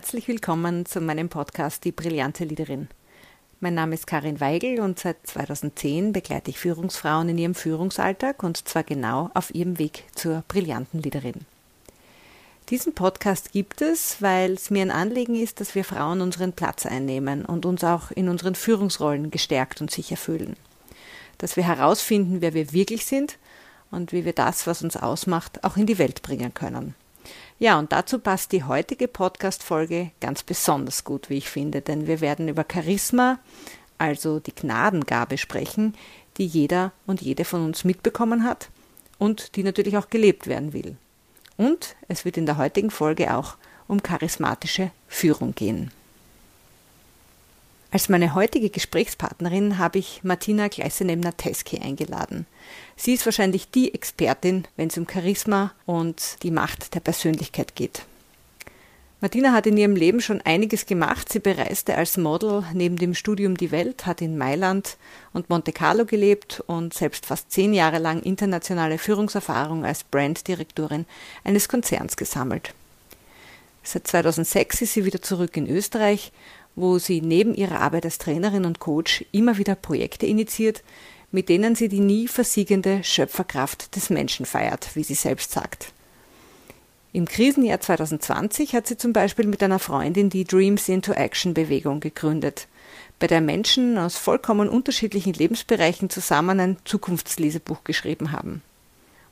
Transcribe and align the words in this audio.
Herzlich 0.00 0.28
willkommen 0.28 0.86
zu 0.86 1.02
meinem 1.02 1.28
Podcast 1.28 1.84
Die 1.84 1.92
brillante 1.92 2.46
Leaderin. 2.46 2.88
Mein 3.60 3.74
Name 3.74 3.94
ist 3.94 4.06
Karin 4.06 4.40
Weigel 4.40 4.80
und 4.80 4.98
seit 4.98 5.26
2010 5.26 6.14
begleite 6.14 6.48
ich 6.48 6.58
Führungsfrauen 6.58 7.28
in 7.28 7.36
ihrem 7.36 7.54
Führungsalltag 7.54 8.42
und 8.42 8.66
zwar 8.66 8.82
genau 8.82 9.30
auf 9.34 9.54
ihrem 9.54 9.78
Weg 9.78 10.04
zur 10.14 10.42
brillanten 10.48 11.02
Leaderin. 11.02 11.44
Diesen 12.70 12.94
Podcast 12.94 13.52
gibt 13.52 13.82
es, 13.82 14.22
weil 14.22 14.52
es 14.52 14.70
mir 14.70 14.80
ein 14.80 14.90
Anliegen 14.90 15.34
ist, 15.34 15.60
dass 15.60 15.74
wir 15.74 15.84
Frauen 15.84 16.22
unseren 16.22 16.54
Platz 16.54 16.86
einnehmen 16.86 17.44
und 17.44 17.66
uns 17.66 17.84
auch 17.84 18.10
in 18.10 18.30
unseren 18.30 18.54
Führungsrollen 18.54 19.30
gestärkt 19.30 19.82
und 19.82 19.90
sicher 19.90 20.16
fühlen. 20.16 20.56
Dass 21.36 21.56
wir 21.56 21.64
herausfinden, 21.64 22.40
wer 22.40 22.54
wir 22.54 22.72
wirklich 22.72 23.04
sind 23.04 23.36
und 23.90 24.14
wie 24.14 24.24
wir 24.24 24.32
das, 24.32 24.66
was 24.66 24.82
uns 24.82 24.96
ausmacht, 24.96 25.62
auch 25.62 25.76
in 25.76 25.84
die 25.84 25.98
Welt 25.98 26.22
bringen 26.22 26.54
können. 26.54 26.94
Ja, 27.60 27.78
und 27.78 27.92
dazu 27.92 28.18
passt 28.18 28.52
die 28.52 28.64
heutige 28.64 29.06
Podcast-Folge 29.06 30.12
ganz 30.22 30.42
besonders 30.42 31.04
gut, 31.04 31.28
wie 31.28 31.36
ich 31.36 31.50
finde, 31.50 31.82
denn 31.82 32.06
wir 32.06 32.22
werden 32.22 32.48
über 32.48 32.64
Charisma, 32.66 33.38
also 33.98 34.40
die 34.40 34.54
Gnadengabe 34.54 35.36
sprechen, 35.36 35.94
die 36.38 36.46
jeder 36.46 36.92
und 37.06 37.20
jede 37.20 37.44
von 37.44 37.62
uns 37.62 37.84
mitbekommen 37.84 38.44
hat 38.44 38.70
und 39.18 39.56
die 39.56 39.62
natürlich 39.62 39.98
auch 39.98 40.08
gelebt 40.08 40.46
werden 40.46 40.72
will. 40.72 40.96
Und 41.58 41.96
es 42.08 42.24
wird 42.24 42.38
in 42.38 42.46
der 42.46 42.56
heutigen 42.56 42.90
Folge 42.90 43.36
auch 43.36 43.56
um 43.88 44.02
charismatische 44.02 44.90
Führung 45.06 45.54
gehen. 45.54 45.90
Als 47.90 48.08
meine 48.08 48.34
heutige 48.34 48.70
Gesprächspartnerin 48.70 49.76
habe 49.76 49.98
ich 49.98 50.24
Martina 50.24 50.68
Gleisenem-Nateski 50.68 51.80
eingeladen. 51.80 52.46
Sie 53.00 53.14
ist 53.14 53.24
wahrscheinlich 53.24 53.70
die 53.70 53.94
Expertin, 53.94 54.68
wenn 54.76 54.88
es 54.88 54.98
um 54.98 55.08
Charisma 55.08 55.72
und 55.86 56.36
die 56.42 56.50
Macht 56.50 56.94
der 56.94 57.00
Persönlichkeit 57.00 57.74
geht. 57.74 58.02
Martina 59.22 59.52
hat 59.52 59.66
in 59.66 59.78
ihrem 59.78 59.96
Leben 59.96 60.20
schon 60.20 60.42
einiges 60.42 60.84
gemacht. 60.84 61.32
Sie 61.32 61.38
bereiste 61.38 61.94
als 61.94 62.18
Model 62.18 62.62
neben 62.74 62.96
dem 62.96 63.14
Studium 63.14 63.56
die 63.56 63.70
Welt, 63.70 64.04
hat 64.04 64.20
in 64.20 64.36
Mailand 64.36 64.98
und 65.32 65.48
Monte 65.48 65.72
Carlo 65.72 66.04
gelebt 66.04 66.62
und 66.66 66.92
selbst 66.92 67.24
fast 67.24 67.50
zehn 67.50 67.72
Jahre 67.72 67.96
lang 67.96 68.20
internationale 68.20 68.98
Führungserfahrung 68.98 69.86
als 69.86 70.04
Branddirektorin 70.04 71.06
eines 71.42 71.70
Konzerns 71.70 72.18
gesammelt. 72.18 72.74
Seit 73.82 74.06
2006 74.08 74.82
ist 74.82 74.92
sie 74.92 75.06
wieder 75.06 75.22
zurück 75.22 75.56
in 75.56 75.70
Österreich 75.70 76.32
wo 76.76 76.98
sie 76.98 77.20
neben 77.20 77.54
ihrer 77.54 77.80
Arbeit 77.80 78.04
als 78.04 78.18
Trainerin 78.18 78.64
und 78.64 78.78
Coach 78.78 79.24
immer 79.32 79.58
wieder 79.58 79.74
Projekte 79.74 80.26
initiiert, 80.26 80.82
mit 81.32 81.48
denen 81.48 81.74
sie 81.74 81.88
die 81.88 82.00
nie 82.00 82.28
versiegende 82.28 83.04
Schöpferkraft 83.04 83.94
des 83.96 84.10
Menschen 84.10 84.46
feiert, 84.46 84.90
wie 84.94 85.04
sie 85.04 85.14
selbst 85.14 85.52
sagt. 85.52 85.92
Im 87.12 87.26
Krisenjahr 87.26 87.80
2020 87.80 88.74
hat 88.74 88.86
sie 88.86 88.96
zum 88.96 89.12
Beispiel 89.12 89.46
mit 89.46 89.62
einer 89.62 89.80
Freundin 89.80 90.30
die 90.30 90.44
Dreams 90.44 90.88
into 90.88 91.12
Action 91.12 91.54
Bewegung 91.54 92.00
gegründet, 92.00 92.68
bei 93.18 93.26
der 93.26 93.40
Menschen 93.40 93.98
aus 93.98 94.16
vollkommen 94.16 94.68
unterschiedlichen 94.68 95.32
Lebensbereichen 95.32 96.08
zusammen 96.08 96.60
ein 96.60 96.76
Zukunftslesebuch 96.84 97.84
geschrieben 97.84 98.32
haben. 98.32 98.62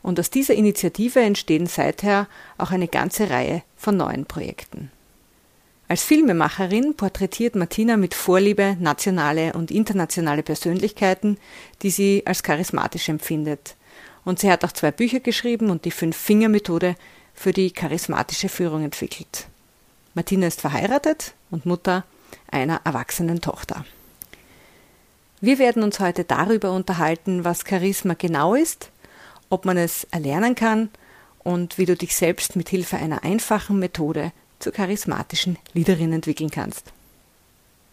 Und 0.02 0.18
aus 0.18 0.30
dieser 0.30 0.54
Initiative 0.54 1.20
entstehen 1.20 1.66
seither 1.66 2.28
auch 2.58 2.70
eine 2.70 2.88
ganze 2.88 3.30
Reihe 3.30 3.62
von 3.76 3.96
neuen 3.96 4.26
Projekten. 4.26 4.90
Als 5.90 6.02
Filmemacherin 6.02 6.94
porträtiert 6.94 7.56
Martina 7.56 7.96
mit 7.96 8.14
Vorliebe 8.14 8.76
nationale 8.78 9.54
und 9.54 9.70
internationale 9.70 10.42
Persönlichkeiten, 10.42 11.38
die 11.80 11.88
sie 11.88 12.22
als 12.26 12.42
charismatisch 12.42 13.08
empfindet. 13.08 13.74
Und 14.26 14.38
sie 14.38 14.50
hat 14.50 14.66
auch 14.66 14.72
zwei 14.72 14.90
Bücher 14.90 15.20
geschrieben 15.20 15.70
und 15.70 15.86
die 15.86 15.90
Fünf-Finger-Methode 15.90 16.94
für 17.32 17.52
die 17.52 17.70
charismatische 17.70 18.50
Führung 18.50 18.84
entwickelt. 18.84 19.46
Martina 20.12 20.46
ist 20.46 20.60
verheiratet 20.60 21.32
und 21.50 21.64
Mutter 21.64 22.04
einer 22.50 22.82
erwachsenen 22.84 23.40
Tochter. 23.40 23.86
Wir 25.40 25.58
werden 25.58 25.82
uns 25.82 26.00
heute 26.00 26.24
darüber 26.24 26.72
unterhalten, 26.72 27.44
was 27.44 27.64
Charisma 27.66 28.12
genau 28.12 28.54
ist, 28.54 28.90
ob 29.48 29.64
man 29.64 29.78
es 29.78 30.04
erlernen 30.10 30.54
kann 30.54 30.90
und 31.44 31.78
wie 31.78 31.86
du 31.86 31.96
dich 31.96 32.14
selbst 32.14 32.56
mit 32.56 32.68
Hilfe 32.68 32.98
einer 32.98 33.24
einfachen 33.24 33.78
Methode 33.78 34.32
zur 34.58 34.72
charismatischen 34.72 35.58
Leaderin 35.74 36.12
entwickeln 36.12 36.50
kannst. 36.50 36.92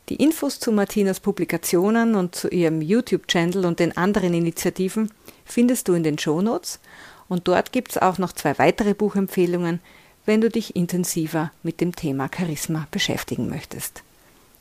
Die 0.10 0.16
Infos 0.16 0.60
zu 0.60 0.72
Martinas 0.72 1.20
Publikationen 1.20 2.16
und 2.16 2.36
zu 2.36 2.48
ihrem 2.50 2.82
YouTube-Channel 2.82 3.66
und 3.66 3.80
den 3.80 3.98
anderen 3.98 4.34
Initiativen 4.34 5.10
findest 5.46 5.88
du 5.88 5.94
in 5.94 6.04
den 6.04 6.20
Shownotes 6.20 6.80
und 7.28 7.48
dort 7.48 7.72
gibt 7.72 7.92
es 7.92 7.98
auch 7.98 8.20
noch 8.20 8.32
zwei 8.32 8.58
weitere 8.60 8.94
Buchempfehlungen, 8.94 9.80
wenn 10.26 10.42
du 10.42 10.50
dich 10.50 10.76
intensiver 10.76 11.52
mit 11.64 11.82
dem 11.82 11.96
Thema 11.96 12.30
Charisma 12.36 12.88
beschäftigen 12.92 13.50
möchtest. 13.50 14.04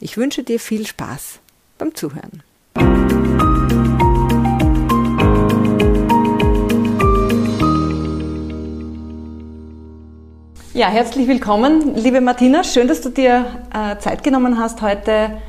Ich 0.01 0.17
wünsche 0.17 0.45
dir 0.45 0.61
viel 0.61 0.87
Spaß 0.87 1.41
beim 1.79 1.95
Zuhören. 1.95 2.43
Ja, 10.75 10.89
herzlich 10.89 11.29
willkommen, 11.29 11.95
liebe 11.95 12.21
Martina. 12.21 12.65
Schön, 12.65 12.89
dass 12.89 13.01
du 13.01 13.09
dir 13.09 13.47
äh, 13.73 13.97
Zeit 14.01 14.25
genommen 14.25 14.59
hast, 14.59 14.83
heute 14.83 15.41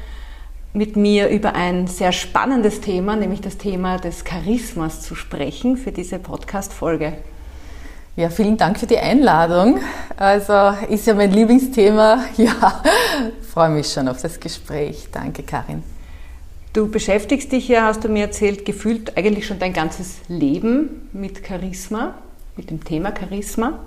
mit 0.71 0.97
mir 0.97 1.29
über 1.29 1.55
ein 1.55 1.87
sehr 1.87 2.11
spannendes 2.11 2.79
Thema, 2.79 3.15
nämlich 3.15 3.41
das 3.41 3.57
Thema 3.57 3.97
des 3.97 4.23
Charismas 4.23 5.01
zu 5.01 5.15
sprechen 5.15 5.77
für 5.77 5.91
diese 5.91 6.19
Podcast-Folge. 6.19 7.13
Ja, 8.15 8.29
vielen 8.29 8.57
Dank 8.57 8.77
für 8.77 8.85
die 8.85 8.99
Einladung. 8.99 9.79
Also 10.15 10.77
ist 10.89 11.07
ja 11.07 11.15
mein 11.15 11.31
Lieblingsthema. 11.31 12.23
Ja, 12.37 12.83
freue 13.51 13.69
mich 13.69 13.91
schon 13.91 14.07
auf 14.07 14.21
das 14.21 14.39
Gespräch. 14.39 15.07
Danke, 15.11 15.41
Karin. 15.41 15.81
Du 16.73 16.87
beschäftigst 16.87 17.51
dich 17.51 17.67
ja, 17.67 17.87
hast 17.87 18.03
du 18.03 18.09
mir 18.09 18.25
erzählt, 18.25 18.63
gefühlt 18.63 19.17
eigentlich 19.17 19.47
schon 19.47 19.57
dein 19.57 19.73
ganzes 19.73 20.17
Leben 20.27 21.09
mit 21.13 21.47
Charisma, 21.47 22.13
mit 22.55 22.69
dem 22.69 22.83
Thema 22.83 23.11
Charisma. 23.19 23.79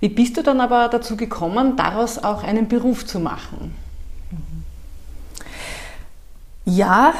Wie 0.00 0.08
bist 0.08 0.36
du 0.36 0.42
dann 0.42 0.60
aber 0.60 0.88
dazu 0.88 1.16
gekommen, 1.16 1.76
daraus 1.76 2.18
auch 2.18 2.42
einen 2.42 2.68
Beruf 2.68 3.04
zu 3.06 3.18
machen? 3.18 3.74
Ja, 6.64 7.14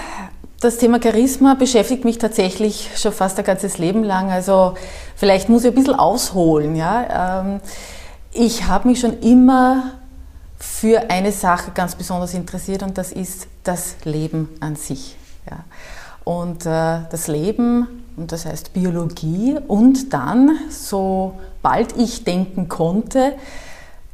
das 0.61 0.78
Thema 0.78 1.00
Charisma 1.03 1.55
beschäftigt 1.55 2.05
mich 2.05 2.19
tatsächlich 2.19 2.91
schon 2.97 3.12
fast 3.12 3.39
ein 3.39 3.44
ganzes 3.44 3.78
Leben 3.78 4.05
lang. 4.05 4.31
Also 4.31 4.75
vielleicht 5.16 5.49
muss 5.49 5.65
ich 5.65 5.71
ein 5.71 5.75
bisschen 5.75 5.94
ausholen. 5.94 6.77
Ja? 6.77 7.41
Ähm, 7.43 7.61
ich 8.33 8.66
habe 8.66 8.89
mich 8.89 9.00
schon 9.00 9.21
immer 9.21 9.93
für 10.59 11.10
eine 11.10 11.33
Sache 11.33 11.71
ganz 11.72 11.95
besonders 11.95 12.34
interessiert 12.34 12.83
und 12.83 12.99
das 12.99 13.12
ist 13.12 13.47
das 13.62 13.97
Leben 14.05 14.49
an 14.60 14.77
sich. 14.77 15.16
Ja? 15.49 15.65
Und 16.25 16.66
äh, 16.66 17.00
das 17.10 17.28
Leben, 17.28 17.87
und 18.18 18.32
das 18.32 18.44
heißt 18.44 18.72
Biologie, 18.72 19.56
und 19.66 20.12
dann, 20.12 20.58
sobald 20.70 21.96
ich 21.96 22.24
denken 22.24 22.68
konnte, 22.68 23.34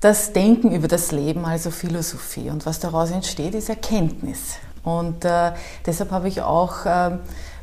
das 0.00 0.32
Denken 0.32 0.72
über 0.72 0.88
das 0.88 1.12
Leben, 1.12 1.44
also 1.44 1.70
Philosophie. 1.70 2.50
Und 2.50 2.66
was 2.66 2.78
daraus 2.78 3.10
entsteht, 3.10 3.54
ist 3.54 3.70
Erkenntnis. 3.70 4.56
Und 4.82 5.24
äh, 5.24 5.52
deshalb 5.86 6.10
habe 6.10 6.28
ich 6.28 6.42
auch 6.42 6.84
äh, 6.84 7.12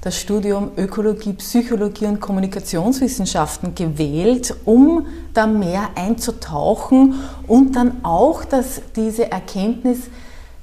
das 0.01 0.17
Studium 0.17 0.71
Ökologie, 0.75 1.33
Psychologie 1.33 2.07
und 2.07 2.19
Kommunikationswissenschaften 2.19 3.75
gewählt, 3.75 4.55
um 4.65 5.05
da 5.35 5.45
mehr 5.45 5.89
einzutauchen 5.93 7.13
und 7.45 7.75
dann 7.75 8.03
auch 8.03 8.43
dass 8.43 8.81
diese 8.95 9.31
Erkenntnis 9.31 9.99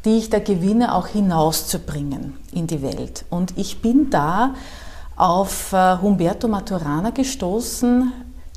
die 0.04 0.19
ich 0.19 0.31
da 0.31 0.38
gewinne, 0.38 0.94
auch 0.94 1.08
hinauszubringen 1.08 2.34
in 2.52 2.66
die 2.66 2.82
Welt. 2.82 3.24
Und 3.31 3.58
ich 3.58 3.82
bin 3.82 4.10
da 4.10 4.54
auf 5.19 5.73
äh, 5.73 5.99
Humberto 6.00 6.47
Maturana 6.49 7.11
gestoßen, 7.11 8.12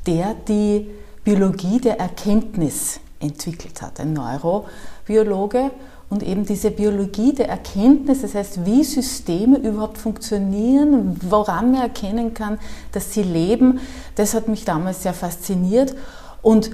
der 0.06 0.34
die 0.34 0.88
Biologie 1.24 1.80
der 1.80 1.98
Erkenntnis 1.98 3.00
entwickelt 3.20 3.82
hat, 3.82 4.00
ein 4.00 4.12
Neurobiologe. 4.12 5.72
Und 6.08 6.22
eben 6.22 6.44
diese 6.44 6.70
Biologie 6.70 7.32
der 7.32 7.48
Erkenntnis, 7.48 8.20
das 8.20 8.34
heißt, 8.34 8.66
wie 8.66 8.84
Systeme 8.84 9.58
überhaupt 9.58 9.96
funktionieren, 9.96 11.18
woran 11.22 11.72
man 11.72 11.82
erkennen 11.82 12.34
kann, 12.34 12.58
dass 12.92 13.14
sie 13.14 13.22
leben, 13.22 13.80
das 14.14 14.34
hat 14.34 14.46
mich 14.46 14.66
damals 14.66 15.02
sehr 15.02 15.14
fasziniert. 15.14 15.94
Und 16.42 16.70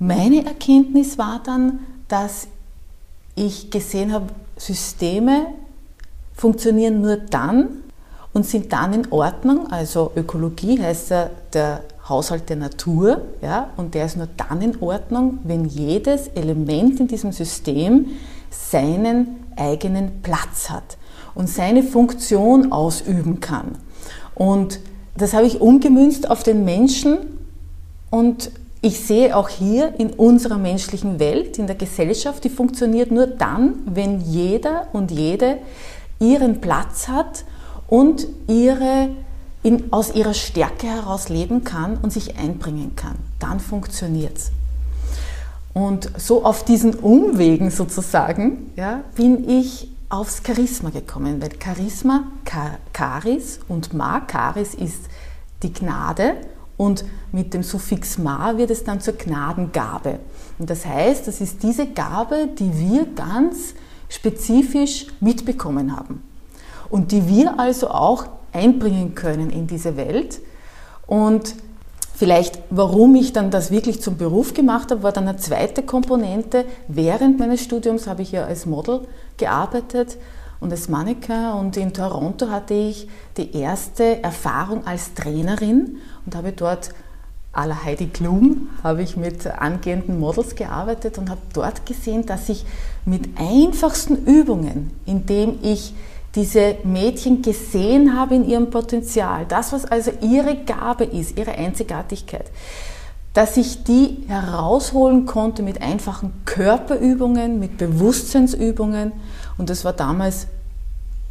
meine 0.00 0.44
Erkenntnis 0.44 1.16
war 1.16 1.40
dann, 1.44 1.78
dass 2.08 2.48
ich 3.36 3.70
gesehen 3.70 4.12
habe, 4.12 4.26
Systeme 4.56 5.46
funktionieren 6.34 7.02
nur 7.02 7.18
dann 7.18 7.84
und 8.36 8.44
sind 8.44 8.70
dann 8.70 8.92
in 8.92 9.10
Ordnung. 9.12 9.72
Also 9.72 10.12
Ökologie 10.14 10.78
heißt 10.78 11.08
ja 11.08 11.30
der 11.54 11.80
Haushalt 12.06 12.50
der 12.50 12.56
Natur, 12.56 13.22
ja, 13.40 13.70
und 13.78 13.94
der 13.94 14.04
ist 14.04 14.18
nur 14.18 14.28
dann 14.36 14.60
in 14.60 14.82
Ordnung, 14.82 15.38
wenn 15.44 15.64
jedes 15.64 16.28
Element 16.28 17.00
in 17.00 17.08
diesem 17.08 17.32
System 17.32 18.08
seinen 18.50 19.38
eigenen 19.56 20.20
Platz 20.22 20.68
hat 20.68 20.98
und 21.34 21.48
seine 21.48 21.82
Funktion 21.82 22.72
ausüben 22.72 23.40
kann. 23.40 23.78
Und 24.34 24.80
das 25.16 25.32
habe 25.32 25.46
ich 25.46 25.62
umgemünzt 25.62 26.28
auf 26.28 26.42
den 26.42 26.62
Menschen 26.66 27.16
und 28.10 28.50
ich 28.82 29.00
sehe 29.00 29.34
auch 29.34 29.48
hier 29.48 29.98
in 29.98 30.10
unserer 30.10 30.58
menschlichen 30.58 31.18
Welt, 31.18 31.58
in 31.58 31.66
der 31.66 31.76
Gesellschaft, 31.76 32.44
die 32.44 32.50
funktioniert 32.50 33.10
nur 33.10 33.28
dann, 33.28 33.76
wenn 33.86 34.20
jeder 34.20 34.88
und 34.92 35.10
jede 35.10 35.56
ihren 36.20 36.60
Platz 36.60 37.08
hat 37.08 37.46
und 37.88 38.26
ihre, 38.48 39.10
in, 39.62 39.92
aus 39.92 40.14
ihrer 40.14 40.34
Stärke 40.34 40.86
heraus 40.86 41.28
leben 41.28 41.64
kann 41.64 41.96
und 41.98 42.12
sich 42.12 42.36
einbringen 42.38 42.96
kann. 42.96 43.16
Dann 43.38 43.60
funktioniert 43.60 44.36
es. 44.36 44.50
Und 45.72 46.10
so 46.16 46.44
auf 46.44 46.64
diesen 46.64 46.94
Umwegen 46.94 47.70
sozusagen 47.70 48.70
ja, 48.76 49.02
bin 49.14 49.48
ich 49.48 49.90
aufs 50.08 50.40
Charisma 50.44 50.90
gekommen, 50.90 51.42
weil 51.42 51.50
Charisma, 51.62 52.24
Charis 52.94 53.60
und 53.68 53.92
Ma, 53.92 54.22
Charis 54.30 54.74
ist 54.74 55.02
die 55.62 55.72
Gnade 55.72 56.34
und 56.76 57.04
mit 57.32 57.52
dem 57.52 57.62
Suffix 57.62 58.16
Ma 58.16 58.56
wird 58.56 58.70
es 58.70 58.84
dann 58.84 59.00
zur 59.00 59.14
Gnadengabe. 59.14 60.20
Und 60.58 60.70
das 60.70 60.86
heißt, 60.86 61.26
das 61.26 61.40
ist 61.40 61.62
diese 61.62 61.86
Gabe, 61.86 62.48
die 62.58 62.78
wir 62.78 63.06
ganz 63.14 63.74
spezifisch 64.08 65.08
mitbekommen 65.20 65.94
haben 65.94 66.22
und 66.90 67.12
die 67.12 67.28
wir 67.28 67.58
also 67.58 67.88
auch 67.88 68.26
einbringen 68.52 69.14
können 69.14 69.50
in 69.50 69.66
diese 69.66 69.96
Welt. 69.96 70.40
Und 71.06 71.54
vielleicht, 72.14 72.58
warum 72.70 73.14
ich 73.14 73.32
dann 73.32 73.50
das 73.50 73.70
wirklich 73.70 74.00
zum 74.00 74.16
Beruf 74.16 74.54
gemacht 74.54 74.90
habe, 74.90 75.02
war 75.02 75.12
dann 75.12 75.28
eine 75.28 75.38
zweite 75.38 75.82
Komponente. 75.82 76.64
Während 76.88 77.38
meines 77.38 77.62
Studiums 77.62 78.06
habe 78.06 78.22
ich 78.22 78.32
ja 78.32 78.44
als 78.44 78.66
Model 78.66 79.02
gearbeitet 79.36 80.16
und 80.60 80.72
als 80.72 80.88
Mannequin 80.88 81.52
und 81.60 81.76
in 81.76 81.92
Toronto 81.92 82.48
hatte 82.48 82.74
ich 82.74 83.08
die 83.36 83.54
erste 83.56 84.22
Erfahrung 84.22 84.86
als 84.86 85.14
Trainerin 85.14 85.98
und 86.24 86.34
habe 86.34 86.52
dort 86.52 86.90
à 87.52 87.66
la 87.66 87.84
Heidi 87.84 88.08
Klum 88.08 88.68
habe 88.82 89.02
ich 89.02 89.16
mit 89.16 89.46
angehenden 89.46 90.20
Models 90.20 90.54
gearbeitet 90.54 91.16
und 91.16 91.30
habe 91.30 91.40
dort 91.54 91.86
gesehen, 91.86 92.26
dass 92.26 92.50
ich 92.50 92.66
mit 93.06 93.28
einfachsten 93.38 94.26
Übungen, 94.26 94.90
indem 95.06 95.58
ich 95.62 95.94
diese 96.36 96.76
Mädchen 96.84 97.42
gesehen 97.42 98.16
habe 98.16 98.36
in 98.36 98.48
ihrem 98.48 98.70
Potenzial, 98.70 99.46
das, 99.46 99.72
was 99.72 99.86
also 99.86 100.12
ihre 100.20 100.54
Gabe 100.64 101.04
ist, 101.04 101.38
ihre 101.38 101.52
Einzigartigkeit, 101.52 102.50
dass 103.32 103.56
ich 103.56 103.84
die 103.84 104.24
herausholen 104.28 105.26
konnte 105.26 105.62
mit 105.62 105.82
einfachen 105.82 106.32
Körperübungen, 106.44 107.58
mit 107.58 107.78
Bewusstseinsübungen. 107.78 109.12
Und 109.58 109.70
das 109.70 109.84
war 109.84 109.92
damals 109.92 110.46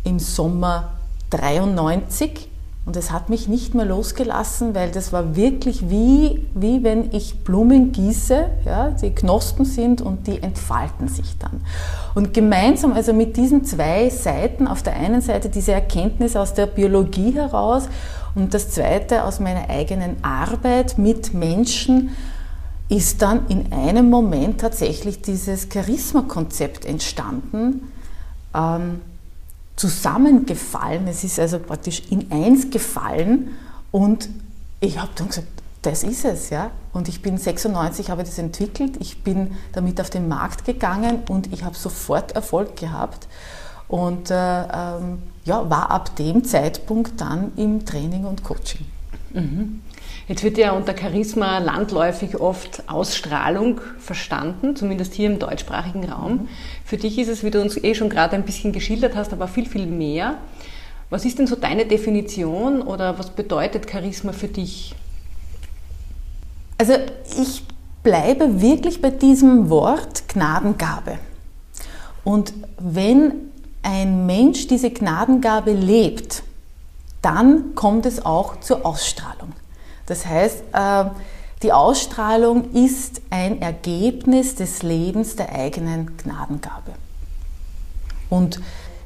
im 0.04 0.20
Sommer 0.20 0.94
93 1.30 2.50
und 2.86 2.96
es 2.96 3.12
hat 3.12 3.30
mich 3.30 3.48
nicht 3.48 3.74
mehr 3.74 3.86
losgelassen, 3.86 4.76
weil 4.76 4.92
das 4.92 5.12
war 5.12 5.36
wirklich 5.36 5.90
wie, 5.90 6.46
wie 6.54 6.84
wenn 6.84 7.12
ich 7.14 7.44
Blumen 7.44 7.92
gieße, 7.92 8.46
ja, 8.64 8.92
die 8.92 9.10
Knospen 9.10 9.66
sind 9.66 10.02
und 10.02 10.28
die 10.28 10.44
entfalten 10.44 11.08
sich 11.08 11.36
dann. 11.40 11.62
Und 12.14 12.36
gemeinsam, 12.36 12.94
also 12.94 13.12
mit 13.12 13.38
diesen 13.38 13.66
zwei 13.66 14.10
Seiten, 14.12 14.68
auf 14.68 14.84
der 14.84 14.94
einen 14.94 15.22
Seite 15.22 15.50
diese 15.50 15.72
Erkenntnis 15.72 16.36
aus 16.36 16.54
der 16.54 16.68
Biologie 16.68 17.34
heraus 17.34 17.90
und 18.36 18.54
das 18.54 18.70
zweite 18.70 19.24
aus 19.24 19.40
meiner 19.40 19.68
eigenen 19.68 20.18
Arbeit 20.24 21.00
mit 21.00 21.34
Menschen, 21.34 22.12
ist 22.88 23.24
dann 23.24 23.48
in 23.48 23.74
einem 23.74 24.12
Moment 24.12 24.62
tatsächlich 24.62 25.24
dieses 25.24 25.70
Charisma-Konzept 25.74 26.86
entstanden. 26.86 27.92
Ähm, 28.54 29.02
zusammengefallen. 29.76 31.08
Es 31.08 31.24
ist 31.24 31.40
also 31.40 31.60
praktisch 31.60 32.04
in 32.10 32.32
eins 32.32 32.70
gefallen 32.70 33.50
und 33.92 34.30
ich 34.80 35.00
habe 35.00 35.12
dann 35.16 35.28
gesagt, 35.28 35.48
das 35.82 36.04
ist 36.04 36.26
es, 36.26 36.50
ja. 36.50 36.72
Und 36.94 37.08
ich 37.08 37.22
bin 37.22 37.38
96, 37.38 38.10
habe 38.10 38.24
das 38.24 38.38
entwickelt, 38.38 38.98
ich 39.00 39.24
bin 39.24 39.56
damit 39.74 40.02
auf 40.02 40.10
den 40.10 40.28
Markt 40.28 40.66
gegangen 40.66 41.20
und 41.30 41.54
ich 41.54 41.64
habe 41.64 41.76
sofort 41.76 42.32
Erfolg 42.32 42.76
gehabt 42.76 43.28
und 43.88 44.32
äh, 44.32 44.64
ähm, 44.64 45.22
ja, 45.44 45.70
war 45.70 45.92
ab 45.92 46.16
dem 46.16 46.44
Zeitpunkt 46.44 47.22
dann 47.22 47.52
im 47.56 47.86
Training 47.86 48.26
und 48.26 48.44
Coaching. 48.44 48.86
Mhm. 49.34 49.82
Jetzt 50.28 50.44
wird 50.44 50.58
ja 50.58 50.72
unter 50.72 50.98
Charisma 50.98 51.60
landläufig 51.60 52.40
oft 52.40 52.90
Ausstrahlung 52.90 53.80
verstanden, 54.00 54.76
zumindest 54.76 55.14
hier 55.14 55.30
im 55.30 55.38
deutschsprachigen 55.38 56.06
Raum. 56.06 56.32
Mhm. 56.32 56.48
Für 56.84 56.98
dich 56.98 57.20
ist 57.20 57.28
es, 57.28 57.44
wie 57.44 57.52
du 57.52 57.62
uns 57.62 57.78
eh 57.78 57.94
schon 57.94 58.10
gerade 58.10 58.36
ein 58.36 58.44
bisschen 58.44 58.72
geschildert 58.72 59.16
hast, 59.16 59.34
aber 59.34 59.48
viel, 59.48 59.68
viel 59.68 59.86
mehr. 59.86 60.38
Was 61.12 61.26
ist 61.26 61.38
denn 61.38 61.46
so 61.46 61.56
deine 61.56 61.86
Definition 61.86 62.82
oder 62.82 63.20
was 63.20 63.30
bedeutet 63.30 63.90
Charisma 63.90 64.32
für 64.32 64.48
dich? 64.48 64.96
Also 66.80 66.94
ich 67.40 67.64
bleibe 68.02 68.62
wirklich 68.62 69.02
bei 69.02 69.12
diesem 69.12 69.70
Wort 69.70 70.28
Gnadengabe. 70.30 71.20
Und 72.24 72.54
wenn 72.80 73.34
ein 73.84 74.26
Mensch 74.26 74.66
diese 74.68 74.90
Gnadengabe 74.90 75.72
lebt, 75.72 76.42
dann 77.22 77.76
kommt 77.76 78.08
es 78.08 78.26
auch 78.26 78.60
zur 78.60 78.86
Ausstrahlung. 78.86 79.54
Das 80.06 80.26
heißt, 80.26 80.64
äh, 80.74 81.06
die 81.64 81.72
Ausstrahlung 81.72 82.72
ist 82.74 83.22
ein 83.30 83.62
Ergebnis 83.62 84.56
des 84.56 84.84
Lebens 84.84 85.36
der 85.36 85.54
eigenen 85.54 86.18
Gnadengabe. 86.18 86.92
Und 88.30 88.60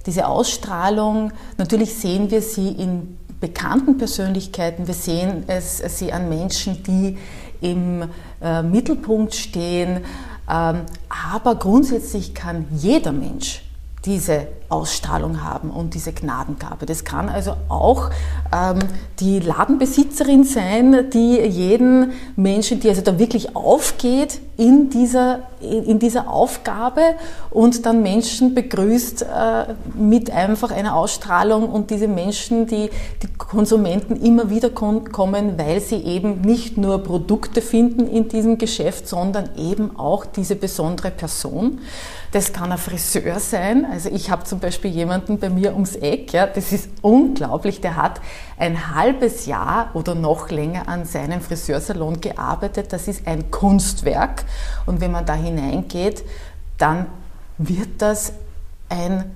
diese 0.05 0.27
Ausstrahlung, 0.27 1.31
natürlich 1.57 1.95
sehen 1.95 2.31
wir 2.31 2.41
sie 2.41 2.69
in 2.69 3.17
bekannten 3.39 3.97
Persönlichkeiten, 3.97 4.87
wir 4.87 4.93
sehen 4.93 5.43
es, 5.47 5.77
sie 5.77 6.11
an 6.11 6.27
Menschen, 6.27 6.83
die 6.83 7.17
im 7.61 8.09
äh, 8.41 8.61
Mittelpunkt 8.63 9.35
stehen, 9.35 10.03
ähm, 10.49 10.81
aber 11.33 11.55
grundsätzlich 11.55 12.33
kann 12.33 12.65
jeder 12.71 13.11
Mensch 13.11 13.63
diese 14.05 14.47
Ausstrahlung 14.69 15.43
haben 15.43 15.71
und 15.71 15.93
diese 15.93 16.13
Gnadengabe. 16.13 16.85
Das 16.85 17.03
kann 17.03 17.27
also 17.27 17.55
auch 17.67 18.11
ähm, 18.55 18.79
die 19.19 19.39
Ladenbesitzerin 19.39 20.43
sein, 20.43 21.09
die 21.11 21.39
jeden 21.39 22.13
Menschen, 22.35 22.79
die 22.79 22.87
also 22.89 23.01
da 23.01 23.19
wirklich 23.19 23.55
aufgeht 23.55 24.39
in 24.57 24.89
dieser, 24.89 25.39
in 25.61 25.99
dieser 25.99 26.29
Aufgabe 26.29 27.01
und 27.49 27.85
dann 27.85 28.03
Menschen 28.03 28.53
begrüßt 28.53 29.23
äh, 29.23 29.73
mit 29.95 30.31
einfach 30.31 30.71
einer 30.71 30.95
Ausstrahlung 30.95 31.69
und 31.69 31.89
diese 31.89 32.07
Menschen, 32.07 32.67
die, 32.67 32.89
die 33.23 33.27
Konsumenten 33.37 34.21
immer 34.21 34.49
wieder 34.49 34.69
kommen, 34.69 35.57
weil 35.57 35.81
sie 35.81 35.97
eben 35.97 36.41
nicht 36.41 36.77
nur 36.77 36.99
Produkte 36.99 37.61
finden 37.61 38.07
in 38.07 38.27
diesem 38.27 38.57
Geschäft, 38.57 39.07
sondern 39.07 39.49
eben 39.57 39.97
auch 39.97 40.25
diese 40.25 40.55
besondere 40.55 41.09
Person. 41.09 41.79
Das 42.31 42.53
kann 42.53 42.71
ein 42.71 42.77
Friseur 42.77 43.39
sein. 43.39 43.85
Also 43.91 44.09
ich 44.09 44.29
habe 44.29 44.43
zum 44.43 44.59
Beispiel 44.59 44.91
jemanden 44.91 45.39
bei 45.39 45.49
mir 45.49 45.73
ums 45.73 45.95
Eck, 45.95 46.31
ja, 46.31 46.45
das 46.45 46.71
ist 46.71 46.89
unglaublich, 47.01 47.81
der 47.81 47.95
hat 47.95 48.21
ein 48.57 48.93
halbes 48.93 49.47
Jahr 49.47 49.89
oder 49.95 50.13
noch 50.13 50.49
länger 50.49 50.87
an 50.87 51.05
seinem 51.05 51.41
Friseursalon 51.41 52.21
gearbeitet. 52.21 52.93
Das 52.93 53.07
ist 53.07 53.25
ein 53.25 53.49
Kunstwerk. 53.49 54.45
Und 54.85 55.01
wenn 55.01 55.11
man 55.11 55.25
da 55.25 55.33
hineingeht, 55.33 56.23
dann 56.77 57.07
wird 57.57 57.89
das 57.99 58.33
ein, 58.89 59.35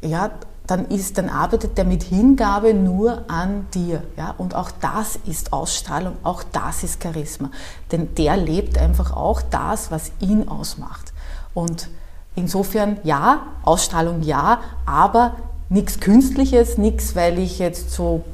ja, 0.00 0.30
dann 0.68 0.86
ist, 0.86 1.18
dann 1.18 1.28
arbeitet 1.28 1.76
der 1.78 1.84
mit 1.84 2.04
Hingabe 2.04 2.74
nur 2.74 3.24
an 3.28 3.66
dir. 3.74 4.04
Ja? 4.16 4.36
Und 4.38 4.54
auch 4.54 4.70
das 4.80 5.18
ist 5.26 5.52
Ausstrahlung, 5.52 6.16
auch 6.22 6.44
das 6.44 6.84
ist 6.84 7.02
Charisma. 7.02 7.50
Denn 7.90 8.14
der 8.14 8.36
lebt 8.36 8.78
einfach 8.78 9.16
auch 9.16 9.42
das, 9.42 9.90
was 9.90 10.12
ihn 10.20 10.46
ausmacht. 10.46 11.12
Und 11.54 11.88
Insofern 12.34 12.98
ja, 13.02 13.46
Ausstrahlung 13.62 14.22
ja, 14.22 14.60
aber 14.86 15.36
nichts 15.68 16.00
Künstliches, 16.00 16.78
nichts, 16.78 17.14
weil 17.16 17.38
ich 17.38 17.58
jetzt 17.58 17.90
so 17.90 18.24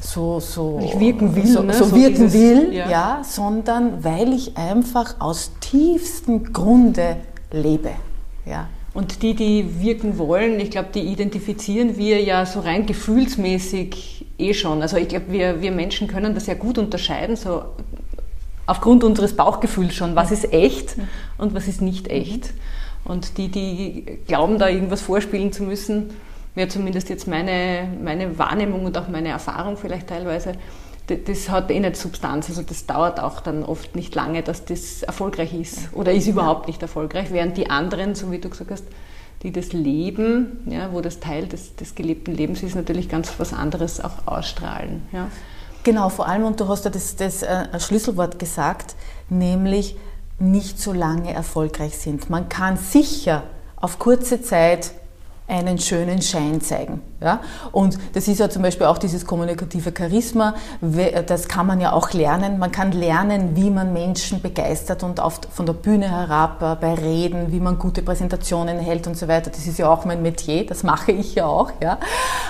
so, 0.00 0.40
so, 0.40 0.80
ich 0.82 0.98
wirken 0.98 1.34
will, 1.34 1.46
so, 1.46 1.62
ne? 1.62 1.74
so, 1.74 1.86
so 1.86 1.96
wirken 1.96 2.30
dieses, 2.30 2.34
will 2.34 2.72
ja. 2.72 2.88
ja. 2.88 3.20
sondern 3.24 4.04
weil 4.04 4.32
ich 4.32 4.56
einfach 4.56 5.16
aus 5.18 5.52
tiefstem 5.60 6.52
Grunde 6.52 7.16
lebe. 7.50 7.90
Ja. 8.46 8.68
Und 8.94 9.22
die, 9.22 9.34
die 9.34 9.80
wirken 9.80 10.18
wollen, 10.18 10.58
ich 10.60 10.70
glaube, 10.70 10.88
die 10.94 11.00
identifizieren 11.00 11.96
wir 11.96 12.22
ja 12.22 12.46
so 12.46 12.60
rein 12.60 12.86
gefühlsmäßig 12.86 14.26
eh 14.38 14.54
schon. 14.54 14.82
Also 14.82 14.96
ich 14.96 15.08
glaube, 15.08 15.26
wir, 15.30 15.60
wir 15.60 15.72
Menschen 15.72 16.08
können 16.08 16.34
das 16.34 16.46
ja 16.46 16.54
gut 16.54 16.78
unterscheiden, 16.78 17.36
so 17.36 17.62
aufgrund 18.66 19.04
unseres 19.04 19.36
Bauchgefühls 19.36 19.94
schon, 19.94 20.16
was 20.16 20.30
ist 20.30 20.52
echt 20.52 20.96
und 21.36 21.54
was 21.54 21.68
ist 21.68 21.82
nicht 21.82 22.08
echt. 22.08 22.50
Und 23.08 23.38
die, 23.38 23.48
die 23.48 24.18
glauben, 24.26 24.58
da 24.58 24.68
irgendwas 24.68 25.00
vorspielen 25.00 25.52
zu 25.52 25.64
müssen, 25.64 26.10
wäre 26.54 26.68
zumindest 26.68 27.08
jetzt 27.08 27.26
meine, 27.26 27.88
meine 28.02 28.38
Wahrnehmung 28.38 28.84
und 28.84 28.96
auch 28.98 29.08
meine 29.08 29.30
Erfahrung 29.30 29.76
vielleicht 29.76 30.08
teilweise, 30.08 30.52
das 31.06 31.48
hat 31.48 31.70
eh 31.70 31.80
nicht 31.80 31.96
Substanz. 31.96 32.48
Also 32.50 32.62
das 32.62 32.86
dauert 32.86 33.18
auch 33.18 33.40
dann 33.40 33.64
oft 33.64 33.96
nicht 33.96 34.14
lange, 34.14 34.42
dass 34.42 34.64
das 34.66 35.02
erfolgreich 35.02 35.54
ist 35.54 35.88
oder 35.94 36.12
ist 36.12 36.26
überhaupt 36.26 36.66
nicht 36.66 36.82
erfolgreich, 36.82 37.32
während 37.32 37.56
die 37.56 37.70
anderen, 37.70 38.14
so 38.14 38.30
wie 38.30 38.38
du 38.38 38.50
gesagt 38.50 38.70
hast, 38.70 38.84
die 39.42 39.52
das 39.52 39.72
Leben, 39.72 40.58
ja, 40.66 40.92
wo 40.92 41.00
das 41.00 41.20
Teil 41.20 41.46
des, 41.46 41.76
des 41.76 41.94
gelebten 41.94 42.34
Lebens 42.34 42.62
ist, 42.62 42.74
natürlich 42.74 43.08
ganz 43.08 43.32
was 43.38 43.52
anderes 43.52 44.04
auch 44.04 44.26
ausstrahlen. 44.26 45.02
Ja. 45.12 45.30
Genau, 45.84 46.08
vor 46.08 46.26
allem, 46.28 46.44
und 46.44 46.60
du 46.60 46.68
hast 46.68 46.84
ja 46.84 46.90
das, 46.90 47.16
das 47.16 47.42
äh, 47.42 47.78
Schlüsselwort 47.78 48.38
gesagt, 48.38 48.96
nämlich 49.30 49.96
nicht 50.38 50.80
so 50.80 50.92
lange 50.92 51.32
erfolgreich 51.32 51.98
sind. 51.98 52.30
Man 52.30 52.48
kann 52.48 52.76
sicher 52.76 53.42
auf 53.76 53.98
kurze 53.98 54.42
Zeit 54.42 54.92
einen 55.48 55.78
schönen 55.78 56.20
Schein 56.20 56.60
zeigen. 56.60 57.00
Ja? 57.22 57.40
Und 57.72 57.98
das 58.12 58.28
ist 58.28 58.38
ja 58.38 58.50
zum 58.50 58.62
Beispiel 58.62 58.86
auch 58.86 58.98
dieses 58.98 59.24
kommunikative 59.24 59.94
Charisma, 59.96 60.54
das 61.26 61.48
kann 61.48 61.66
man 61.66 61.80
ja 61.80 61.92
auch 61.92 62.12
lernen. 62.12 62.58
Man 62.58 62.70
kann 62.70 62.92
lernen, 62.92 63.56
wie 63.56 63.70
man 63.70 63.94
Menschen 63.94 64.42
begeistert 64.42 65.02
und 65.02 65.20
auf, 65.20 65.40
von 65.50 65.64
der 65.64 65.72
Bühne 65.72 66.10
herab 66.10 66.62
äh, 66.62 66.76
bei 66.78 66.94
Reden, 66.94 67.50
wie 67.50 67.60
man 67.60 67.78
gute 67.78 68.02
Präsentationen 68.02 68.78
hält 68.78 69.06
und 69.06 69.16
so 69.16 69.26
weiter. 69.26 69.50
Das 69.50 69.66
ist 69.66 69.78
ja 69.78 69.88
auch 69.88 70.04
mein 70.04 70.20
Metier, 70.20 70.66
das 70.66 70.82
mache 70.82 71.12
ich 71.12 71.34
ja 71.34 71.46
auch. 71.46 71.72
Ja? 71.82 71.98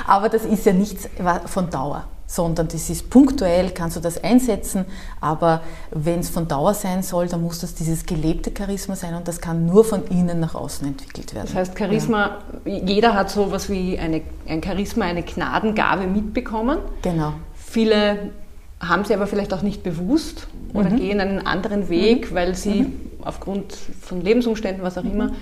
Aber 0.06 0.28
das 0.28 0.44
ist 0.44 0.66
ja 0.66 0.72
nichts 0.72 1.08
von 1.46 1.70
Dauer 1.70 2.04
sondern 2.28 2.68
das 2.68 2.90
ist 2.90 3.08
punktuell, 3.08 3.70
kannst 3.70 3.96
du 3.96 4.00
das 4.00 4.22
einsetzen, 4.22 4.84
aber 5.20 5.62
wenn 5.90 6.20
es 6.20 6.28
von 6.28 6.46
Dauer 6.46 6.74
sein 6.74 7.02
soll, 7.02 7.26
dann 7.26 7.42
muss 7.42 7.58
das 7.60 7.74
dieses 7.74 8.04
gelebte 8.04 8.52
Charisma 8.56 8.94
sein 8.96 9.14
und 9.14 9.26
das 9.26 9.40
kann 9.40 9.64
nur 9.64 9.82
von 9.82 10.04
innen 10.08 10.38
nach 10.38 10.54
außen 10.54 10.86
entwickelt 10.86 11.34
werden. 11.34 11.46
Das 11.46 11.56
heißt, 11.56 11.78
Charisma, 11.78 12.42
ja. 12.66 12.72
jeder 12.84 13.14
hat 13.14 13.30
so 13.30 13.46
etwas 13.46 13.70
wie 13.70 13.98
eine, 13.98 14.20
ein 14.46 14.62
Charisma, 14.62 15.06
eine 15.06 15.22
Gnadengabe 15.22 16.06
mitbekommen. 16.06 16.78
Genau. 17.00 17.32
Viele 17.54 18.30
haben 18.78 19.04
sie 19.04 19.14
aber 19.14 19.26
vielleicht 19.26 19.54
auch 19.54 19.62
nicht 19.62 19.82
bewusst 19.82 20.48
oder 20.74 20.90
mhm. 20.90 20.96
gehen 20.96 21.20
einen 21.20 21.46
anderen 21.46 21.88
Weg, 21.88 22.30
mhm. 22.30 22.34
weil 22.34 22.54
sie 22.54 22.82
mhm. 22.82 22.92
aufgrund 23.24 23.72
von 23.72 24.20
Lebensumständen, 24.20 24.84
was 24.84 24.98
auch 24.98 25.02
mhm. 25.02 25.12
immer, 25.12 25.32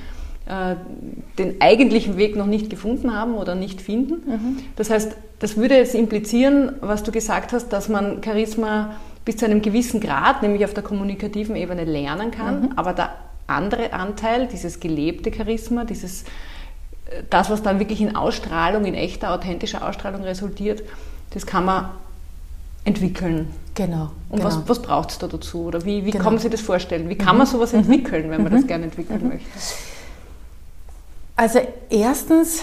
den 0.48 1.60
eigentlichen 1.60 2.16
Weg 2.16 2.36
noch 2.36 2.46
nicht 2.46 2.70
gefunden 2.70 3.12
haben 3.12 3.34
oder 3.34 3.56
nicht 3.56 3.80
finden. 3.80 4.30
Mhm. 4.30 4.56
Das 4.76 4.90
heißt, 4.90 5.16
das 5.40 5.56
würde 5.56 5.76
jetzt 5.76 5.94
implizieren, 5.94 6.72
was 6.80 7.02
du 7.02 7.10
gesagt 7.10 7.52
hast, 7.52 7.70
dass 7.70 7.88
man 7.88 8.22
Charisma 8.22 8.94
bis 9.24 9.38
zu 9.38 9.44
einem 9.44 9.60
gewissen 9.60 10.00
Grad, 10.00 10.42
nämlich 10.42 10.64
auf 10.64 10.72
der 10.72 10.84
kommunikativen 10.84 11.56
Ebene, 11.56 11.84
lernen 11.84 12.30
kann, 12.30 12.62
mhm. 12.62 12.72
aber 12.76 12.92
der 12.92 13.10
andere 13.48 13.92
Anteil, 13.92 14.46
dieses 14.46 14.80
gelebte 14.80 15.32
Charisma, 15.34 15.84
dieses, 15.84 16.22
äh, 16.22 17.22
das, 17.28 17.50
was 17.50 17.62
dann 17.62 17.80
wirklich 17.80 18.00
in 18.00 18.14
Ausstrahlung, 18.14 18.84
in 18.84 18.94
echter, 18.94 19.34
authentischer 19.34 19.86
Ausstrahlung 19.86 20.22
resultiert, 20.22 20.82
das 21.30 21.44
kann 21.44 21.64
man 21.64 21.90
entwickeln. 22.84 23.48
Genau. 23.74 24.10
Und 24.30 24.38
genau. 24.38 24.44
was, 24.44 24.68
was 24.68 24.80
braucht 24.80 25.10
es 25.10 25.18
da 25.18 25.26
dazu? 25.26 25.64
Oder 25.64 25.84
wie, 25.84 26.06
wie 26.06 26.12
genau. 26.12 26.24
kann 26.24 26.34
man 26.34 26.40
sich 26.40 26.50
das 26.50 26.60
vorstellen? 26.60 27.08
Wie 27.08 27.16
kann 27.16 27.34
mhm. 27.34 27.38
man 27.38 27.46
sowas 27.48 27.72
entwickeln, 27.72 28.30
wenn 28.30 28.42
man 28.44 28.52
das 28.52 28.62
mhm. 28.62 28.68
gerne 28.68 28.84
entwickeln 28.84 29.22
mhm. 29.22 29.28
möchte? 29.30 29.48
Also 31.36 31.60
erstens, 31.90 32.60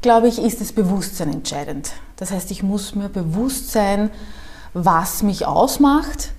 glaube 0.00 0.26
ich, 0.26 0.40
ist 0.40 0.60
das 0.60 0.72
Bewusstsein 0.72 1.32
entscheidend. 1.32 1.92
Das 2.16 2.32
heißt, 2.32 2.50
ich 2.50 2.64
muss 2.64 2.96
mir 2.96 3.08
bewusst 3.08 3.70
sein, 3.70 4.10
was 4.74 5.22
mich 5.22 5.46
ausmacht. 5.46 6.30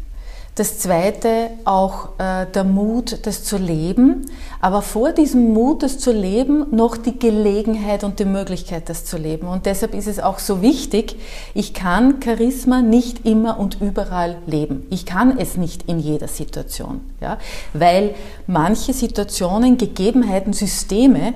Das 0.56 0.78
zweite 0.78 1.50
auch 1.66 2.20
äh, 2.20 2.46
der 2.54 2.64
Mut, 2.64 3.26
das 3.26 3.44
zu 3.44 3.58
leben. 3.58 4.26
Aber 4.60 4.82
vor 4.82 5.14
diesem 5.14 5.54
Mut, 5.54 5.82
das 5.82 5.98
zu 5.98 6.12
leben, 6.12 6.68
noch 6.70 6.96
die 6.96 7.18
Gelegenheit 7.18 8.04
und 8.04 8.20
die 8.20 8.26
Möglichkeit, 8.26 8.88
das 8.90 9.06
zu 9.06 9.18
leben. 9.18 9.48
Und 9.48 9.66
deshalb 9.66 9.96
ist 9.96 10.08
es 10.08 10.20
auch 10.20 10.40
so 10.40 10.62
wichtig, 10.62 11.16
ich 11.56 11.74
kann 11.74 12.22
Charisma 12.22 12.82
nicht 12.82 13.26
immer 13.26 13.58
und 13.58 13.82
überall 13.82 14.38
leben. 14.46 14.86
Ich 14.92 15.06
kann 15.06 15.40
es 15.40 15.58
nicht 15.58 15.90
in 15.90 15.98
jeder 15.98 16.28
Situation. 16.28 17.02
Ja? 17.20 17.40
Weil 17.74 18.14
manche 18.46 18.94
Situationen, 18.94 19.78
Gegebenheiten, 19.78 20.54
Systeme 20.54 21.34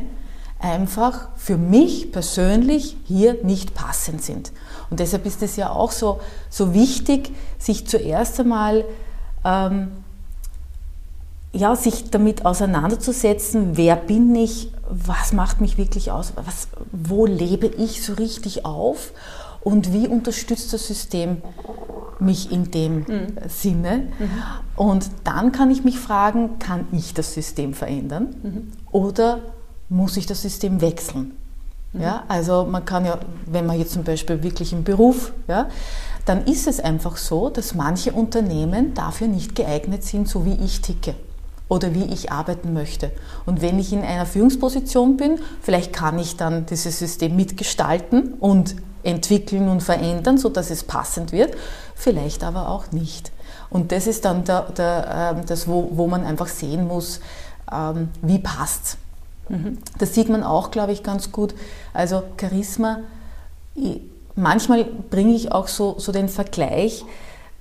einfach 0.60 1.30
für 1.36 1.58
mich 1.58 2.12
persönlich 2.12 2.98
hier 3.06 3.44
nicht 3.44 3.74
passend 3.74 4.24
sind. 4.24 4.52
Und 4.90 5.00
deshalb 5.00 5.26
ist 5.26 5.44
es 5.44 5.56
ja 5.56 5.70
auch 5.70 5.92
so, 5.92 6.20
so 6.50 6.74
wichtig, 6.74 7.32
sich 7.60 7.88
zuerst 7.88 8.40
einmal 8.40 8.86
ähm, 9.44 9.92
ja, 11.54 11.76
sich 11.76 12.10
damit 12.12 12.46
auseinanderzusetzen, 12.46 13.78
wer 13.78 13.96
bin 13.96 14.36
ich, 14.36 14.72
was 14.90 15.34
macht 15.34 15.62
mich 15.62 15.78
wirklich 15.78 16.12
aus, 16.12 16.34
was, 16.36 16.68
wo 16.92 17.26
lebe 17.26 17.68
ich 17.68 18.04
so 18.04 18.14
richtig 18.14 18.66
auf 18.66 19.12
und 19.62 19.92
wie 19.94 20.08
unterstützt 20.08 20.74
das 20.74 20.88
System 20.88 21.42
mich 22.20 22.52
in 22.52 22.72
dem 22.72 22.98
mhm. 23.00 23.28
Sinne. 23.48 24.08
Mhm. 24.20 24.30
Und 24.76 25.10
dann 25.24 25.52
kann 25.52 25.72
ich 25.72 25.84
mich 25.84 26.00
fragen, 26.00 26.60
kann 26.60 26.88
ich 26.92 27.14
das 27.14 27.34
System 27.34 27.74
verändern 27.74 28.36
mhm. 28.44 28.72
oder 28.92 29.40
muss 29.90 30.18
ich 30.18 30.26
das 30.26 30.42
System 30.42 30.82
wechseln. 30.82 31.38
Mhm. 31.94 32.02
Ja, 32.02 32.24
also 32.28 32.66
man 32.66 32.86
kann 32.86 33.06
ja, 33.06 33.20
wenn 33.46 33.66
man 33.66 33.80
jetzt 33.80 33.94
zum 33.94 34.04
Beispiel 34.04 34.44
wirklich 34.44 34.74
im 34.74 34.84
Beruf, 34.84 35.34
ja, 35.48 35.68
dann 36.26 36.46
ist 36.46 36.68
es 36.68 36.80
einfach 36.80 37.18
so, 37.18 37.50
dass 37.50 37.74
manche 37.74 38.12
Unternehmen 38.12 38.94
dafür 38.94 39.28
nicht 39.28 39.56
geeignet 39.56 40.04
sind, 40.04 40.28
so 40.28 40.46
wie 40.46 40.56
ich 40.64 40.82
ticke 40.82 41.16
oder 41.70 41.94
wie 41.94 42.04
ich 42.06 42.32
arbeiten 42.32 42.74
möchte. 42.74 43.12
Und 43.46 43.62
wenn 43.62 43.80
ich 43.80 43.94
in 43.94 44.02
einer 44.02 44.26
Führungsposition 44.26 45.18
bin, 45.18 45.40
vielleicht 45.62 45.94
kann 45.94 46.20
ich 46.20 46.36
dann 46.36 46.66
dieses 46.66 47.00
System 47.00 47.36
mitgestalten 47.36 48.34
und 48.40 48.76
entwickeln 49.04 49.70
und 49.70 49.82
verändern, 49.82 50.38
sodass 50.38 50.70
es 50.70 50.84
passend 50.84 51.32
wird, 51.32 51.56
vielleicht 51.96 52.44
aber 52.44 52.70
auch 52.70 52.92
nicht. 52.92 53.32
Und 53.70 53.92
das 53.92 54.08
ist 54.08 54.26
dann 54.26 54.44
der, 54.44 54.64
der, 54.72 55.36
ähm, 55.38 55.46
das, 55.46 55.68
wo, 55.68 55.90
wo 55.94 56.08
man 56.08 56.26
einfach 56.26 56.48
sehen 56.48 56.88
muss, 56.88 57.22
ähm, 57.72 58.10
wie 58.22 58.40
passt 58.40 58.98
es. 59.50 59.78
Das 59.98 60.14
sieht 60.14 60.30
man 60.30 60.44
auch, 60.44 60.72
glaube 60.72 60.92
ich, 60.92 61.04
ganz 61.04 61.32
gut. 61.32 61.54
Also 61.94 62.24
Charisma, 62.40 63.00
manchmal 64.36 64.86
bringe 64.86 65.34
ich 65.34 65.52
auch 65.52 65.68
so, 65.68 65.96
so 65.98 66.12
den 66.12 66.30
Vergleich, 66.30 67.06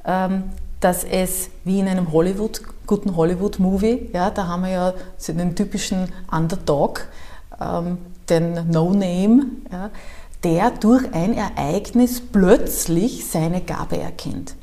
ähm, 0.04 0.44
dass 0.80 1.04
es 1.04 1.50
wie 1.64 1.80
in 1.80 1.88
einem 1.88 2.12
Hollywood, 2.12 2.60
guten 2.86 3.16
Hollywood-Movie, 3.16 4.10
ja, 4.12 4.30
da 4.30 4.46
haben 4.46 4.62
wir 4.62 4.70
ja 4.70 4.94
den 5.26 5.56
typischen 5.56 6.12
Underdog, 6.30 7.08
ähm, 7.60 7.98
den 8.28 8.70
No-Name, 8.70 9.46
ja, 9.72 9.90
der 10.44 10.70
durch 10.70 11.12
ein 11.14 11.34
Ereignis 11.34 12.20
plötzlich 12.20 13.26
seine 13.26 13.62
Gabe 13.62 13.98
erkennt. 13.98 14.54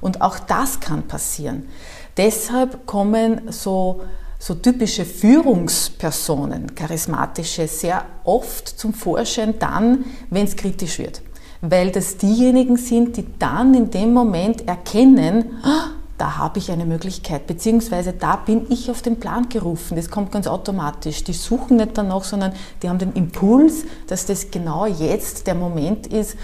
Und 0.00 0.20
auch 0.20 0.38
das 0.38 0.80
kann 0.80 1.04
passieren. 1.04 1.68
Deshalb 2.16 2.86
kommen 2.86 3.50
so 3.50 4.02
so 4.42 4.56
typische 4.56 5.04
Führungspersonen, 5.04 6.74
charismatische, 6.74 7.68
sehr 7.68 8.04
oft 8.24 8.66
zum 8.66 8.92
Vorschein 8.92 9.60
dann, 9.60 10.04
wenn 10.30 10.46
es 10.46 10.56
kritisch 10.56 10.98
wird. 10.98 11.22
Weil 11.60 11.92
das 11.92 12.16
diejenigen 12.16 12.76
sind, 12.76 13.16
die 13.16 13.24
dann 13.38 13.72
in 13.72 13.92
dem 13.92 14.12
Moment 14.12 14.66
erkennen, 14.66 15.60
ah, 15.62 15.90
da 16.18 16.38
habe 16.38 16.58
ich 16.58 16.72
eine 16.72 16.86
Möglichkeit, 16.86 17.46
beziehungsweise 17.46 18.14
da 18.14 18.34
bin 18.34 18.66
ich 18.68 18.90
auf 18.90 19.00
den 19.00 19.20
Plan 19.20 19.48
gerufen. 19.48 19.94
Das 19.94 20.10
kommt 20.10 20.32
ganz 20.32 20.48
automatisch. 20.48 21.22
Die 21.22 21.34
suchen 21.34 21.76
nicht 21.76 21.96
danach, 21.96 22.24
sondern 22.24 22.52
die 22.82 22.88
haben 22.88 22.98
den 22.98 23.12
Impuls, 23.12 23.84
dass 24.08 24.26
das 24.26 24.50
genau 24.50 24.86
jetzt 24.86 25.46
der 25.46 25.54
Moment 25.54 26.08
ist, 26.08 26.36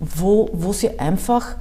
wo, 0.00 0.48
wo 0.54 0.72
sie 0.72 0.98
einfach 0.98 1.56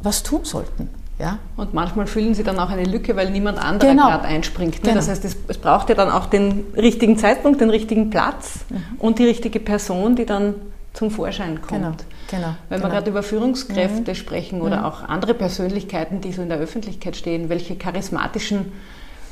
was 0.00 0.22
tun 0.22 0.44
sollten. 0.44 0.88
Ja? 1.18 1.38
Und 1.56 1.74
manchmal 1.74 2.06
füllen 2.06 2.34
sie 2.34 2.44
dann 2.44 2.58
auch 2.58 2.70
eine 2.70 2.84
Lücke, 2.84 3.16
weil 3.16 3.30
niemand 3.30 3.58
anderer 3.58 3.90
genau. 3.90 4.06
gerade 4.06 4.24
einspringt. 4.24 4.76
Ne? 4.76 4.80
Genau. 4.82 4.94
Das 4.94 5.08
heißt, 5.08 5.24
es, 5.24 5.36
es, 5.48 5.58
braucht 5.58 5.88
ja 5.88 5.94
dann 5.94 6.10
auch 6.10 6.26
den 6.26 6.66
richtigen 6.76 7.18
Zeitpunkt, 7.18 7.60
den 7.60 7.70
richtigen 7.70 8.10
Platz 8.10 8.60
mhm. 8.70 8.82
und 8.98 9.18
die 9.18 9.24
richtige 9.24 9.58
Person, 9.58 10.14
die 10.14 10.26
dann 10.26 10.54
zum 10.92 11.10
Vorschein 11.10 11.60
kommt. 11.60 11.80
Genau. 11.80 11.92
Genau. 12.30 12.54
Wenn 12.68 12.78
genau. 12.80 12.90
wir 12.90 12.94
gerade 12.94 13.10
über 13.10 13.22
Führungskräfte 13.22 14.12
mhm. 14.12 14.14
sprechen 14.14 14.60
oder 14.60 14.78
mhm. 14.78 14.84
auch 14.84 15.02
andere 15.02 15.34
Persönlichkeiten, 15.34 16.20
die 16.20 16.32
so 16.32 16.42
in 16.42 16.48
der 16.48 16.58
Öffentlichkeit 16.58 17.16
stehen, 17.16 17.48
welche 17.48 17.76
charismatischen 17.76 18.72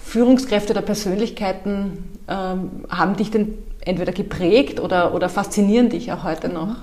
Führungskräfte 0.03 0.73
oder 0.73 0.83
Persönlichkeiten 0.83 2.05
ähm, 2.27 2.85
haben 2.89 3.17
dich 3.17 3.31
denn 3.31 3.59
entweder 3.81 4.13
geprägt 4.13 4.81
oder, 4.81 5.15
oder 5.15 5.29
faszinieren 5.29 5.91
dich 5.91 6.13
auch 6.13 6.25
heute 6.25 6.49
noch? 6.49 6.77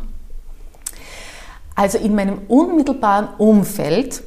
Also 1.76 1.98
in 1.98 2.16
meinem 2.16 2.40
unmittelbaren 2.48 3.30
Umfeld 3.38 4.22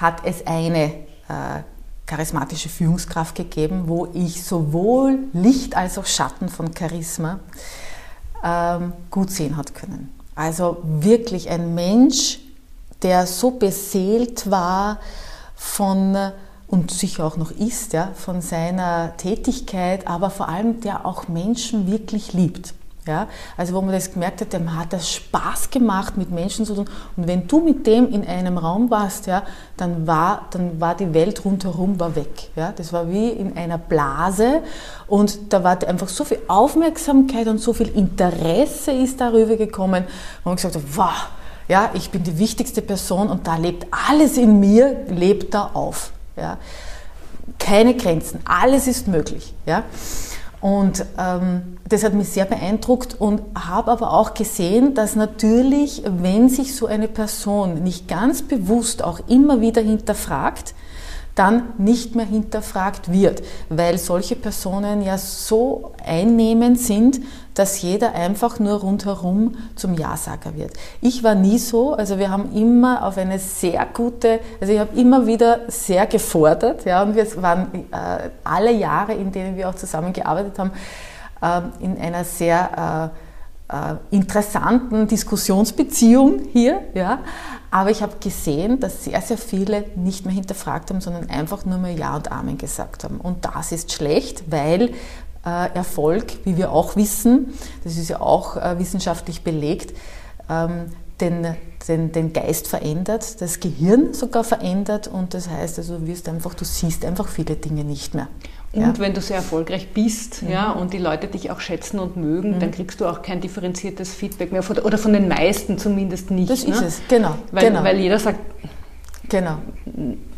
hat 0.00 0.24
es 0.24 0.46
eine 0.46 0.84
äh, 1.28 1.62
charismatische 2.06 2.68
Führungskraft 2.68 3.34
gegeben, 3.34 3.84
wo 3.86 4.08
ich 4.14 4.42
sowohl 4.42 5.18
Licht 5.32 5.76
als 5.76 5.98
auch 5.98 6.06
Schatten 6.06 6.48
von 6.48 6.74
Charisma 6.76 7.38
ähm, 8.42 8.92
gut 9.10 9.30
sehen 9.30 9.56
hat 9.56 9.74
können. 9.74 10.12
Also 10.34 10.78
wirklich 10.82 11.50
ein 11.50 11.74
Mensch, 11.74 12.40
der 13.02 13.26
so 13.26 13.52
beseelt 13.52 14.50
war 14.50 14.98
von 15.54 16.32
und 16.66 16.90
sicher 16.92 17.24
auch 17.24 17.36
noch 17.36 17.50
ist, 17.50 17.92
ja, 17.92 18.12
von 18.14 18.40
seiner 18.40 19.16
Tätigkeit, 19.16 20.06
aber 20.06 20.30
vor 20.30 20.48
allem 20.48 20.80
der 20.80 21.04
auch 21.04 21.26
Menschen 21.26 21.90
wirklich 21.90 22.32
liebt. 22.32 22.74
Ja, 23.06 23.28
also 23.56 23.74
wo 23.74 23.80
man 23.80 23.92
das 23.92 24.12
gemerkt 24.12 24.42
hat, 24.42 24.52
dem 24.52 24.78
hat 24.78 24.92
das 24.92 25.10
Spaß 25.10 25.70
gemacht, 25.70 26.18
mit 26.18 26.30
Menschen 26.30 26.66
zu 26.66 26.74
tun. 26.74 26.88
Und 27.16 27.26
wenn 27.26 27.48
du 27.48 27.60
mit 27.60 27.86
dem 27.86 28.12
in 28.12 28.26
einem 28.26 28.58
Raum 28.58 28.90
warst, 28.90 29.26
ja, 29.26 29.42
dann 29.78 30.06
war, 30.06 30.48
dann 30.50 30.80
war 30.80 30.94
die 30.94 31.14
Welt 31.14 31.42
rundherum 31.46 31.98
war 31.98 32.14
weg. 32.14 32.50
Ja, 32.56 32.72
das 32.76 32.92
war 32.92 33.10
wie 33.10 33.30
in 33.30 33.56
einer 33.56 33.78
Blase 33.78 34.62
und 35.06 35.52
da 35.52 35.64
war 35.64 35.82
einfach 35.88 36.08
so 36.08 36.24
viel 36.24 36.40
Aufmerksamkeit 36.46 37.48
und 37.48 37.58
so 37.58 37.72
viel 37.72 37.88
Interesse 37.88 38.92
ist 38.92 39.18
darüber 39.18 39.56
gekommen, 39.56 40.04
wo 40.44 40.50
man 40.50 40.56
gesagt 40.56 40.76
hat, 40.76 40.82
wow, 40.94 41.28
ja, 41.68 41.90
ich 41.94 42.10
bin 42.10 42.22
die 42.22 42.38
wichtigste 42.38 42.82
Person 42.82 43.30
und 43.30 43.46
da 43.46 43.56
lebt 43.56 43.86
alles 44.08 44.36
in 44.36 44.60
mir, 44.60 45.06
lebt 45.08 45.54
da 45.54 45.70
auf. 45.72 46.10
Ja. 46.36 46.58
Keine 47.58 47.94
Grenzen, 47.94 48.40
alles 48.44 48.86
ist 48.86 49.08
möglich. 49.08 49.54
Ja. 49.64 49.84
Und 50.60 51.06
ähm, 51.18 51.78
das 51.88 52.04
hat 52.04 52.12
mich 52.12 52.28
sehr 52.28 52.44
beeindruckt 52.44 53.18
und 53.18 53.40
habe 53.54 53.90
aber 53.90 54.12
auch 54.12 54.34
gesehen, 54.34 54.94
dass 54.94 55.16
natürlich, 55.16 56.02
wenn 56.04 56.48
sich 56.48 56.74
so 56.74 56.86
eine 56.86 57.08
Person 57.08 57.82
nicht 57.82 58.08
ganz 58.08 58.42
bewusst 58.42 59.02
auch 59.02 59.20
immer 59.28 59.60
wieder 59.60 59.80
hinterfragt, 59.80 60.74
dann 61.34 61.72
nicht 61.78 62.14
mehr 62.14 62.26
hinterfragt 62.26 63.10
wird, 63.10 63.42
weil 63.70 63.96
solche 63.96 64.36
Personen 64.36 65.00
ja 65.00 65.16
so 65.16 65.92
einnehmend 66.04 66.78
sind, 66.78 67.20
dass 67.60 67.82
jeder 67.82 68.14
einfach 68.14 68.58
nur 68.58 68.80
rundherum 68.80 69.54
zum 69.76 69.92
Ja-Sager 69.92 70.56
wird. 70.56 70.72
Ich 71.02 71.22
war 71.22 71.34
nie 71.34 71.58
so, 71.58 71.92
also 71.92 72.18
wir 72.18 72.30
haben 72.30 72.56
immer 72.56 73.04
auf 73.04 73.18
eine 73.18 73.38
sehr 73.38 73.86
gute, 73.92 74.40
also 74.62 74.72
ich 74.72 74.78
habe 74.78 74.98
immer 74.98 75.26
wieder 75.26 75.60
sehr 75.68 76.06
gefordert, 76.06 76.86
ja, 76.86 77.02
und 77.02 77.14
wir 77.14 77.26
waren 77.42 77.84
äh, 77.92 78.30
alle 78.44 78.72
Jahre, 78.72 79.12
in 79.12 79.30
denen 79.30 79.58
wir 79.58 79.68
auch 79.68 79.74
zusammengearbeitet 79.74 80.58
haben, 80.58 80.70
äh, 81.42 81.84
in 81.84 82.00
einer 82.00 82.24
sehr 82.24 83.12
äh, 83.68 83.76
äh 83.76 83.96
interessanten 84.10 85.06
Diskussionsbeziehung 85.06 86.46
hier, 86.54 86.80
ja. 86.94 87.18
Aber 87.70 87.90
ich 87.90 88.02
habe 88.02 88.14
gesehen, 88.20 88.80
dass 88.80 89.04
sehr, 89.04 89.20
sehr 89.20 89.36
viele 89.36 89.84
nicht 89.96 90.24
mehr 90.24 90.34
hinterfragt 90.34 90.88
haben, 90.88 91.02
sondern 91.02 91.28
einfach 91.28 91.66
nur 91.66 91.76
mehr 91.76 91.92
Ja 91.92 92.16
und 92.16 92.32
Amen 92.32 92.56
gesagt 92.56 93.04
haben. 93.04 93.20
Und 93.20 93.44
das 93.44 93.70
ist 93.70 93.92
schlecht, 93.92 94.50
weil 94.50 94.92
Erfolg, 95.42 96.24
wie 96.44 96.56
wir 96.56 96.70
auch 96.70 96.96
wissen, 96.96 97.54
das 97.82 97.96
ist 97.96 98.10
ja 98.10 98.20
auch 98.20 98.56
äh, 98.56 98.78
wissenschaftlich 98.78 99.42
belegt, 99.42 99.96
ähm, 100.50 100.86
den, 101.20 101.54
den, 101.88 102.12
den 102.12 102.32
Geist 102.32 102.68
verändert, 102.68 103.40
das 103.40 103.60
Gehirn 103.60 104.12
sogar 104.12 104.44
verändert 104.44 105.08
und 105.08 105.34
das 105.34 105.48
heißt, 105.48 105.78
also 105.78 105.98
du 105.98 106.06
wirst 106.06 106.28
einfach, 106.28 106.54
du 106.54 106.64
siehst 106.64 107.04
einfach 107.04 107.28
viele 107.28 107.56
Dinge 107.56 107.84
nicht 107.84 108.14
mehr. 108.14 108.28
Und 108.72 108.82
ja. 108.82 108.98
wenn 108.98 109.14
du 109.14 109.20
sehr 109.20 109.36
erfolgreich 109.36 109.88
bist 109.92 110.42
mhm. 110.42 110.50
ja, 110.50 110.70
und 110.70 110.92
die 110.92 110.98
Leute 110.98 111.26
dich 111.26 111.50
auch 111.50 111.60
schätzen 111.60 111.98
und 111.98 112.16
mögen, 112.16 112.54
mhm. 112.54 112.60
dann 112.60 112.70
kriegst 112.70 113.00
du 113.00 113.06
auch 113.06 113.22
kein 113.22 113.40
differenziertes 113.40 114.14
Feedback 114.14 114.52
mehr. 114.52 114.62
Oder 114.84 114.96
von 114.96 115.12
den 115.12 115.26
meisten 115.26 115.76
zumindest 115.76 116.30
nicht. 116.30 116.50
Das 116.50 116.66
ne? 116.66 116.74
ist 116.74 116.82
es, 116.82 117.00
genau. 117.08 117.34
Weil, 117.50 117.68
genau. 117.68 117.82
weil 117.82 117.98
jeder 117.98 118.18
sagt, 118.18 118.38
genau. 119.28 119.56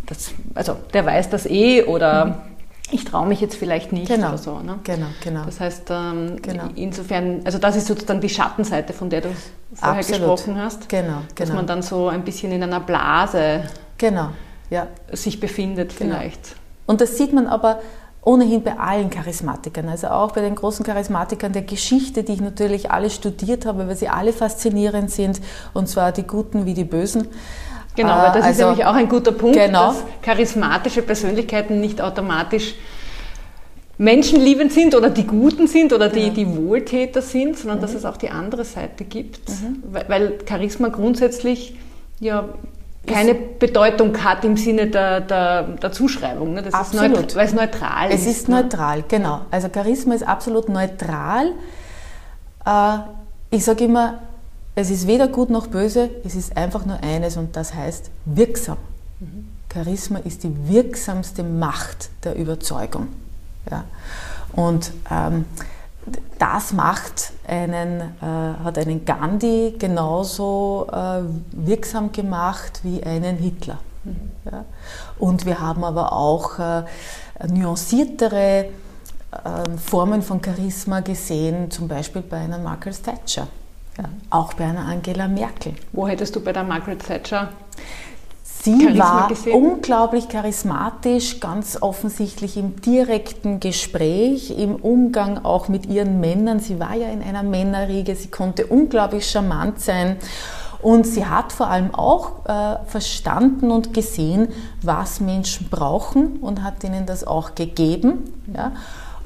Das, 0.06 0.30
also 0.54 0.76
der 0.94 1.04
weiß 1.04 1.28
das 1.28 1.44
eh 1.46 1.82
oder 1.82 2.24
mhm 2.24 2.51
ich 2.92 3.04
traue 3.06 3.26
mich 3.26 3.40
jetzt 3.40 3.56
vielleicht 3.56 3.90
nicht 3.90 4.08
genau. 4.08 4.28
oder 4.28 4.38
so. 4.38 4.58
Ne? 4.60 4.78
Genau, 4.84 5.06
genau. 5.24 5.44
Das 5.46 5.60
heißt, 5.60 5.84
ähm, 5.90 6.36
genau. 6.42 6.64
insofern, 6.74 7.40
also 7.44 7.58
das 7.58 7.76
ist 7.76 7.86
sozusagen 7.86 8.20
die 8.20 8.28
Schattenseite, 8.28 8.92
von 8.92 9.08
der 9.08 9.22
du 9.22 9.28
vorher 9.72 9.98
Absolut. 9.98 10.20
gesprochen 10.20 10.62
hast. 10.62 10.88
Genau, 10.90 11.06
genau. 11.06 11.22
Dass 11.34 11.52
man 11.52 11.66
dann 11.66 11.82
so 11.82 12.08
ein 12.08 12.22
bisschen 12.22 12.52
in 12.52 12.62
einer 12.62 12.80
Blase 12.80 13.62
genau. 13.96 14.28
ja. 14.68 14.88
sich 15.10 15.40
befindet 15.40 15.96
genau. 15.96 16.16
vielleicht. 16.16 16.54
Und 16.84 17.00
das 17.00 17.16
sieht 17.16 17.32
man 17.32 17.46
aber 17.46 17.80
ohnehin 18.24 18.62
bei 18.62 18.78
allen 18.78 19.08
Charismatikern, 19.08 19.88
also 19.88 20.08
auch 20.08 20.32
bei 20.32 20.42
den 20.42 20.54
großen 20.54 20.84
Charismatikern 20.84 21.52
der 21.52 21.62
Geschichte, 21.62 22.22
die 22.22 22.34
ich 22.34 22.40
natürlich 22.40 22.90
alle 22.90 23.10
studiert 23.10 23.66
habe, 23.66 23.88
weil 23.88 23.96
sie 23.96 24.08
alle 24.08 24.32
faszinierend 24.32 25.10
sind, 25.10 25.40
und 25.72 25.88
zwar 25.88 26.12
die 26.12 26.22
Guten 26.22 26.66
wie 26.66 26.74
die 26.74 26.84
Bösen. 26.84 27.26
Genau, 27.94 28.16
weil 28.16 28.32
das 28.32 28.44
also, 28.44 28.50
ist 28.50 28.58
nämlich 28.58 28.84
auch 28.86 28.94
ein 28.94 29.08
guter 29.08 29.32
Punkt, 29.32 29.56
genau. 29.56 29.88
dass 29.88 30.04
charismatische 30.22 31.02
Persönlichkeiten 31.02 31.80
nicht 31.80 32.00
automatisch 32.00 32.74
menschenliebend 33.98 34.72
sind 34.72 34.94
oder 34.94 35.10
die 35.10 35.26
Guten 35.26 35.68
sind 35.68 35.92
oder 35.92 36.08
die, 36.08 36.30
die 36.30 36.56
Wohltäter 36.56 37.20
sind, 37.20 37.58
sondern 37.58 37.78
mhm. 37.78 37.82
dass 37.82 37.94
es 37.94 38.04
auch 38.04 38.16
die 38.16 38.30
andere 38.30 38.64
Seite 38.64 39.04
gibt. 39.04 39.48
Mhm. 39.48 39.82
Weil, 40.08 40.38
Charisma 40.48 40.88
grundsätzlich 40.88 41.76
ja 42.18 42.48
keine 43.06 43.34
Bedeutung 43.34 44.22
hat 44.22 44.44
im 44.44 44.56
Sinne 44.56 44.86
der, 44.86 45.20
der, 45.20 45.62
der 45.62 45.92
Zuschreibung. 45.92 46.54
Ne? 46.54 46.62
Das 46.62 46.72
absolut. 46.72 47.26
Ist 47.28 47.36
weil 47.36 47.46
es 47.46 47.52
neutral 47.52 48.08
es 48.10 48.20
ist. 48.20 48.26
Es 48.26 48.36
ist 48.38 48.48
ne? 48.48 48.62
neutral, 48.62 49.04
genau. 49.08 49.40
Also 49.50 49.68
Charisma 49.72 50.14
ist 50.14 50.26
absolut 50.26 50.68
neutral. 50.68 51.52
Äh, 52.64 52.98
ich 53.50 53.64
sage 53.64 53.84
immer, 53.84 54.20
es 54.74 54.90
ist 54.90 55.06
weder 55.06 55.28
gut 55.28 55.50
noch 55.50 55.66
böse, 55.66 56.10
es 56.24 56.34
ist 56.34 56.56
einfach 56.56 56.86
nur 56.86 56.98
eines 57.02 57.36
und 57.36 57.56
das 57.56 57.74
heißt 57.74 58.10
wirksam. 58.24 58.78
Mhm. 59.20 59.48
Charisma 59.72 60.18
ist 60.18 60.44
die 60.44 60.68
wirksamste 60.68 61.42
Macht 61.42 62.10
der 62.24 62.36
Überzeugung. 62.36 63.08
Ja. 63.70 63.84
Und 64.54 64.92
ähm, 65.10 65.46
das 66.38 66.72
macht 66.72 67.32
einen, 67.46 68.00
äh, 68.00 68.04
hat 68.20 68.76
einen 68.78 69.04
Gandhi 69.04 69.74
genauso 69.78 70.88
äh, 70.90 71.22
wirksam 71.52 72.12
gemacht 72.12 72.80
wie 72.82 73.02
einen 73.02 73.36
Hitler. 73.36 73.78
Mhm. 74.04 74.30
Ja. 74.50 74.64
Und 75.18 75.46
wir 75.46 75.60
haben 75.60 75.84
aber 75.84 76.12
auch 76.12 76.58
äh, 76.58 76.82
nuanciertere 77.46 78.66
ähm, 79.44 79.78
Formen 79.78 80.22
von 80.22 80.42
Charisma 80.44 81.00
gesehen, 81.00 81.70
zum 81.70 81.88
Beispiel 81.88 82.22
bei 82.22 82.38
einer 82.38 82.58
Margaret 82.58 83.02
Thatcher. 83.02 83.46
Ja, 83.98 84.04
auch 84.30 84.54
bei 84.54 84.64
einer 84.64 84.86
Angela 84.86 85.28
Merkel. 85.28 85.74
Wo 85.92 86.08
hättest 86.08 86.34
du 86.36 86.40
bei 86.40 86.52
der 86.52 86.64
Margaret 86.64 87.00
Thatcher 87.06 87.50
Sie 88.44 88.80
Charisma 88.80 89.04
war 89.04 89.28
gesehen? 89.28 89.54
unglaublich 89.54 90.28
charismatisch, 90.28 91.40
ganz 91.40 91.78
offensichtlich 91.80 92.56
im 92.56 92.80
direkten 92.80 93.58
Gespräch, 93.58 94.56
im 94.56 94.76
Umgang 94.76 95.44
auch 95.44 95.66
mit 95.68 95.86
ihren 95.86 96.20
Männern. 96.20 96.60
Sie 96.60 96.78
war 96.78 96.94
ja 96.94 97.08
in 97.08 97.22
einer 97.22 97.42
Männerriege, 97.42 98.14
sie 98.14 98.28
konnte 98.28 98.66
unglaublich 98.66 99.28
charmant 99.28 99.80
sein. 99.80 100.16
Und 100.80 101.06
sie 101.06 101.26
hat 101.26 101.52
vor 101.52 101.68
allem 101.68 101.94
auch 101.94 102.44
äh, 102.46 102.76
verstanden 102.86 103.70
und 103.70 103.94
gesehen, 103.94 104.48
was 104.80 105.20
Menschen 105.20 105.68
brauchen 105.68 106.38
und 106.38 106.62
hat 106.64 106.82
ihnen 106.82 107.06
das 107.06 107.24
auch 107.24 107.54
gegeben. 107.54 108.32
Ja. 108.52 108.72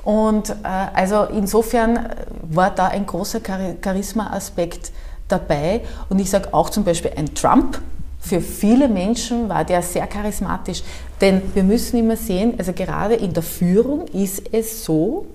Und 0.06 0.50
äh, 0.50 0.54
also 0.94 1.24
insofern 1.24 1.98
war 2.42 2.70
da 2.70 2.86
ein 2.86 3.06
großer 3.06 3.40
Charisma-Aspekt 3.82 4.92
dabei. 5.26 5.80
Und 6.08 6.20
ich 6.20 6.30
sage 6.30 6.54
auch 6.54 6.70
zum 6.70 6.84
Beispiel 6.84 7.10
ein 7.16 7.34
Trump. 7.34 7.80
Für 8.20 8.40
viele 8.40 8.86
Menschen 8.86 9.48
war 9.48 9.64
der 9.64 9.82
sehr 9.82 10.06
charismatisch. 10.06 10.84
Denn 11.20 11.42
wir 11.54 11.64
müssen 11.64 11.98
immer 11.98 12.16
sehen, 12.16 12.54
also 12.56 12.72
gerade 12.72 13.16
in 13.16 13.32
der 13.32 13.42
Führung 13.42 14.06
ist 14.06 14.44
es 14.52 14.84
so, 14.84 15.26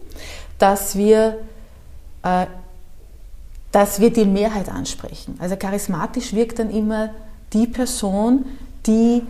dass 0.57 0.95
wir, 0.95 1.39
äh, 2.23 2.45
dass 3.73 3.99
wir 3.99 4.13
die 4.13 4.23
Mehrheit 4.23 4.69
ansprechen. 4.69 5.35
Also 5.39 5.57
charismatisch 5.57 6.31
wirkt 6.31 6.59
dann 6.59 6.69
immer 6.69 7.09
die 7.51 7.67
Person, 7.67 8.45
die 8.87 9.21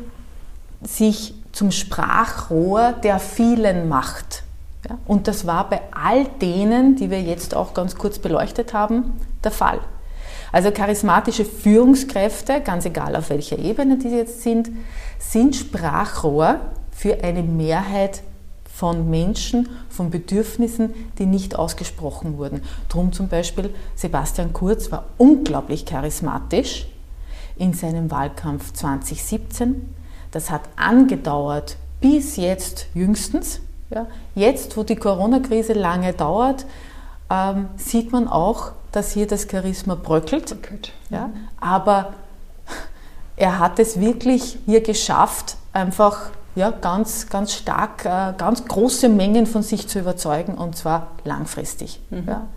sich 0.83 1.33
zum 1.51 1.71
Sprachrohr 1.71 2.93
der 3.03 3.17
vielen 3.17 3.89
macht. 3.89 4.40
Ja, 4.89 4.97
und 5.05 5.27
das 5.27 5.45
war 5.45 5.69
bei 5.69 5.81
all 5.91 6.25
denen, 6.41 6.95
die 6.95 7.11
wir 7.11 7.21
jetzt 7.21 7.55
auch 7.55 7.73
ganz 7.73 7.95
kurz 7.95 8.19
beleuchtet 8.19 8.73
haben, 8.73 9.13
der 9.43 9.51
Fall. 9.51 9.79
Also 10.51 10.71
charismatische 10.71 11.45
Führungskräfte, 11.45 12.61
ganz 12.61 12.85
egal 12.85 13.15
auf 13.15 13.29
welcher 13.29 13.59
Ebene 13.59 13.97
die 13.97 14.09
jetzt 14.09 14.41
sind, 14.41 14.69
sind 15.19 15.55
Sprachrohr 15.55 16.59
für 16.91 17.23
eine 17.23 17.43
Mehrheit 17.43 18.23
von 18.65 19.09
Menschen, 19.09 19.69
von 19.89 20.09
Bedürfnissen, 20.09 20.93
die 21.19 21.25
nicht 21.25 21.55
ausgesprochen 21.55 22.37
wurden. 22.37 22.63
Drum 22.89 23.13
zum 23.13 23.27
Beispiel 23.27 23.73
Sebastian 23.95 24.53
Kurz 24.53 24.91
war 24.91 25.05
unglaublich 25.17 25.85
charismatisch 25.85 26.87
in 27.57 27.73
seinem 27.73 28.09
Wahlkampf 28.09 28.73
2017. 28.73 29.93
Das 30.31 30.49
hat 30.49 30.61
angedauert 30.75 31.77
bis 31.99 32.37
jetzt 32.37 32.87
jüngstens. 32.93 33.61
Ja, 33.93 34.07
jetzt, 34.35 34.77
wo 34.77 34.83
die 34.83 34.95
Corona-Krise 34.95 35.73
lange 35.73 36.13
dauert, 36.13 36.65
ähm, 37.29 37.67
sieht 37.77 38.11
man 38.11 38.27
auch, 38.27 38.71
dass 38.91 39.11
hier 39.11 39.27
das 39.27 39.47
Charisma 39.49 39.95
bröckelt. 39.95 40.55
Ja, 41.09 41.29
aber 41.59 42.13
er 43.35 43.59
hat 43.59 43.79
es 43.79 43.99
wirklich 43.99 44.59
hier 44.65 44.81
geschafft, 44.81 45.57
einfach 45.73 46.31
ja, 46.55 46.71
ganz, 46.71 47.29
ganz 47.29 47.53
stark, 47.53 48.05
äh, 48.05 48.33
ganz 48.37 48.65
große 48.65 49.07
Mengen 49.09 49.45
von 49.45 49.63
sich 49.63 49.87
zu 49.87 49.99
überzeugen 49.99 50.55
und 50.55 50.75
zwar 50.75 51.07
langfristig, 51.23 52.01
mhm. 52.09 52.23
ja, 52.27 52.47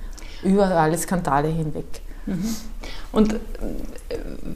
über 0.42 0.66
alle 0.66 0.98
Skandale 0.98 1.48
hinweg. 1.48 1.86
Mhm. 2.26 2.56
Und 3.12 3.34
äh, 3.34 3.38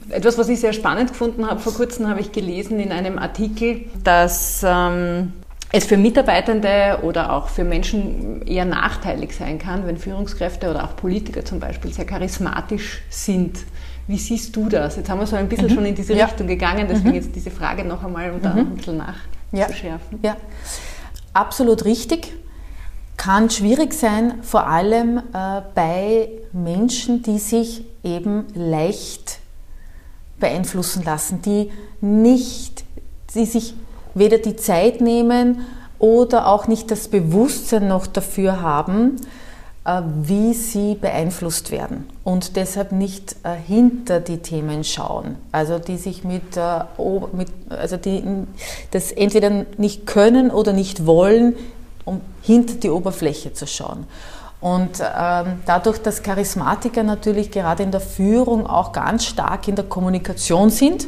etwas, 0.09 0.37
was 0.37 0.49
ich 0.49 0.59
sehr 0.59 0.73
spannend 0.73 1.11
gefunden 1.11 1.47
habe, 1.47 1.59
vor 1.59 1.73
kurzem 1.73 2.07
habe 2.07 2.19
ich 2.19 2.31
gelesen 2.31 2.79
in 2.79 2.91
einem 2.91 3.17
Artikel, 3.17 3.85
dass 4.03 4.61
ähm, 4.65 5.33
es 5.71 5.85
für 5.85 5.97
Mitarbeitende 5.97 6.99
oder 7.03 7.31
auch 7.33 7.47
für 7.47 7.63
Menschen 7.63 8.41
eher 8.47 8.65
nachteilig 8.65 9.35
sein 9.35 9.59
kann, 9.59 9.85
wenn 9.85 9.97
Führungskräfte 9.97 10.69
oder 10.69 10.83
auch 10.83 10.95
Politiker 10.95 11.45
zum 11.45 11.59
Beispiel 11.59 11.93
sehr 11.93 12.05
charismatisch 12.05 13.01
sind. 13.09 13.59
Wie 14.07 14.17
siehst 14.17 14.55
du 14.55 14.67
das? 14.67 14.95
Jetzt 14.95 15.09
haben 15.09 15.19
wir 15.19 15.27
so 15.27 15.35
ein 15.35 15.47
bisschen 15.47 15.67
mhm. 15.67 15.75
schon 15.75 15.85
in 15.85 15.95
diese 15.95 16.15
ja. 16.15 16.25
Richtung 16.25 16.47
gegangen, 16.47 16.87
deswegen 16.89 17.09
mhm. 17.09 17.15
jetzt 17.15 17.35
diese 17.35 17.51
Frage 17.51 17.83
noch 17.85 18.03
einmal, 18.03 18.31
um 18.31 18.41
da 18.41 18.53
mhm. 18.53 18.59
ein 18.59 18.75
bisschen 18.75 18.97
nachzuschärfen. 18.97 20.19
Ja. 20.23 20.31
ja, 20.31 20.37
absolut 21.33 21.85
richtig. 21.85 22.33
Kann 23.17 23.51
schwierig 23.51 23.93
sein, 23.93 24.41
vor 24.41 24.65
allem 24.65 25.17
äh, 25.17 25.61
bei 25.75 26.29
Menschen, 26.53 27.21
die 27.21 27.37
sich 27.37 27.83
eben 28.03 28.45
leicht 28.55 29.39
beeinflussen 30.39 31.03
lassen, 31.03 31.41
die 31.43 31.69
nicht, 32.01 32.85
die 33.35 33.45
sich 33.45 33.75
weder 34.13 34.37
die 34.37 34.55
Zeit 34.55 35.01
nehmen 35.01 35.65
oder 35.99 36.47
auch 36.47 36.67
nicht 36.67 36.91
das 36.91 37.07
Bewusstsein 37.07 37.87
noch 37.87 38.07
dafür 38.07 38.61
haben, 38.61 39.17
äh, 39.85 40.01
wie 40.23 40.53
sie 40.53 40.95
beeinflusst 40.95 41.71
werden 41.71 42.09
und 42.23 42.55
deshalb 42.55 42.91
nicht 42.91 43.35
äh, 43.43 43.55
hinter 43.55 44.19
die 44.19 44.37
Themen 44.37 44.83
schauen. 44.83 45.35
Also 45.51 45.79
die 45.79 45.97
sich 45.97 46.23
mit, 46.23 46.57
äh, 46.57 46.81
also 47.69 47.97
die 47.97 48.23
das 48.91 49.11
entweder 49.11 49.65
nicht 49.77 50.05
können 50.05 50.51
oder 50.51 50.73
nicht 50.73 51.05
wollen, 51.05 51.55
um 52.05 52.21
hinter 52.41 52.75
die 52.75 52.89
Oberfläche 52.89 53.53
zu 53.53 53.67
schauen. 53.67 54.05
Und 54.61 54.99
ähm, 54.99 55.61
dadurch, 55.65 55.99
dass 55.99 56.21
Charismatiker 56.23 57.03
natürlich 57.03 57.49
gerade 57.49 57.83
in 57.83 57.91
der 57.91 58.01
Führung 58.01 58.67
auch 58.67 58.91
ganz 58.91 59.25
stark 59.25 59.67
in 59.67 59.75
der 59.75 59.85
Kommunikation 59.85 60.69
sind, 60.69 61.07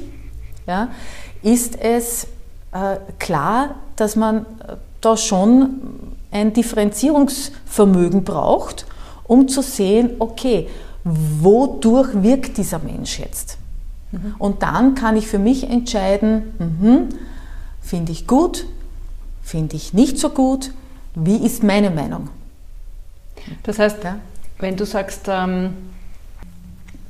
ja, 0.66 0.90
ist 1.44 1.78
es 1.82 2.28
klar, 3.20 3.76
dass 3.96 4.16
man 4.16 4.46
da 5.02 5.18
schon 5.18 5.82
ein 6.32 6.54
Differenzierungsvermögen 6.54 8.24
braucht, 8.24 8.86
um 9.26 9.48
zu 9.48 9.62
sehen, 9.62 10.12
okay, 10.20 10.70
wodurch 11.04 12.10
wirkt 12.24 12.58
dieser 12.58 12.80
Mensch 12.80 13.20
jetzt? 13.20 13.58
Mhm. 14.12 14.36
Und 14.38 14.64
dann 14.64 14.96
kann 14.96 15.18
ich 15.18 15.28
für 15.28 15.40
mich 15.40 15.70
entscheiden, 15.70 16.54
mhm, 16.60 17.10
finde 17.82 18.12
ich 18.12 18.28
gut, 18.28 18.66
finde 19.42 19.76
ich 19.76 19.94
nicht 19.94 20.18
so 20.18 20.30
gut, 20.30 20.72
wie 21.16 21.38
ist 21.38 21.64
meine 21.64 21.90
Meinung? 21.90 22.30
Das 23.64 23.80
heißt, 23.80 24.04
ja? 24.04 24.18
wenn 24.60 24.78
du 24.78 24.86
sagst, 24.86 25.26
ähm, 25.28 25.74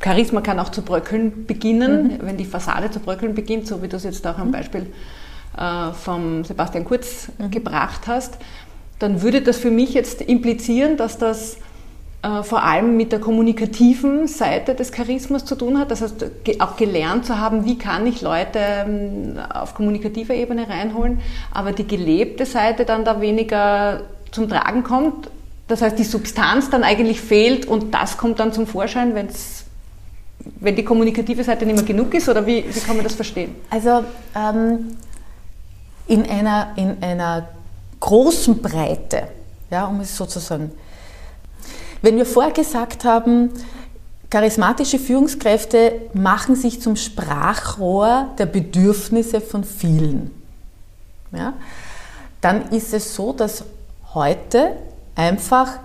Charisma 0.04 0.41
kann 0.41 0.60
auch 0.60 0.69
zu 0.69 0.82
bröckeln 0.82 1.45
beginnen, 1.45 2.04
mhm. 2.04 2.19
wenn 2.21 2.38
die 2.38 2.45
Fassade 2.45 2.89
zu 2.89 3.00
bröckeln 3.00 3.36
beginnt, 3.36 3.67
so 3.67 3.84
wie 3.84 3.88
du 3.88 3.97
es 3.97 4.04
jetzt 4.04 4.26
auch 4.26 4.38
am 4.38 4.47
mhm. 4.47 4.52
Beispiel 4.54 4.88
äh, 5.58 5.92
vom 5.94 6.44
Sebastian 6.44 6.86
Kurz 6.86 7.30
mhm. 7.38 7.52
gebracht 7.52 8.02
hast, 8.08 8.38
dann 9.00 9.22
würde 9.22 9.42
das 9.42 9.58
für 9.58 9.72
mich 9.72 9.94
jetzt 9.94 10.22
implizieren, 10.22 10.98
dass 10.98 11.18
das 11.18 11.58
äh, 12.24 12.44
vor 12.44 12.64
allem 12.64 12.98
mit 12.98 13.12
der 13.12 13.20
kommunikativen 13.20 14.28
Seite 14.28 14.76
des 14.76 14.92
Charismas 14.92 15.44
zu 15.44 15.56
tun 15.56 15.80
hat. 15.80 15.90
Das 15.90 16.02
heißt, 16.02 16.24
auch 16.60 16.78
gelernt 16.78 17.26
zu 17.26 17.40
haben, 17.40 17.66
wie 17.66 17.80
kann 17.80 18.06
ich 18.06 18.22
Leute 18.22 18.60
ähm, 18.60 19.40
auf 19.52 19.74
kommunikativer 19.74 20.36
Ebene 20.36 20.70
reinholen, 20.70 21.20
aber 21.52 21.72
die 21.72 21.88
gelebte 21.88 22.46
Seite 22.46 22.86
dann 22.86 23.06
da 23.06 23.22
weniger 23.22 24.02
zum 24.32 24.48
Tragen 24.48 24.84
kommt. 24.84 25.32
Das 25.68 25.82
heißt, 25.82 25.98
die 25.98 26.04
Substanz 26.04 26.70
dann 26.70 26.84
eigentlich 26.84 27.22
fehlt 27.22 27.66
und 27.66 27.94
das 27.94 28.18
kommt 28.18 28.40
dann 28.40 28.54
zum 28.54 28.68
Vorschein, 28.68 29.16
wenn's, 29.16 29.66
wenn 30.60 30.76
die 30.76 30.84
kommunikative 30.84 31.44
Seite 31.44 31.66
nicht 31.66 31.76
mehr 31.76 31.86
genug 31.86 32.14
ist? 32.14 32.30
Oder 32.30 32.46
wie, 32.46 32.64
wie 32.68 32.80
kann 32.82 32.98
man 32.98 33.04
das 33.04 33.16
verstehen? 33.16 33.56
Also 33.72 34.04
ähm, 34.36 34.98
in, 36.08 36.30
einer, 36.30 36.74
in 36.76 37.02
einer 37.02 37.48
großen 38.00 38.62
Breite, 38.62 39.28
ja, 39.70 39.86
um 39.86 40.00
es 40.02 40.16
so 40.16 40.26
zu 40.26 40.40
sagen. 40.40 40.72
Wenn 42.02 42.18
wir 42.18 42.26
vorher 42.26 42.52
gesagt 42.52 43.06
haben, 43.06 43.52
charismatische 44.30 44.98
Führungskräfte 44.98 46.10
machen 46.14 46.56
sich 46.56 46.82
zum 46.82 46.96
Sprachrohr 46.96 48.30
der 48.38 48.48
Bedürfnisse 48.48 49.40
von 49.40 49.64
vielen, 49.64 50.32
ja, 51.32 51.54
dann 52.42 52.70
ist 52.70 52.94
es 52.94 53.14
so, 53.16 53.34
dass 53.34 53.64
heute 54.14 54.76
einfach 55.16 55.80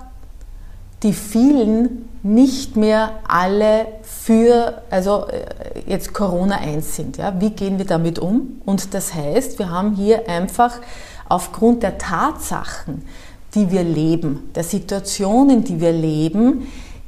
die 1.02 1.12
vielen 1.12 2.08
nicht 2.26 2.76
mehr 2.76 3.12
alle 3.28 3.86
für, 4.02 4.82
also 4.90 5.26
äh, 5.28 5.80
jetzt 5.86 6.12
Corona 6.12 6.56
eins 6.56 6.96
sind. 6.96 7.18
Ja? 7.18 7.40
Wie 7.40 7.50
gehen 7.50 7.78
wir 7.78 7.86
damit 7.86 8.18
um? 8.18 8.60
Und 8.64 8.94
das 8.94 9.14
heißt, 9.14 9.58
wir 9.58 9.70
haben 9.70 9.94
hier 9.94 10.28
einfach 10.28 10.80
aufgrund 11.28 11.82
der 11.84 11.98
Tatsachen, 11.98 13.02
die 13.54 13.70
wir 13.70 13.84
leben, 13.84 14.50
der 14.54 14.64
Situationen, 14.64 15.62
die 15.62 15.80
wir 15.80 15.92
leben, 15.92 16.66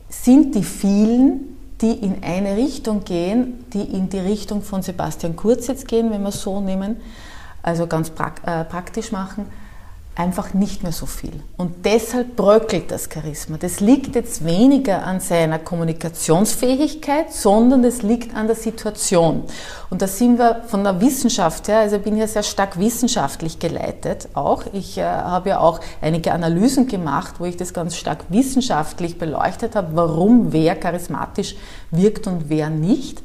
sind 0.08 0.54
die 0.54 0.62
vielen, 0.62 1.56
die 1.80 1.92
in 1.92 2.22
eine 2.22 2.56
Richtung 2.56 3.04
gehen, 3.04 3.64
die 3.72 3.82
in 3.82 4.08
die 4.08 4.18
Richtung 4.18 4.62
von 4.62 4.82
Sebastian 4.82 5.36
Kurz 5.36 5.66
jetzt 5.66 5.88
gehen, 5.88 6.10
wenn 6.10 6.22
wir 6.22 6.30
es 6.30 6.40
so 6.40 6.60
nehmen, 6.60 6.96
also 7.62 7.86
ganz 7.86 8.10
äh, 8.10 8.64
praktisch 8.64 9.12
machen, 9.12 9.46
einfach 10.18 10.52
nicht 10.52 10.82
mehr 10.82 10.90
so 10.90 11.06
viel. 11.06 11.44
Und 11.56 11.84
deshalb 11.84 12.34
bröckelt 12.34 12.90
das 12.90 13.08
Charisma. 13.12 13.56
Das 13.56 13.78
liegt 13.78 14.16
jetzt 14.16 14.44
weniger 14.44 15.06
an 15.06 15.20
seiner 15.20 15.60
Kommunikationsfähigkeit, 15.60 17.32
sondern 17.32 17.84
es 17.84 18.02
liegt 18.02 18.34
an 18.34 18.48
der 18.48 18.56
Situation. 18.56 19.44
Und 19.90 20.02
da 20.02 20.08
sind 20.08 20.38
wir 20.38 20.64
von 20.66 20.82
der 20.82 21.00
Wissenschaft 21.00 21.68
her, 21.68 21.78
also 21.78 21.96
ich 21.96 22.02
bin 22.02 22.16
ja 22.16 22.26
sehr 22.26 22.42
stark 22.42 22.80
wissenschaftlich 22.80 23.60
geleitet 23.60 24.28
auch. 24.34 24.64
Ich 24.72 24.98
äh, 24.98 25.04
habe 25.04 25.50
ja 25.50 25.60
auch 25.60 25.78
einige 26.02 26.32
Analysen 26.32 26.88
gemacht, 26.88 27.36
wo 27.38 27.44
ich 27.44 27.56
das 27.56 27.72
ganz 27.72 27.94
stark 27.94 28.24
wissenschaftlich 28.28 29.18
beleuchtet 29.18 29.76
habe, 29.76 29.90
warum 29.94 30.52
wer 30.52 30.74
charismatisch 30.74 31.54
wirkt 31.92 32.26
und 32.26 32.48
wer 32.48 32.70
nicht. 32.70 33.22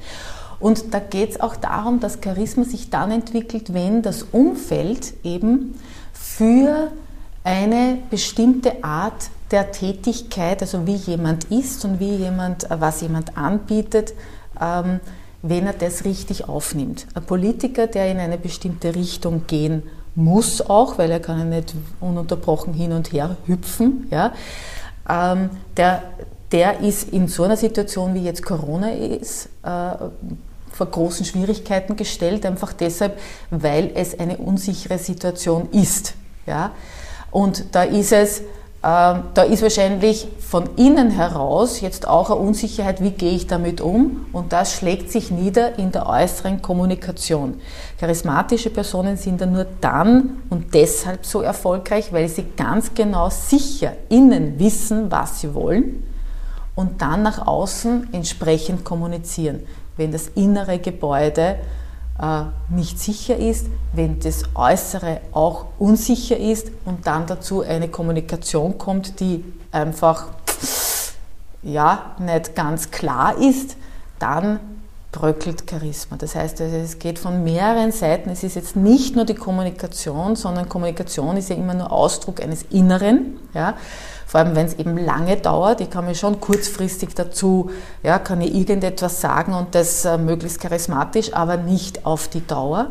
Und 0.60 0.94
da 0.94 1.00
geht 1.00 1.32
es 1.32 1.42
auch 1.42 1.56
darum, 1.56 2.00
dass 2.00 2.20
Charisma 2.24 2.66
sich 2.66 2.92
dann 2.92 3.10
entwickelt, 3.10 3.74
wenn 3.74 4.04
das 4.04 4.24
Umfeld 4.32 5.14
eben 5.24 5.74
für 6.24 6.92
eine 7.44 7.98
bestimmte 8.10 8.84
Art 8.84 9.30
der 9.52 9.72
Tätigkeit, 9.72 10.62
also 10.62 10.88
wie 10.88 10.96
jemand 10.96 11.46
ist 11.46 11.84
und 11.84 12.00
wie 12.00 12.16
jemand, 12.16 12.72
äh, 12.72 12.80
was 12.80 13.02
jemand 13.02 13.38
anbietet, 13.38 14.14
ähm, 14.60 15.02
wenn 15.42 15.68
er 15.68 15.74
das 15.74 16.06
richtig 16.06 16.48
aufnimmt. 16.48 17.06
Ein 17.14 17.24
Politiker, 17.24 17.88
der 17.88 18.10
in 18.10 18.20
eine 18.20 18.38
bestimmte 18.38 18.96
Richtung 18.96 19.46
gehen 19.48 19.84
muss 20.16 20.62
auch, 20.62 20.98
weil 20.98 21.12
er 21.12 21.20
kann 21.20 21.40
ja 21.40 21.46
nicht 21.46 21.76
ununterbrochen 22.00 22.74
hin 22.74 22.94
und 22.94 23.12
her 23.12 23.36
hüpfen, 23.46 24.08
ja, 24.10 24.32
ähm, 25.10 25.50
der, 25.76 26.04
der 26.52 26.80
ist 26.80 27.10
in 27.10 27.28
so 27.28 27.44
einer 27.44 27.58
Situation, 27.58 28.14
wie 28.14 28.24
jetzt 28.24 28.44
Corona 28.46 28.92
ist, 28.92 29.50
äh, 29.64 29.96
vor 30.74 30.88
großen 30.88 31.26
Schwierigkeiten 31.26 31.96
gestellt, 31.96 32.46
einfach 32.46 32.74
deshalb, 32.74 33.20
weil 33.52 33.92
es 33.96 34.20
eine 34.20 34.38
unsichere 34.38 34.98
Situation 34.98 35.70
ist. 35.72 36.16
Ja? 36.46 36.72
Und 37.32 37.76
da 37.76 37.84
ist 37.84 38.12
es, 38.12 38.40
äh, 38.40 38.44
da 38.82 39.44
ist 39.48 39.62
wahrscheinlich 39.62 40.28
von 40.40 40.70
innen 40.76 41.12
heraus 41.12 41.82
jetzt 41.82 42.08
auch 42.08 42.32
eine 42.32 42.40
Unsicherheit, 42.40 43.02
wie 43.02 43.12
gehe 43.12 43.32
ich 43.32 43.48
damit 43.48 43.82
um? 43.82 44.26
Und 44.34 44.52
das 44.52 44.74
schlägt 44.74 45.12
sich 45.12 45.32
nieder 45.32 45.78
in 45.78 45.92
der 45.92 46.08
äußeren 46.08 46.62
Kommunikation. 46.62 47.62
Charismatische 48.00 48.72
Personen 48.72 49.16
sind 49.16 49.42
dann 49.42 49.54
nur 49.54 49.68
dann 49.80 50.42
und 50.50 50.74
deshalb 50.74 51.26
so 51.26 51.42
erfolgreich, 51.42 52.12
weil 52.12 52.28
sie 52.28 52.46
ganz 52.58 52.94
genau 52.94 53.30
sicher 53.30 53.94
innen 54.10 54.60
wissen, 54.60 55.12
was 55.12 55.42
sie 55.42 55.54
wollen 55.54 56.04
und 56.76 57.02
dann 57.02 57.24
nach 57.24 57.46
außen 57.46 58.10
entsprechend 58.12 58.84
kommunizieren. 58.84 59.62
Wenn 59.98 60.12
das 60.12 60.28
innere 60.30 60.80
Gebäude 60.80 61.58
äh, 62.20 62.44
nicht 62.70 63.00
sicher 63.00 63.38
ist, 63.38 63.68
wenn 63.94 64.20
das 64.20 64.44
Äußere 64.56 65.22
auch 65.32 65.66
unsicher 65.80 66.38
ist 66.38 66.72
und 66.86 67.08
dann 67.08 67.26
dazu 67.28 67.62
eine 67.62 67.88
Kommunikation 67.88 68.78
kommt, 68.78 69.20
die 69.20 69.44
einfach 69.72 70.28
ja, 71.64 72.16
nicht 72.20 72.56
ganz 72.56 72.92
klar 72.92 73.38
ist, 73.38 73.78
dann 74.20 74.60
bröckelt 75.14 75.64
Charisma. 75.70 76.18
Das 76.18 76.36
heißt, 76.36 76.60
es 76.60 77.00
geht 77.00 77.20
von 77.20 77.44
mehreren 77.46 77.94
Seiten. 77.94 78.30
Es 78.30 78.44
ist 78.44 78.56
jetzt 78.56 78.76
nicht 78.76 79.16
nur 79.16 79.24
die 79.24 79.36
Kommunikation, 79.36 80.36
sondern 80.36 80.68
Kommunikation 80.68 81.38
ist 81.38 81.50
ja 81.50 81.56
immer 81.56 81.74
nur 81.74 81.92
Ausdruck 81.92 82.42
eines 82.42 82.64
Inneren. 82.64 83.40
Ja? 83.54 83.76
Vor 84.26 84.42
allem, 84.42 84.56
wenn 84.56 84.66
es 84.66 84.74
eben 84.74 84.98
lange 84.98 85.38
dauert. 85.38 85.80
Ich 85.80 85.90
kann 85.90 86.06
mir 86.06 86.16
schon 86.16 86.42
kurzfristig 86.42 87.14
dazu, 87.14 87.70
ja, 88.02 88.20
kann 88.20 88.42
ich 88.42 88.54
irgendetwas 88.54 89.22
sagen 89.22 89.54
und 89.54 89.76
das 89.76 90.04
äh, 90.04 90.18
möglichst 90.18 90.60
charismatisch, 90.60 91.34
aber 91.34 91.56
nicht 91.56 92.06
auf 92.06 92.28
die 92.28 92.46
Dauer. 92.46 92.88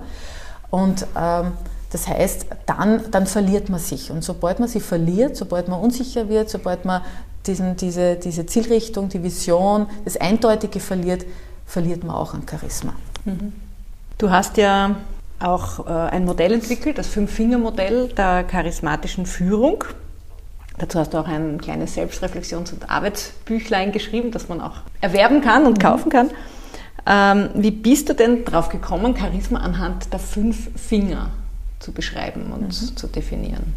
Und 0.71 1.07
ähm, 1.19 1.53
das 1.91 2.07
heißt, 2.07 2.47
dann, 2.65 3.03
dann 3.11 3.27
verliert 3.27 3.69
man 3.69 3.81
sich. 3.81 4.11
Und 4.11 4.23
sobald 4.23 4.61
man 4.61 4.69
sich 4.69 4.83
verliert, 4.83 5.37
sobald 5.37 5.69
man 5.69 5.81
unsicher 5.81 6.29
wird, 6.29 6.49
sobald 6.49 6.85
man 6.85 7.03
diesen, 7.47 7.77
diese, 7.77 8.15
diese 8.15 8.47
Zielrichtung, 8.47 9.09
die 9.09 9.23
Vision, 9.23 9.87
das 10.05 10.17
Eindeutige 10.17 10.79
verliert, 10.79 11.27
verliert 11.73 12.05
man 12.05 12.15
auch 12.15 12.35
an 12.35 12.43
Charisma. 12.49 12.93
Mhm. 13.25 13.55
Du 14.19 14.31
hast 14.31 14.59
ja 14.59 14.97
auch 15.41 15.87
äh, 15.87 15.91
ein 15.91 16.27
Modell 16.27 16.53
entwickelt, 16.53 16.99
das 16.99 17.07
Fünf-Finger-Modell 17.09 18.09
der 18.09 18.45
charismatischen 18.45 19.25
Führung. 19.25 19.83
Dazu 20.77 20.99
hast 20.99 21.15
du 21.15 21.19
auch 21.19 21.27
ein 21.27 21.61
kleines 21.61 21.97
Selbstreflexions- 21.97 22.75
und 22.75 22.91
Arbeitsbüchlein 22.91 23.91
geschrieben, 23.91 24.31
das 24.31 24.49
man 24.49 24.61
auch 24.61 24.77
erwerben 25.01 25.41
kann 25.41 25.65
und 25.65 25.79
mhm. 25.79 25.83
kaufen 25.83 26.11
kann. 26.11 26.31
Ähm, 27.07 27.49
wie 27.55 27.71
bist 27.71 28.11
du 28.11 28.15
denn 28.15 28.45
drauf 28.45 28.69
gekommen, 28.69 29.17
Charisma 29.17 29.61
anhand 29.61 30.13
der 30.13 30.21
fünf 30.21 30.69
Finger 30.79 31.31
zu 31.81 31.93
beschreiben 31.93 32.53
und 32.53 32.69
mhm. 32.69 32.97
zu 32.97 33.07
definieren? 33.07 33.75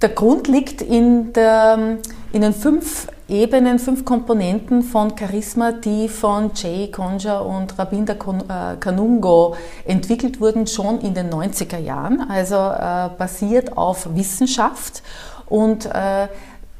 Der 0.00 0.10
Grund 0.10 0.46
liegt 0.46 0.80
in, 0.80 1.32
der, 1.32 1.98
in 2.32 2.42
den 2.42 2.54
fünf 2.54 3.08
Ebenen, 3.28 3.80
fünf 3.80 4.04
Komponenten 4.04 4.82
von 4.82 5.18
Charisma, 5.18 5.72
die 5.72 6.08
von 6.08 6.52
Jay 6.54 6.88
Conja 6.88 7.40
und 7.40 7.76
Rabinda 7.76 8.12
äh, 8.12 8.76
Kanungo 8.76 9.56
entwickelt 9.84 10.40
wurden, 10.40 10.68
schon 10.68 11.00
in 11.00 11.14
den 11.14 11.30
90er 11.30 11.78
Jahren, 11.78 12.20
also 12.30 12.54
äh, 12.54 13.10
basiert 13.18 13.76
auf 13.76 14.14
Wissenschaft. 14.14 15.02
Und 15.46 15.86
äh, 15.86 16.28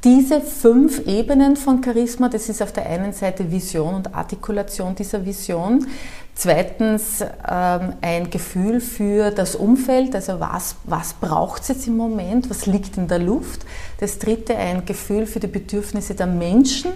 diese 0.05 0.41
fünf 0.41 1.05
Ebenen 1.07 1.57
von 1.57 1.83
Charisma, 1.83 2.29
das 2.29 2.49
ist 2.49 2.63
auf 2.63 2.73
der 2.73 2.87
einen 2.87 3.13
Seite 3.13 3.51
Vision 3.51 3.97
und 3.97 4.15
Artikulation 4.15 4.95
dieser 4.95 5.27
Vision. 5.27 5.89
Zweitens 6.41 7.21
ähm, 7.21 7.95
ein 8.01 8.31
Gefühl 8.31 8.81
für 8.81 9.33
das 9.33 9.57
Umfeld, 9.57 10.15
also 10.15 10.39
was, 10.39 10.77
was 10.85 11.15
braucht 11.15 11.63
es 11.63 11.69
jetzt 11.69 11.89
im 11.89 11.97
Moment, 11.97 12.49
was 12.49 12.67
liegt 12.67 12.97
in 12.97 13.09
der 13.09 13.19
Luft. 13.19 13.67
Das 13.99 14.21
dritte 14.21 14.57
ein 14.57 14.85
Gefühl 14.87 15.27
für 15.27 15.41
die 15.41 15.49
Bedürfnisse 15.49 16.15
der 16.15 16.29
Menschen. 16.29 16.93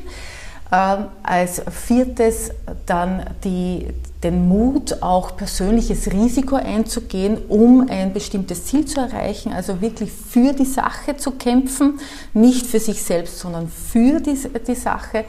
Ähm, 0.70 1.06
als 1.24 1.60
viertes 1.68 2.52
dann 2.86 3.24
die, 3.42 3.88
den 4.22 4.46
Mut, 4.46 5.02
auch 5.02 5.36
persönliches 5.36 6.12
Risiko 6.12 6.54
einzugehen, 6.54 7.36
um 7.48 7.88
ein 7.90 8.12
bestimmtes 8.12 8.66
Ziel 8.66 8.84
zu 8.84 9.00
erreichen, 9.00 9.52
also 9.52 9.80
wirklich 9.80 10.12
für 10.12 10.52
die 10.52 10.66
Sache 10.66 11.16
zu 11.16 11.32
kämpfen, 11.32 11.98
nicht 12.32 12.64
für 12.64 12.78
sich 12.78 13.02
selbst, 13.02 13.40
sondern 13.40 13.66
für 13.66 14.20
die, 14.20 14.38
die 14.64 14.76
Sache. 14.76 15.24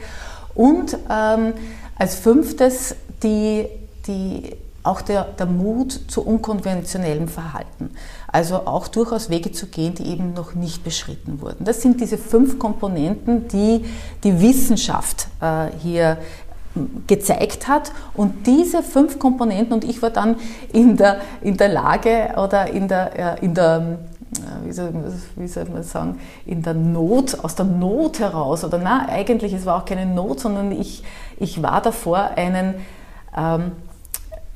Und 0.54 0.96
ähm, 1.10 1.54
als 1.98 2.14
fünftes 2.14 2.94
die 3.20 3.66
die, 4.06 4.56
auch 4.82 5.00
der, 5.00 5.24
der 5.24 5.46
Mut 5.46 5.92
zu 6.08 6.24
unkonventionellem 6.24 7.28
Verhalten. 7.28 7.90
Also 8.28 8.66
auch 8.66 8.88
durchaus 8.88 9.30
Wege 9.30 9.52
zu 9.52 9.66
gehen, 9.66 9.94
die 9.94 10.06
eben 10.06 10.34
noch 10.34 10.54
nicht 10.54 10.84
beschritten 10.84 11.40
wurden. 11.40 11.64
Das 11.64 11.82
sind 11.82 12.00
diese 12.00 12.18
fünf 12.18 12.58
Komponenten, 12.58 13.48
die 13.48 13.84
die 14.22 14.40
Wissenschaft 14.40 15.28
äh, 15.40 15.68
hier 15.82 16.18
gezeigt 17.06 17.68
hat. 17.68 17.92
Und 18.14 18.46
diese 18.46 18.82
fünf 18.82 19.18
Komponenten, 19.18 19.74
und 19.74 19.84
ich 19.84 20.02
war 20.02 20.10
dann 20.10 20.36
in 20.72 20.96
der, 20.96 21.20
in 21.40 21.56
der 21.56 21.68
Lage 21.68 22.34
oder 22.36 22.68
in 22.70 22.88
der, 22.88 23.42
in 23.42 23.54
der 23.54 23.98
wie 24.64 24.72
soll, 24.72 24.92
wie 25.36 25.46
soll, 25.46 25.64
man 25.66 25.82
sagen, 25.82 26.18
in 26.46 26.62
der 26.62 26.74
Not, 26.74 27.38
aus 27.44 27.54
der 27.54 27.66
Not 27.66 28.18
heraus, 28.18 28.64
oder 28.64 28.78
na, 28.78 29.06
eigentlich, 29.08 29.52
es 29.52 29.66
war 29.66 29.82
auch 29.82 29.84
keine 29.84 30.06
Not, 30.06 30.40
sondern 30.40 30.72
ich, 30.72 31.02
ich 31.38 31.62
war 31.62 31.80
davor, 31.80 32.30
einen 32.36 32.74
ähm, 33.36 33.72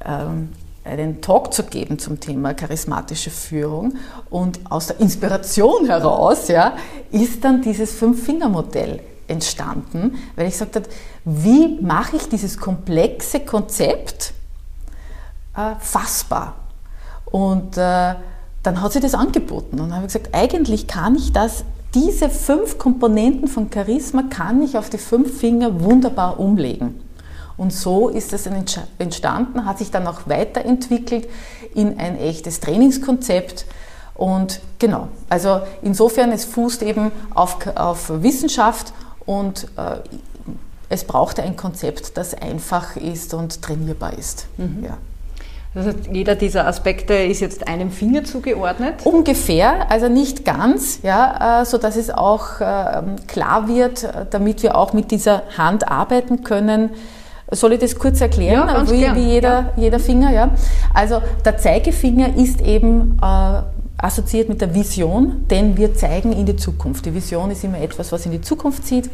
einen 0.00 1.20
Talk 1.20 1.52
zu 1.52 1.64
geben 1.64 1.98
zum 1.98 2.20
Thema 2.20 2.54
charismatische 2.54 3.30
Führung. 3.30 3.94
Und 4.30 4.60
aus 4.70 4.88
der 4.88 5.00
Inspiration 5.00 5.86
heraus 5.86 6.48
ja, 6.48 6.76
ist 7.10 7.44
dann 7.44 7.62
dieses 7.62 7.92
Fünf-Finger-Modell 7.94 9.00
entstanden, 9.28 10.18
weil 10.36 10.46
ich 10.46 10.54
gesagt 10.54 10.76
habe, 10.76 10.86
wie 11.24 11.80
mache 11.80 12.16
ich 12.16 12.28
dieses 12.28 12.56
komplexe 12.56 13.40
Konzept 13.40 14.32
äh, 15.54 15.74
fassbar? 15.78 16.56
Und 17.26 17.76
äh, 17.76 18.14
dann 18.62 18.82
hat 18.82 18.92
sie 18.92 19.00
das 19.00 19.14
angeboten 19.14 19.80
und 19.80 19.94
habe 19.94 20.06
gesagt, 20.06 20.30
eigentlich 20.32 20.86
kann 20.86 21.14
ich 21.14 21.32
das, 21.32 21.64
diese 21.94 22.30
fünf 22.30 22.78
Komponenten 22.78 23.48
von 23.48 23.70
Charisma 23.72 24.24
kann 24.28 24.62
ich 24.62 24.76
auf 24.76 24.90
die 24.90 24.98
fünf 24.98 25.38
Finger 25.38 25.82
wunderbar 25.82 26.40
umlegen. 26.40 27.00
Und 27.58 27.72
so 27.72 28.08
ist 28.08 28.32
es 28.32 28.48
entstanden, 28.98 29.66
hat 29.66 29.78
sich 29.78 29.90
dann 29.90 30.06
auch 30.06 30.20
weiterentwickelt 30.26 31.28
in 31.74 31.98
ein 31.98 32.16
echtes 32.18 32.60
Trainingskonzept. 32.60 33.66
Und 34.14 34.60
genau, 34.78 35.08
also 35.28 35.60
insofern, 35.82 36.30
es 36.30 36.44
fußt 36.44 36.82
eben 36.82 37.10
auf, 37.34 37.58
auf 37.76 38.22
Wissenschaft 38.22 38.92
und 39.26 39.64
äh, 39.76 39.96
es 40.88 41.04
brauchte 41.04 41.42
ein 41.42 41.56
Konzept, 41.56 42.16
das 42.16 42.32
einfach 42.32 42.96
ist 42.96 43.34
und 43.34 43.60
trainierbar 43.60 44.16
ist. 44.16 44.46
Mhm. 44.56 44.84
Ja. 44.84 44.96
Das 45.74 45.86
heißt, 45.86 45.98
jeder 46.12 46.36
dieser 46.36 46.66
Aspekte 46.66 47.14
ist 47.14 47.40
jetzt 47.40 47.68
einem 47.68 47.90
Finger 47.90 48.24
zugeordnet? 48.24 49.04
Ungefähr, 49.04 49.90
also 49.90 50.08
nicht 50.08 50.44
ganz, 50.44 51.00
ja, 51.02 51.62
äh, 51.62 51.64
so 51.66 51.76
dass 51.76 51.96
es 51.96 52.10
auch 52.10 52.60
äh, 52.60 53.02
klar 53.26 53.68
wird, 53.68 54.08
damit 54.30 54.62
wir 54.62 54.76
auch 54.76 54.92
mit 54.92 55.10
dieser 55.10 55.42
Hand 55.56 55.88
arbeiten 55.88 56.44
können 56.44 56.90
soll 57.50 57.72
ich 57.72 57.80
das 57.80 57.98
kurz 57.98 58.20
erklären, 58.20 58.68
ja, 58.68 58.90
wie, 58.90 59.16
wie, 59.16 59.32
jeder, 59.32 59.48
ja. 59.48 59.72
jeder 59.76 59.98
Finger? 59.98 60.30
Ja? 60.32 60.50
Also 60.92 61.22
der 61.44 61.56
Zeigefinger 61.56 62.36
ist 62.36 62.60
eben 62.60 63.18
äh, 63.22 63.62
assoziiert 63.96 64.48
mit 64.48 64.60
der 64.60 64.74
Vision, 64.74 65.46
denn 65.50 65.76
wir 65.76 65.94
zeigen 65.94 66.32
in 66.32 66.46
die 66.46 66.56
Zukunft. 66.56 67.04
Die 67.04 67.14
Vision 67.14 67.50
ist 67.50 67.64
immer 67.64 67.80
etwas, 67.80 68.12
was 68.12 68.26
in 68.26 68.32
die 68.32 68.40
Zukunft 68.40 68.86
zieht. 68.86 69.10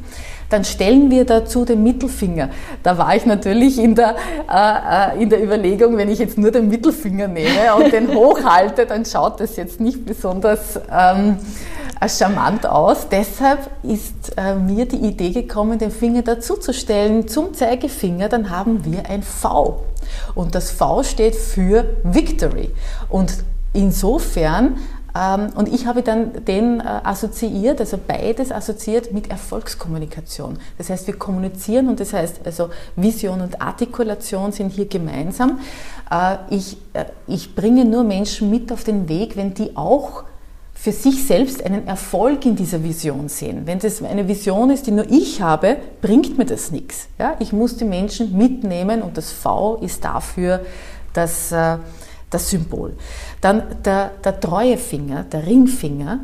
Dann 0.51 0.64
stellen 0.64 1.11
wir 1.11 1.25
dazu 1.25 1.64
den 1.64 1.83
Mittelfinger. 1.83 2.51
Da 2.83 2.99
war 2.99 3.16
ich 3.16 3.25
natürlich 3.25 3.79
in 3.79 3.94
der, 3.94 4.16
äh, 4.51 5.16
äh 5.16 5.23
in 5.23 5.31
der 5.31 5.42
Überlegung, 5.42 5.97
wenn 5.97 6.11
ich 6.11 6.18
jetzt 6.18 6.37
nur 6.37 6.51
den 6.51 6.68
Mittelfinger 6.68 7.29
nehme 7.29 7.75
und 7.77 7.92
den 7.92 8.09
hochhalte, 8.14 8.85
dann 8.85 9.07
schaut 9.07 9.40
das 9.40 9.57
jetzt 9.57 9.81
nicht 9.81 10.05
besonders 10.05 10.79
ähm, 10.92 11.38
charmant 12.09 12.67
aus. 12.67 13.09
Deshalb 13.09 13.71
ist 13.83 14.37
äh, 14.37 14.55
mir 14.55 14.87
die 14.87 14.97
Idee 14.97 15.31
gekommen, 15.31 15.79
den 15.79 15.90
Finger 15.90 16.23
dazuzustellen 16.23 17.29
zum 17.29 17.55
Zeigefinger, 17.55 18.29
dann 18.29 18.51
haben 18.51 18.85
wir 18.85 19.09
ein 19.09 19.23
V. 19.23 19.85
Und 20.35 20.55
das 20.55 20.71
V 20.71 21.03
steht 21.03 21.35
für 21.35 21.97
Victory. 22.03 22.71
Und 23.09 23.33
insofern 23.73 24.77
ähm, 25.17 25.51
und 25.55 25.73
ich 25.73 25.87
habe 25.87 26.03
dann 26.03 26.45
den 26.45 26.81
äh, 26.81 26.83
assoziiert, 26.83 27.81
also 27.81 27.99
beides 28.05 28.51
assoziiert 28.51 29.12
mit 29.12 29.31
Erfolgskommunikation. 29.31 30.59
Das 30.77 30.90
heißt, 30.90 31.07
wir 31.07 31.17
kommunizieren 31.17 31.88
und 31.88 32.01
das 32.01 32.12
heißt, 32.12 32.40
also 32.45 32.71
Vision 32.97 33.40
und 33.40 33.62
Artikulation 33.62 34.51
sind 34.51 34.73
hier 34.73 34.87
gemeinsam. 34.87 35.61
Äh, 36.11 36.38
ich, 36.51 36.77
ich 37.29 37.55
bringe 37.55 37.85
nur 37.85 38.03
Menschen 38.03 38.51
mit 38.51 38.73
auf 38.73 38.83
den 38.83 39.09
Weg, 39.09 39.37
wenn 39.37 39.55
die 39.55 39.77
auch 39.77 40.25
für 40.85 40.92
sich 40.92 41.27
selbst 41.27 41.64
einen 41.64 41.87
Erfolg 41.87 42.44
in 42.44 42.57
dieser 42.57 42.85
Vision 42.85 43.31
sehen. 43.31 43.62
Wenn 43.64 43.79
das 43.79 44.03
eine 44.03 44.29
Vision 44.29 44.68
ist, 44.68 44.87
die 44.87 44.90
nur 44.90 45.11
ich 45.11 45.40
habe, 45.40 45.79
bringt 46.03 46.37
mir 46.37 46.44
das 46.44 46.73
nichts. 46.73 47.09
Ja, 47.18 47.37
ich 47.38 47.55
muss 47.55 47.79
die 47.79 47.87
Menschen 47.87 48.37
mitnehmen 48.37 49.01
und 49.01 49.16
das 49.16 49.33
V 49.33 49.77
ist 49.77 50.05
dafür 50.05 50.61
das, 51.14 51.53
äh, 51.53 51.79
das 52.29 52.51
Symbol. 52.51 52.99
Dann 53.40 53.62
der, 53.83 54.11
der 54.23 54.38
Treuefinger, 54.38 55.23
der 55.23 55.47
Ringfinger, 55.47 56.20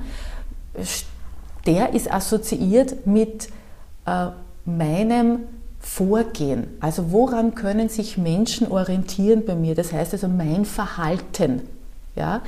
der 1.64 1.94
ist 1.94 2.12
assoziiert 2.12 3.06
mit 3.06 3.48
äh, 4.04 4.26
meinem 4.66 5.38
Vorgehen. 5.80 6.66
Also 6.80 7.12
woran 7.12 7.54
können 7.54 7.88
sich 7.88 8.18
Menschen 8.18 8.70
orientieren 8.70 9.42
bei 9.46 9.54
mir? 9.54 9.74
Das 9.74 9.94
heißt 9.94 10.12
also 10.12 10.28
mein 10.28 10.66
Verhalten. 10.66 11.62
Ja? 12.14 12.42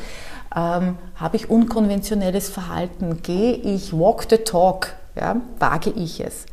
Ähm, 0.55 0.97
Habe 1.17 1.37
ich 1.37 1.51
unkonventionelles 1.51 2.49
Verhalten? 2.49 3.23
Gehe 3.23 3.55
ich 3.55 3.93
walk 3.93 4.27
the 4.29 4.39
talk? 4.39 4.95
Ja? 5.17 5.37
Wage 5.59 5.91
ich 5.91 6.21
es? 6.21 6.47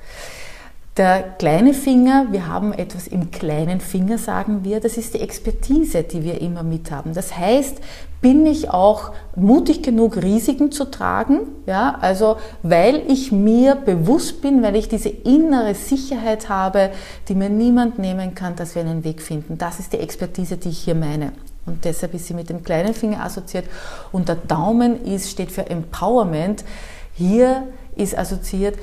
Der 1.00 1.22
kleine 1.22 1.74
Finger, 1.74 2.28
wir 2.32 2.48
haben 2.48 2.74
etwas 2.74 3.08
im 3.08 3.32
kleinen 3.32 3.80
Finger, 3.80 4.18
sagen 4.18 4.66
wir, 4.66 4.82
das 4.82 4.98
ist 4.98 5.14
die 5.14 5.22
Expertise, 5.22 6.04
die 6.04 6.26
wir 6.26 6.42
immer 6.42 6.62
mit 6.62 6.92
haben. 6.92 7.14
Das 7.14 7.38
heißt, 7.38 7.78
bin 8.20 8.46
ich 8.46 8.70
auch 8.70 9.14
mutig 9.34 9.82
genug, 9.82 10.18
Risiken 10.18 10.74
zu 10.74 10.84
tragen? 10.92 11.40
Ja, 11.66 11.98
also, 12.02 12.36
weil 12.64 13.02
ich 13.08 13.32
mir 13.32 13.76
bewusst 13.76 14.42
bin, 14.42 14.62
weil 14.62 14.76
ich 14.76 14.90
diese 14.90 15.08
innere 15.08 15.74
Sicherheit 15.74 16.50
habe, 16.50 16.90
die 17.30 17.36
mir 17.36 17.50
niemand 17.50 17.98
nehmen 17.98 18.36
kann, 18.36 18.58
dass 18.58 18.76
wir 18.76 18.82
einen 18.82 19.06
Weg 19.06 19.22
finden. 19.22 19.58
Das 19.58 19.80
ist 19.80 19.94
die 19.94 20.00
Expertise, 20.00 20.58
die 20.58 20.70
ich 20.70 20.80
hier 20.80 20.96
meine. 20.96 21.32
Und 21.70 21.86
deshalb 21.86 22.14
ist 22.14 22.28
sie 22.28 22.34
mit 22.34 22.50
dem 22.50 22.64
kleinen 22.64 22.94
Finger 22.94 23.24
assoziiert. 23.24 23.66
Und 24.12 24.28
der 24.28 24.36
Daumen 24.36 25.06
ist, 25.06 25.30
steht 25.30 25.52
für 25.52 25.70
Empowerment. 25.70 26.66
Hier 27.14 27.68
ist 27.96 28.18
assoziiert 28.18 28.78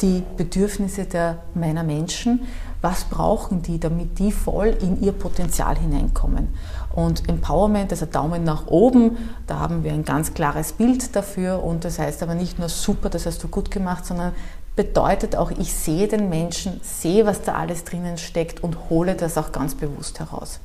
die 0.00 0.22
Bedürfnisse 0.36 1.04
der, 1.04 1.38
meiner 1.54 1.84
Menschen. 1.84 2.40
Was 2.82 3.04
brauchen 3.04 3.62
die, 3.62 3.78
damit 3.78 4.18
die 4.18 4.32
voll 4.32 4.76
in 4.80 5.00
ihr 5.00 5.12
Potenzial 5.12 5.78
hineinkommen? 5.78 6.48
Und 6.94 7.28
Empowerment, 7.28 7.92
also 7.92 8.04
Daumen 8.04 8.44
nach 8.44 8.66
oben, 8.66 9.16
da 9.46 9.60
haben 9.60 9.84
wir 9.84 9.92
ein 9.92 10.04
ganz 10.04 10.34
klares 10.34 10.72
Bild 10.72 11.16
dafür. 11.16 11.62
Und 11.62 11.84
das 11.84 11.98
heißt 11.98 12.22
aber 12.22 12.34
nicht 12.34 12.58
nur 12.58 12.68
super, 12.68 13.08
das 13.08 13.26
hast 13.26 13.42
du 13.42 13.48
gut 13.48 13.70
gemacht, 13.70 14.04
sondern 14.04 14.32
bedeutet 14.76 15.36
auch, 15.36 15.50
ich 15.52 15.72
sehe 15.72 16.08
den 16.08 16.28
Menschen, 16.28 16.80
sehe, 16.82 17.24
was 17.26 17.42
da 17.42 17.54
alles 17.54 17.84
drinnen 17.84 18.18
steckt 18.18 18.62
und 18.62 18.90
hole 18.90 19.14
das 19.14 19.38
auch 19.38 19.52
ganz 19.52 19.74
bewusst 19.74 20.18
heraus. 20.18 20.60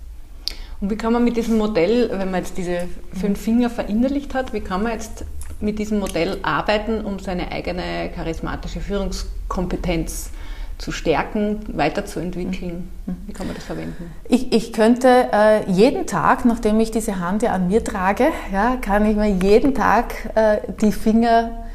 Und 0.82 0.90
wie 0.90 0.96
kann 0.96 1.12
man 1.12 1.24
mit 1.24 1.36
diesem 1.36 1.58
Modell, 1.58 2.10
wenn 2.12 2.32
man 2.32 2.42
jetzt 2.42 2.58
diese 2.58 2.88
fünf 3.20 3.40
Finger 3.40 3.70
verinnerlicht 3.70 4.34
hat, 4.34 4.54
wie 4.54 4.62
kann 4.62 4.84
man 4.84 4.94
jetzt 4.94 5.26
mit 5.60 5.78
diesem 5.78 6.00
Modell 6.00 6.38
arbeiten, 6.42 7.04
um 7.04 7.20
seine 7.20 7.52
eigene 7.52 8.10
charismatische 8.16 8.80
Führungskompetenz 8.80 10.30
zu 10.78 10.94
stärken, 10.94 11.60
weiterzuentwickeln? 11.74 12.90
Wie 13.28 13.34
kann 13.34 13.48
man 13.48 13.56
das 13.56 13.66
verwenden? 13.66 14.12
Ich, 14.30 14.54
ich 14.54 14.72
könnte 14.72 15.28
äh, 15.34 15.70
jeden 15.70 16.08
Tag, 16.08 16.46
nachdem 16.46 16.80
ich 16.80 16.92
diese 16.92 17.20
Hand 17.20 17.44
ja 17.44 17.52
an 17.52 17.68
mir 17.68 17.84
trage, 17.84 18.28
ja, 18.54 18.78
kann 18.78 19.06
ich 19.06 19.18
mir 19.18 19.30
jeden 19.30 19.76
Tag 19.76 20.32
äh, 20.36 20.60
die 20.82 20.94
Finger 20.94 21.66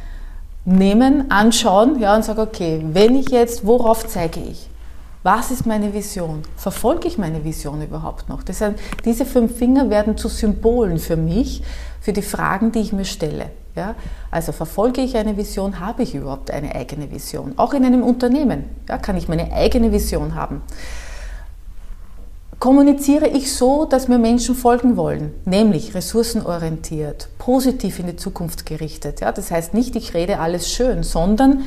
nehmen, 0.64 1.30
anschauen 1.30 2.00
ja, 2.00 2.16
und 2.16 2.24
sage, 2.24 2.40
okay, 2.40 2.80
wenn 2.92 3.14
ich 3.14 3.28
jetzt, 3.28 3.66
worauf 3.66 4.06
zeige 4.06 4.40
ich? 4.40 4.70
Was 5.24 5.50
ist 5.50 5.64
meine 5.64 5.94
Vision? 5.94 6.42
Verfolge 6.54 7.08
ich 7.08 7.16
meine 7.16 7.44
Vision 7.44 7.80
überhaupt 7.80 8.28
noch? 8.28 8.42
Das 8.42 8.60
heißt, 8.60 8.76
diese 9.06 9.24
fünf 9.24 9.56
Finger 9.56 9.88
werden 9.88 10.18
zu 10.18 10.28
Symbolen 10.28 10.98
für 10.98 11.16
mich, 11.16 11.62
für 12.02 12.12
die 12.12 12.20
Fragen, 12.20 12.72
die 12.72 12.80
ich 12.80 12.92
mir 12.92 13.06
stelle. 13.06 13.46
Ja? 13.74 13.94
Also 14.30 14.52
verfolge 14.52 15.00
ich 15.00 15.16
eine 15.16 15.38
Vision, 15.38 15.80
habe 15.80 16.02
ich 16.02 16.14
überhaupt 16.14 16.50
eine 16.50 16.74
eigene 16.74 17.10
Vision? 17.10 17.54
Auch 17.56 17.72
in 17.72 17.86
einem 17.86 18.02
Unternehmen 18.02 18.64
ja, 18.86 18.98
kann 18.98 19.16
ich 19.16 19.26
meine 19.26 19.50
eigene 19.54 19.92
Vision 19.92 20.34
haben. 20.34 20.60
Kommuniziere 22.58 23.26
ich 23.26 23.50
so, 23.50 23.86
dass 23.86 24.08
mir 24.08 24.18
Menschen 24.18 24.54
folgen 24.54 24.98
wollen, 24.98 25.32
nämlich 25.46 25.94
ressourcenorientiert, 25.94 27.30
positiv 27.38 27.98
in 27.98 28.08
die 28.08 28.16
Zukunft 28.16 28.66
gerichtet. 28.66 29.20
Ja? 29.22 29.32
Das 29.32 29.50
heißt 29.50 29.72
nicht, 29.72 29.96
ich 29.96 30.12
rede 30.12 30.38
alles 30.38 30.70
schön, 30.70 31.02
sondern 31.02 31.62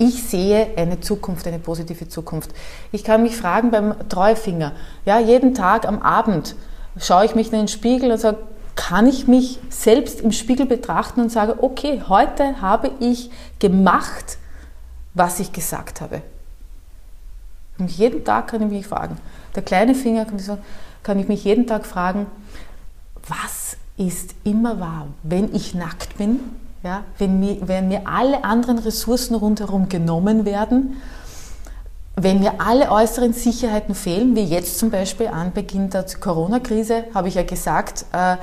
ich 0.00 0.24
sehe 0.24 0.68
eine 0.76 1.00
Zukunft, 1.00 1.46
eine 1.46 1.58
positive 1.58 2.08
Zukunft. 2.08 2.52
Ich 2.90 3.04
kann 3.04 3.22
mich 3.22 3.36
fragen 3.36 3.70
beim 3.70 3.94
Treufinger, 4.08 4.72
ja, 5.04 5.20
jeden 5.20 5.54
Tag 5.54 5.86
am 5.86 6.00
Abend 6.00 6.56
schaue 6.98 7.26
ich 7.26 7.34
mich 7.34 7.52
in 7.52 7.58
den 7.58 7.68
Spiegel 7.68 8.10
und 8.10 8.18
sage, 8.18 8.38
kann 8.76 9.06
ich 9.06 9.28
mich 9.28 9.58
selbst 9.68 10.22
im 10.22 10.32
Spiegel 10.32 10.64
betrachten 10.64 11.20
und 11.20 11.30
sage, 11.30 11.62
okay, 11.62 12.02
heute 12.08 12.62
habe 12.62 12.90
ich 12.98 13.30
gemacht, 13.58 14.38
was 15.12 15.38
ich 15.38 15.52
gesagt 15.52 16.00
habe. 16.00 16.22
Und 17.78 17.90
jeden 17.90 18.24
Tag 18.24 18.48
kann 18.48 18.62
ich 18.62 18.70
mich 18.70 18.86
fragen, 18.86 19.18
der 19.54 19.62
kleine 19.62 19.94
Finger 19.94 20.24
kann 20.24 20.36
ich, 20.36 20.46
sagen, 20.46 20.62
kann 21.02 21.18
ich 21.18 21.28
mich 21.28 21.44
jeden 21.44 21.66
Tag 21.66 21.84
fragen, 21.84 22.26
was 23.28 23.76
ist 23.98 24.34
immer 24.44 24.80
wahr, 24.80 25.08
wenn 25.22 25.54
ich 25.54 25.74
nackt 25.74 26.16
bin, 26.16 26.40
ja, 26.82 27.04
wenn, 27.18 27.40
mir, 27.40 27.58
wenn 27.66 27.88
mir 27.88 28.02
alle 28.06 28.44
anderen 28.44 28.78
Ressourcen 28.78 29.34
rundherum 29.34 29.88
genommen 29.88 30.44
werden, 30.44 30.96
wenn 32.16 32.40
mir 32.40 32.60
alle 32.60 32.90
äußeren 32.90 33.32
Sicherheiten 33.32 33.94
fehlen, 33.94 34.34
wie 34.34 34.44
jetzt 34.44 34.78
zum 34.78 34.90
Beispiel 34.90 35.28
an 35.28 35.52
Beginn 35.52 35.90
der 35.90 36.04
Corona-Krise, 36.04 37.04
habe 37.14 37.28
ich 37.28 37.34
ja 37.34 37.42
gesagt, 37.42 38.04
äh, 38.12 38.36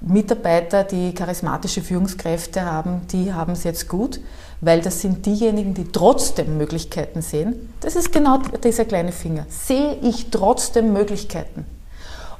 Mitarbeiter, 0.00 0.82
die 0.84 1.12
charismatische 1.14 1.82
Führungskräfte 1.82 2.64
haben, 2.64 3.02
die 3.12 3.34
haben 3.34 3.52
es 3.52 3.64
jetzt 3.64 3.86
gut, 3.88 4.20
weil 4.62 4.80
das 4.80 5.00
sind 5.00 5.26
diejenigen, 5.26 5.74
die 5.74 5.92
trotzdem 5.92 6.56
Möglichkeiten 6.56 7.20
sehen. 7.20 7.72
Das 7.80 7.96
ist 7.96 8.10
genau 8.10 8.38
dieser 8.64 8.86
kleine 8.86 9.12
Finger. 9.12 9.44
Sehe 9.48 9.98
ich 10.02 10.30
trotzdem 10.30 10.92
Möglichkeiten? 10.92 11.66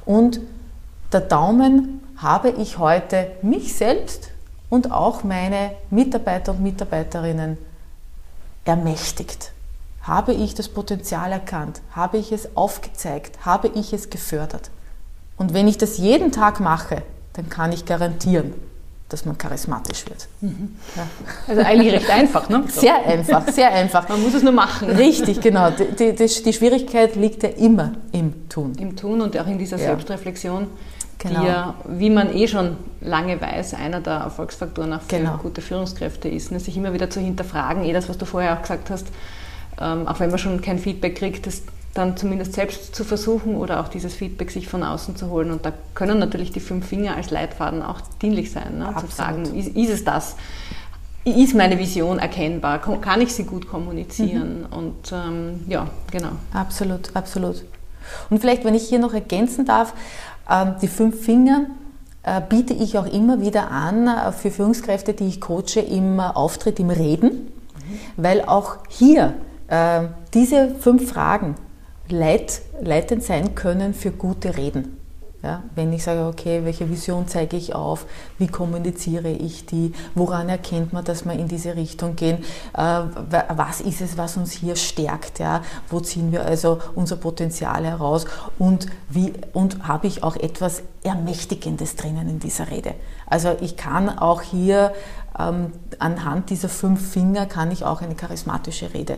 Und 0.05 0.39
der 1.13 1.21
Daumen 1.21 2.01
habe 2.17 2.49
ich 2.49 2.79
heute 2.79 3.27
mich 3.43 3.75
selbst 3.75 4.30
und 4.71 4.91
auch 4.91 5.23
meine 5.23 5.73
Mitarbeiter 5.91 6.53
und 6.53 6.63
Mitarbeiterinnen 6.63 7.59
ermächtigt. 8.65 9.51
Habe 10.01 10.33
ich 10.33 10.55
das 10.55 10.69
Potenzial 10.69 11.31
erkannt? 11.31 11.81
Habe 11.91 12.17
ich 12.17 12.31
es 12.31 12.55
aufgezeigt? 12.55 13.45
Habe 13.45 13.67
ich 13.67 13.93
es 13.93 14.09
gefördert? 14.09 14.71
Und 15.37 15.53
wenn 15.53 15.67
ich 15.67 15.77
das 15.77 15.97
jeden 15.99 16.31
Tag 16.31 16.59
mache, 16.59 17.03
dann 17.33 17.49
kann 17.49 17.71
ich 17.73 17.85
garantieren, 17.85 18.53
dass 19.09 19.25
man 19.25 19.37
charismatisch 19.37 20.05
wird. 20.07 20.27
Mhm. 20.39 20.75
Ja. 20.95 21.05
Also 21.47 21.61
eigentlich 21.61 21.93
recht 21.93 22.09
einfach, 22.09 22.47
ne? 22.47 22.63
Sehr 22.67 23.05
einfach, 23.05 23.47
sehr 23.49 23.71
einfach. 23.71 24.07
Man 24.07 24.21
muss 24.21 24.33
es 24.33 24.41
nur 24.41 24.53
machen. 24.53 24.89
Richtig, 24.89 25.41
genau. 25.41 25.69
Die, 25.71 26.13
die, 26.13 26.15
die 26.15 26.53
Schwierigkeit 26.53 27.15
liegt 27.15 27.43
ja 27.43 27.49
immer 27.49 27.91
im 28.13 28.47
Tun. 28.47 28.73
Im 28.79 28.95
Tun 28.95 29.19
und 29.19 29.37
auch 29.37 29.47
in 29.47 29.57
dieser 29.57 29.77
ja. 29.77 29.85
Selbstreflexion 29.87 30.67
genau. 31.21 31.41
die 31.41 31.47
ja, 31.47 31.73
wie 31.87 32.09
man 32.09 32.35
eh 32.35 32.47
schon 32.47 32.77
lange 32.99 33.39
weiß, 33.39 33.75
einer 33.75 34.01
der 34.01 34.13
Erfolgsfaktoren 34.13 34.93
auch 34.93 35.01
für 35.01 35.17
genau. 35.17 35.37
gute 35.37 35.61
Führungskräfte 35.61 36.27
ist. 36.27 36.51
Ne? 36.51 36.59
Sich 36.59 36.75
immer 36.77 36.93
wieder 36.93 37.09
zu 37.09 37.19
hinterfragen, 37.19 37.83
eh 37.83 37.93
das, 37.93 38.09
was 38.09 38.17
du 38.17 38.25
vorher 38.25 38.57
auch 38.57 38.61
gesagt 38.61 38.89
hast, 38.89 39.07
ähm, 39.79 40.07
auch 40.07 40.19
wenn 40.19 40.29
man 40.29 40.39
schon 40.39 40.61
kein 40.61 40.79
Feedback 40.79 41.15
kriegt, 41.17 41.47
das 41.47 41.63
dann 41.93 42.15
zumindest 42.15 42.53
selbst 42.53 42.95
zu 42.95 43.03
versuchen 43.03 43.55
oder 43.55 43.81
auch 43.81 43.89
dieses 43.89 44.13
Feedback 44.13 44.51
sich 44.51 44.67
von 44.67 44.83
außen 44.83 45.15
zu 45.15 45.29
holen. 45.29 45.51
Und 45.51 45.65
da 45.65 45.73
können 45.93 46.19
natürlich 46.19 46.51
die 46.51 46.61
fünf 46.61 46.87
Finger 46.87 47.15
als 47.15 47.31
Leitfaden 47.31 47.81
auch 47.83 47.99
dienlich 48.21 48.51
sein, 48.51 48.77
ne? 48.79 48.93
zu 48.99 49.07
fragen, 49.07 49.43
ist, 49.55 49.75
ist, 49.75 49.89
es 49.89 50.03
das? 50.03 50.35
Ist 51.25 51.53
meine 51.53 51.77
Vision 51.77 52.17
erkennbar? 52.17 52.79
Kann 52.79 53.21
ich 53.21 53.33
sie 53.33 53.43
gut 53.43 53.67
kommunizieren? 53.67 54.61
Mhm. 54.61 54.77
Und 54.77 55.11
ähm, 55.11 55.65
ja, 55.67 55.87
genau. 56.11 56.31
Absolut, 56.53 57.13
absolut. 57.13 57.63
Und 58.29 58.39
vielleicht, 58.39 58.63
wenn 58.63 58.73
ich 58.73 58.87
hier 58.87 58.99
noch 58.99 59.13
ergänzen 59.13 59.65
darf, 59.65 59.93
die 60.81 60.87
fünf 60.87 61.23
Finger 61.23 61.67
äh, 62.23 62.41
biete 62.47 62.73
ich 62.73 62.97
auch 62.97 63.11
immer 63.11 63.41
wieder 63.41 63.71
an 63.71 64.07
äh, 64.07 64.31
für 64.31 64.51
Führungskräfte, 64.51 65.13
die 65.13 65.27
ich 65.27 65.41
coache, 65.41 65.79
im 65.79 66.19
Auftritt, 66.19 66.79
im 66.79 66.91
Reden, 66.91 67.51
weil 68.15 68.41
auch 68.41 68.77
hier 68.89 69.33
äh, 69.67 70.03
diese 70.33 70.75
fünf 70.75 71.09
Fragen 71.09 71.55
leitend 72.09 73.23
sein 73.23 73.55
können 73.55 73.93
für 73.93 74.11
gute 74.11 74.57
Reden. 74.57 75.00
Ja, 75.43 75.63
wenn 75.73 75.91
ich 75.91 76.03
sage, 76.03 76.27
okay, 76.27 76.61
welche 76.65 76.87
Vision 76.87 77.27
zeige 77.27 77.57
ich 77.57 77.73
auf, 77.73 78.05
wie 78.37 78.45
kommuniziere 78.45 79.29
ich 79.29 79.65
die, 79.65 79.91
woran 80.13 80.49
erkennt 80.49 80.93
man, 80.93 81.03
dass 81.03 81.25
wir 81.25 81.33
in 81.33 81.47
diese 81.47 81.75
Richtung 81.75 82.15
gehen, 82.15 82.43
äh, 82.77 83.01
was 83.49 83.81
ist 83.81 84.01
es, 84.01 84.19
was 84.19 84.37
uns 84.37 84.51
hier 84.51 84.75
stärkt, 84.75 85.39
ja? 85.39 85.63
wo 85.89 85.99
ziehen 85.99 86.31
wir 86.31 86.45
also 86.45 86.77
unser 86.93 87.15
Potenzial 87.15 87.85
heraus 87.85 88.25
und, 88.59 88.85
wie, 89.09 89.33
und 89.53 89.87
habe 89.87 90.05
ich 90.05 90.21
auch 90.21 90.35
etwas 90.35 90.83
Ermächtigendes 91.03 91.95
drinnen 91.95 92.29
in 92.29 92.39
dieser 92.39 92.69
Rede. 92.69 92.93
Also 93.25 93.55
ich 93.61 93.77
kann 93.77 94.09
auch 94.09 94.43
hier 94.43 94.93
ähm, 95.39 95.71
anhand 95.97 96.51
dieser 96.51 96.69
fünf 96.69 97.13
Finger 97.13 97.47
kann 97.47 97.71
ich 97.71 97.83
auch 97.83 98.03
eine 98.03 98.13
charismatische 98.13 98.93
Rede 98.93 99.17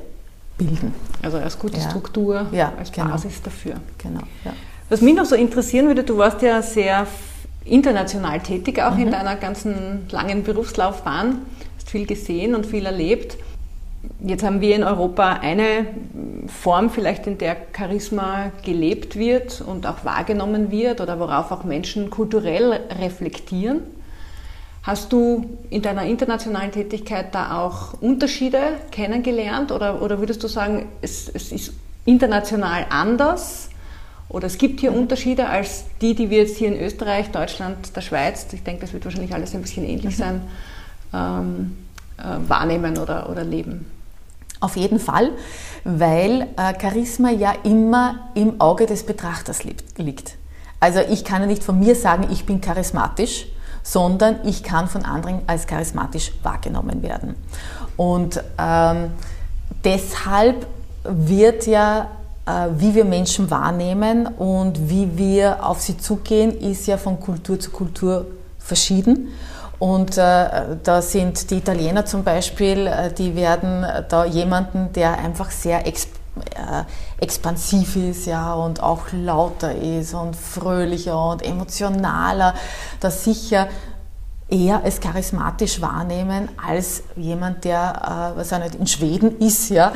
bilden. 0.58 0.94
Also 1.22 1.38
als 1.38 1.60
gute 1.60 1.78
ja. 1.78 1.90
Struktur, 1.90 2.46
ja, 2.52 2.72
als 2.78 2.94
genau. 2.94 3.10
Basis 3.10 3.42
dafür. 3.42 3.76
Genau. 3.98 4.22
Ja. 4.46 4.54
Was 4.94 5.02
mich 5.02 5.16
noch 5.16 5.26
so 5.26 5.34
interessieren 5.34 5.88
würde, 5.88 6.04
du 6.04 6.20
warst 6.20 6.44
ja 6.44 6.62
sehr 6.62 7.08
international 7.66 8.42
tätig, 8.42 8.80
auch 8.80 8.94
mhm. 8.94 9.06
in 9.06 9.12
deiner 9.12 9.38
ganzen 9.38 10.08
langen 10.12 10.44
Berufslaufbahn, 10.44 11.40
hast 11.78 11.90
viel 11.90 12.06
gesehen 12.06 12.54
und 12.54 12.68
viel 12.68 12.86
erlebt. 12.86 13.38
Jetzt 14.24 14.44
haben 14.44 14.62
wir 14.62 14.76
in 14.76 14.84
Europa 14.84 15.40
eine 15.42 15.88
Form 16.46 16.92
vielleicht, 16.92 17.26
in 17.26 17.40
der 17.40 17.58
Charisma 17.76 18.52
gelebt 18.64 19.16
wird 19.16 19.62
und 19.62 19.88
auch 19.88 20.06
wahrgenommen 20.06 20.70
wird 20.70 21.02
oder 21.02 21.20
worauf 21.20 21.52
auch 21.52 21.64
Menschen 21.64 22.12
kulturell 22.12 22.80
reflektieren. 23.02 23.82
Hast 24.84 25.12
du 25.12 25.58
in 25.72 25.82
deiner 25.82 26.06
internationalen 26.06 26.72
Tätigkeit 26.72 27.34
da 27.34 27.64
auch 27.64 28.00
Unterschiede 28.00 28.60
kennengelernt 28.92 29.72
oder, 29.72 30.04
oder 30.04 30.20
würdest 30.20 30.44
du 30.44 30.48
sagen, 30.48 30.88
es, 31.02 31.32
es 31.34 31.52
ist 31.52 31.74
international 32.06 32.86
anders? 32.92 33.72
Oder 34.34 34.48
es 34.48 34.58
gibt 34.58 34.80
hier 34.80 34.92
Unterschiede 34.92 35.48
als 35.48 35.86
die, 36.02 36.16
die 36.16 36.32
wir 36.32 36.40
jetzt 36.40 36.58
hier 36.58 36.68
in 36.68 36.82
Österreich, 36.82 37.30
Deutschland, 37.30 37.96
der 37.96 38.02
Schweiz, 38.02 38.48
ich 38.52 38.64
denke, 38.64 38.82
das 38.82 38.92
wird 38.92 39.06
wahrscheinlich 39.06 39.34
alles 39.34 39.54
ein 39.54 39.62
bisschen 39.62 39.86
ähnlich 39.86 40.18
mhm. 40.18 40.22
sein, 40.22 40.42
ähm, 41.14 41.78
äh, 42.18 42.50
wahrnehmen 42.50 42.98
oder, 42.98 43.30
oder 43.30 43.44
leben. 43.44 43.86
Auf 44.60 44.76
jeden 44.76 45.00
Fall, 45.00 45.30
weil 45.84 46.48
äh, 46.58 46.74
Charisma 46.82 47.30
ja 47.30 47.54
immer 47.64 48.32
im 48.34 48.60
Auge 48.60 48.88
des 48.88 49.06
Betrachters 49.06 49.64
liegt. 49.64 50.38
Also 50.80 51.00
ich 51.00 51.24
kann 51.24 51.42
ja 51.42 51.48
nicht 51.48 51.64
von 51.64 51.80
mir 51.80 51.96
sagen, 51.96 52.28
ich 52.32 52.46
bin 52.46 52.60
charismatisch, 52.60 53.46
sondern 53.84 54.38
ich 54.46 54.64
kann 54.64 54.88
von 54.88 55.06
anderen 55.06 55.42
als 55.46 55.68
charismatisch 55.68 56.32
wahrgenommen 56.42 57.04
werden. 57.04 57.36
Und 57.98 58.44
ähm, 58.58 59.12
deshalb 59.84 60.66
wird 61.04 61.68
ja 61.68 62.10
wie 62.46 62.94
wir 62.94 63.06
Menschen 63.06 63.50
wahrnehmen 63.50 64.28
und 64.28 64.90
wie 64.90 65.18
wir 65.18 65.66
auf 65.66 65.80
sie 65.80 65.98
zugehen, 65.98 66.60
ist 66.60 66.88
ja 66.88 66.98
von 66.98 67.20
Kultur 67.20 67.60
zu 67.60 67.72
Kultur 67.72 68.26
verschieden. 68.60 69.30
Und 69.80 70.18
äh, 70.18 70.78
da 70.82 71.02
sind 71.02 71.50
die 71.52 71.58
Italiener 71.58 72.06
zum 72.06 72.24
Beispiel, 72.24 72.88
äh, 72.88 73.12
die 73.12 73.36
werden 73.36 73.86
da 74.08 74.24
jemanden, 74.24 74.94
der 74.94 75.18
einfach 75.18 75.52
sehr 75.52 75.86
exp 75.86 76.10
äh, 76.36 76.84
expansiv 77.24 77.96
ist, 77.96 78.26
ja, 78.26 78.54
und 78.54 78.82
auch 78.82 79.08
lauter 79.12 79.76
ist 79.76 80.14
und 80.14 80.36
fröhlicher 80.36 81.30
und 81.30 81.44
emotionaler, 81.44 82.56
da 83.00 83.12
sicher 83.12 83.68
eher 84.54 84.84
als 84.84 85.00
charismatisch 85.00 85.82
wahrnehmen 85.82 86.48
als 86.64 87.02
jemand, 87.16 87.66
der, 87.66 88.34
äh, 88.36 88.38
was 88.38 88.52
nicht, 88.52 88.76
in 88.76 88.86
Schweden 88.86 89.40
ist, 89.40 89.70
ja, 89.70 89.92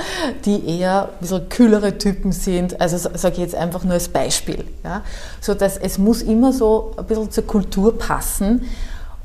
die 0.45 0.79
eher 0.79 1.03
ein 1.03 1.19
bisschen 1.19 1.47
kühlere 1.47 1.97
Typen 1.99 2.31
sind. 2.31 2.81
Also 2.81 2.97
sage 2.97 3.35
ich 3.35 3.37
jetzt 3.37 3.55
einfach 3.55 3.83
nur 3.83 3.93
als 3.93 4.09
Beispiel. 4.09 4.65
Ja, 4.83 5.03
so 5.39 5.53
dass 5.53 5.77
es 5.77 5.99
muss 5.99 6.23
immer 6.23 6.51
so 6.51 6.95
ein 6.97 7.05
bisschen 7.05 7.29
zur 7.29 7.45
Kultur 7.45 7.97
passen, 7.97 8.63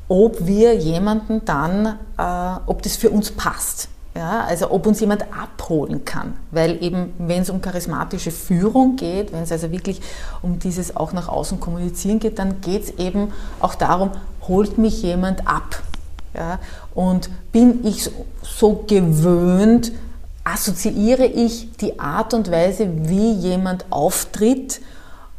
ob 0.07 0.45
wir 0.45 0.75
jemanden 0.75 1.43
dann, 1.45 1.97
äh, 2.17 2.59
ob 2.67 2.83
das 2.83 2.95
für 2.95 3.09
uns 3.09 3.31
passt. 3.31 3.89
Ja, 4.15 4.45
also 4.47 4.69
ob 4.69 4.85
uns 4.85 4.99
jemand 4.99 5.23
abholen 5.35 6.05
kann, 6.05 6.33
weil 6.51 6.83
eben 6.83 7.15
wenn 7.17 7.41
es 7.41 7.49
um 7.49 7.61
charismatische 7.61 8.29
Führung 8.29 8.95
geht, 8.95 9.33
wenn 9.33 9.41
es 9.41 9.51
also 9.51 9.71
wirklich 9.71 10.01
um 10.43 10.59
dieses 10.59 10.95
auch 10.95 11.13
nach 11.13 11.27
außen 11.27 11.59
kommunizieren 11.59 12.19
geht, 12.19 12.37
dann 12.37 12.61
geht 12.61 12.83
es 12.83 12.91
eben 12.99 13.33
auch 13.59 13.73
darum, 13.73 14.11
holt 14.47 14.77
mich 14.77 15.01
jemand 15.01 15.47
ab. 15.47 15.81
Ja? 16.33 16.59
Und 16.93 17.29
bin 17.51 17.85
ich 17.85 18.09
so 18.41 18.83
gewöhnt, 18.87 19.91
assoziiere 20.43 21.25
ich 21.25 21.71
die 21.77 21.99
Art 21.99 22.33
und 22.33 22.51
Weise, 22.51 22.87
wie 23.07 23.31
jemand 23.31 23.85
auftritt 23.89 24.81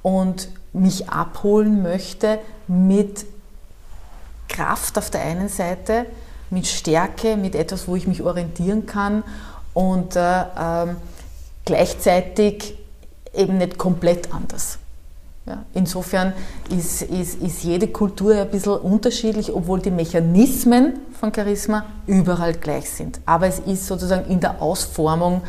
und 0.02 0.48
mich 0.72 1.08
abholen 1.08 1.82
möchte 1.82 2.38
mit 2.66 3.26
Kraft 4.48 4.98
auf 4.98 5.10
der 5.10 5.22
einen 5.22 5.48
Seite, 5.48 6.06
mit 6.50 6.66
Stärke, 6.66 7.36
mit 7.36 7.54
etwas, 7.54 7.88
wo 7.88 7.96
ich 7.96 8.06
mich 8.06 8.22
orientieren 8.22 8.86
kann 8.86 9.22
und 9.72 10.16
äh, 10.16 10.40
äh, 10.40 10.94
gleichzeitig 11.64 12.76
eben 13.34 13.58
nicht 13.58 13.78
komplett 13.78 14.32
anders. 14.32 14.78
Ja, 15.46 15.62
insofern 15.74 16.32
ist, 16.70 17.02
ist, 17.02 17.42
ist 17.42 17.64
jede 17.64 17.88
Kultur 17.88 18.34
ein 18.34 18.50
bisschen 18.50 18.78
unterschiedlich, 18.78 19.52
obwohl 19.52 19.78
die 19.78 19.90
Mechanismen 19.90 20.94
von 21.20 21.34
Charisma 21.34 21.84
überall 22.06 22.54
gleich 22.54 22.88
sind. 22.88 23.20
Aber 23.26 23.46
es 23.46 23.58
ist 23.58 23.86
sozusagen 23.86 24.30
in 24.30 24.40
der 24.40 24.62
Ausformung, 24.62 25.42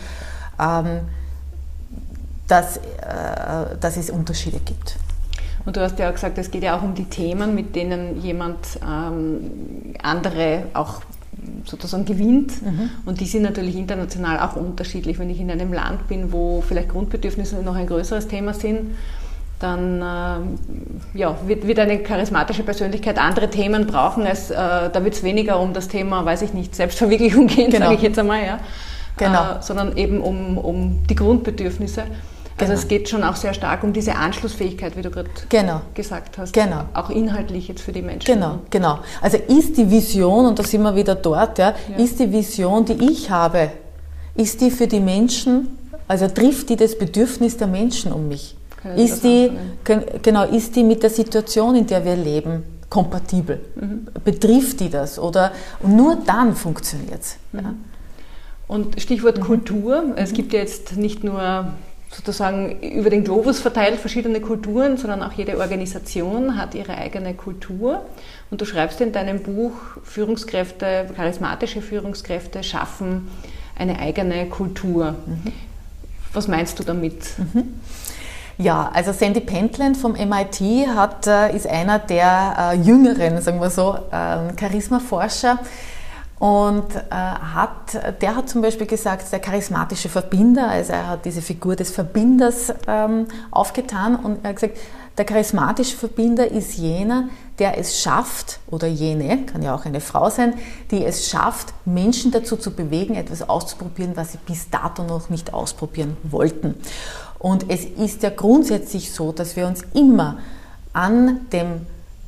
ähm, 0.60 1.00
dass, 2.48 2.78
äh, 2.78 2.82
dass 3.80 3.96
es 3.96 4.10
Unterschiede 4.10 4.60
gibt. 4.60 4.98
Und 5.66 5.78
du 5.78 5.82
hast 5.82 5.98
ja 5.98 6.10
auch 6.10 6.14
gesagt, 6.14 6.38
es 6.38 6.52
geht 6.52 6.64
ja 6.64 6.78
auch 6.78 6.84
um 6.84 6.93
die 6.93 7.06
Themen, 7.06 7.56
mit 7.56 7.74
denen 7.76 8.22
jemand 8.22 8.58
ähm, 8.86 9.93
andere 10.04 10.64
auch 10.74 11.02
sozusagen 11.64 12.04
gewinnt. 12.04 12.62
Mhm. 12.62 12.89
Und 13.06 13.22
die 13.22 13.26
sind 13.26 13.43
natürlich 13.43 13.76
international 13.76 14.39
auch 14.39 14.58
unterschiedlich. 14.58 15.20
Wenn 15.20 15.30
ich 15.30 15.39
in 15.39 15.50
einem 15.50 15.72
Land 15.72 16.08
bin, 16.10 16.34
wo 16.34 16.62
vielleicht 16.62 16.89
Grundbedürfnisse 16.89 17.62
noch 17.64 17.76
ein 17.76 17.88
größeres 17.88 18.28
Thema 18.28 18.54
sind, 18.54 18.91
dann 19.66 20.01
äh, 21.13 21.18
ja, 21.18 21.36
wird, 21.45 21.68
wird, 21.68 21.80
eine 21.80 21.99
charismatische 21.99 22.63
Persönlichkeit 22.63 23.18
andere 23.18 23.49
Themen 23.49 23.88
brauchen. 23.88 24.26
Als, 24.26 24.51
äh, 24.51 24.55
da 24.55 25.03
wird 25.03 25.16
es 25.16 25.24
weniger 25.24 25.59
um 25.59 25.74
das 25.74 25.88
Thema, 25.88 26.24
weiß 26.24 26.43
ich 26.43 26.53
nicht, 26.53 26.76
Selbstverwirklichung 26.76 27.47
gehen, 27.55 27.72
genau. 27.72 27.86
sage 27.86 27.95
ich 27.95 28.01
jetzt 28.01 28.20
einmal, 28.20 28.45
ja. 28.45 28.59
Genau. 29.18 29.57
Äh, 29.57 29.61
sondern 29.61 29.97
eben 29.97 30.22
um, 30.22 30.57
um 30.57 31.03
die 31.09 31.16
Grundbedürfnisse. 31.16 32.03
Also 32.57 32.72
genau. 32.72 32.74
es 32.74 32.88
geht 32.88 33.09
schon 33.09 33.24
auch 33.24 33.36
sehr 33.36 33.53
stark 33.53 33.84
um 33.84 33.91
diese 33.91 34.16
Anschlussfähigkeit, 34.16 34.95
wie 34.95 35.01
du 35.01 35.09
gerade 35.09 35.30
genau. 35.49 35.82
gesagt 35.93 36.38
hast. 36.38 36.53
Genau. 36.53 36.86
Auch 36.93 37.09
inhaltlich 37.09 37.68
jetzt 37.68 37.82
für 37.82 37.91
die 37.91 38.01
Menschen. 38.01 38.34
Genau, 38.34 38.59
genau. 38.70 38.99
Also 39.22 39.38
ist 39.38 39.78
die 39.78 39.89
Vision, 39.89 40.45
und 40.45 40.59
da 40.59 40.63
sind 40.63 40.82
wir 40.84 40.95
wieder 40.95 41.16
dort, 41.16 41.57
ja, 41.57 41.74
ja. 41.89 42.03
ist 42.03 42.20
die 42.20 42.32
Vision, 42.32 42.86
die 42.86 43.11
ich 43.11 43.30
habe, 43.30 43.72
ist 44.36 44.61
die 44.61 44.72
für 44.72 44.88
die 44.88 45.01
Menschen, 45.01 45.78
also 46.07 46.28
trifft 46.28 46.70
die 46.70 46.76
das 46.76 46.97
Bedürfnis 46.97 47.57
der 47.57 47.68
Menschen 47.68 48.13
um 48.13 48.28
mich? 48.28 48.55
Ist 48.96 49.24
die, 49.24 49.52
genau, 50.22 50.46
ist 50.46 50.76
die 50.76 50.84
mit 50.84 51.04
der 51.04 51.10
Situation, 51.10 51.76
in 51.76 51.88
der 51.88 52.04
wir 52.06 52.16
leben, 52.16 52.64
kompatibel? 52.90 53.60
Mhm. 53.76 54.08
Betrifft 54.24 54.80
die 54.80 54.90
das? 54.90 55.20
Oder 55.20 55.52
und 55.80 55.96
nur 55.96 56.18
dann 56.26 56.56
funktioniert 56.56 57.22
es. 57.22 57.38
Mhm. 57.52 57.60
Ja. 57.60 57.74
Und 58.68 59.02
Stichwort 59.02 59.38
mhm. 59.38 59.44
Kultur. 59.44 60.04
Es 60.16 60.34
gibt 60.34 60.54
ja 60.54 60.60
jetzt 60.60 60.98
nicht 60.98 61.24
nur 61.24 61.68
sozusagen 62.12 62.82
über 62.82 63.10
den 63.10 63.24
Globus 63.24 63.60
verteilt 63.60 64.00
verschiedene 64.00 64.40
Kulturen, 64.40 64.98
sondern 64.98 65.22
auch 65.22 65.34
jede 65.34 65.58
Organisation 65.58 66.58
hat 66.58 66.74
ihre 66.74 66.98
eigene 66.98 67.34
Kultur. 67.34 68.06
Und 68.52 68.62
du 68.62 68.66
schreibst 68.66 69.02
in 69.02 69.12
deinem 69.12 69.42
Buch, 69.42 69.74
Führungskräfte, 70.04 71.10
charismatische 71.16 71.82
Führungskräfte 71.82 72.64
schaffen 72.64 73.28
eine 73.78 74.00
eigene 74.00 74.48
Kultur. 74.48 75.16
Mhm. 75.26 75.52
Was 76.34 76.48
meinst 76.48 76.80
du 76.80 76.84
damit? 76.84 77.38
Mhm. 77.38 77.74
Ja, 78.58 78.89
also 78.93 79.12
Sandy 79.12 79.41
Pentland 79.41 79.97
vom 79.97 80.14
MIT 80.14 80.88
hat, 80.95 81.28
äh, 81.28 81.53
ist 81.53 81.68
einer 81.68 81.99
der 81.99 82.72
äh, 82.74 82.76
jüngeren, 82.78 83.41
sagen 83.41 83.60
wir 83.60 83.70
so, 83.70 83.95
äh, 84.12 84.53
Charismaforscher. 84.56 85.60
Und 86.39 86.95
äh, 86.95 87.01
hat, 87.12 88.22
der 88.22 88.36
hat 88.36 88.49
zum 88.49 88.62
Beispiel 88.62 88.88
gesagt, 88.88 89.32
der 89.32 89.39
charismatische 89.39 90.10
Verbinder, 90.10 90.70
also 90.70 90.91
er 90.93 91.08
hat 91.08 91.26
diese 91.26 91.41
Figur 91.41 91.76
des 91.78 91.91
Verbinders 91.91 92.74
ähm, 92.88 93.28
aufgetan 93.51 94.18
und 94.18 94.43
er 94.43 94.49
hat 94.49 94.56
gesagt, 94.56 94.78
der 95.18 95.24
charismatische 95.24 95.95
Verbinder 95.95 96.51
ist 96.51 96.76
jener, 96.76 97.30
der 97.58 97.78
es 97.78 98.01
schafft, 98.01 98.60
oder 98.68 98.86
jene, 98.86 99.45
kann 99.45 99.62
ja 99.62 99.74
auch 99.74 99.86
eine 99.86 100.01
Frau 100.01 100.30
sein, 100.30 100.56
die 100.91 101.06
es 101.06 101.30
schafft, 101.30 101.74
Menschen 101.86 102.32
dazu 102.32 102.58
zu 102.58 102.72
bewegen, 102.72 103.16
etwas 103.16 103.47
auszuprobieren, 103.47 104.18
was 104.18 104.34
sie 104.34 104.39
bis 104.45 104.70
dato 104.70 105.03
noch 105.03 105.30
nicht 105.30 105.53
ausprobieren 105.53 106.18
wollten. 106.24 106.76
Und 107.46 107.70
es 107.70 107.86
ist 107.86 108.24
ja 108.24 108.32
grundsätzlich 108.32 109.12
so, 109.12 109.32
dass 109.32 109.56
wir 109.56 109.68
uns 109.68 109.84
immer 109.93 110.39
an 110.93 111.41
dem 111.54 111.86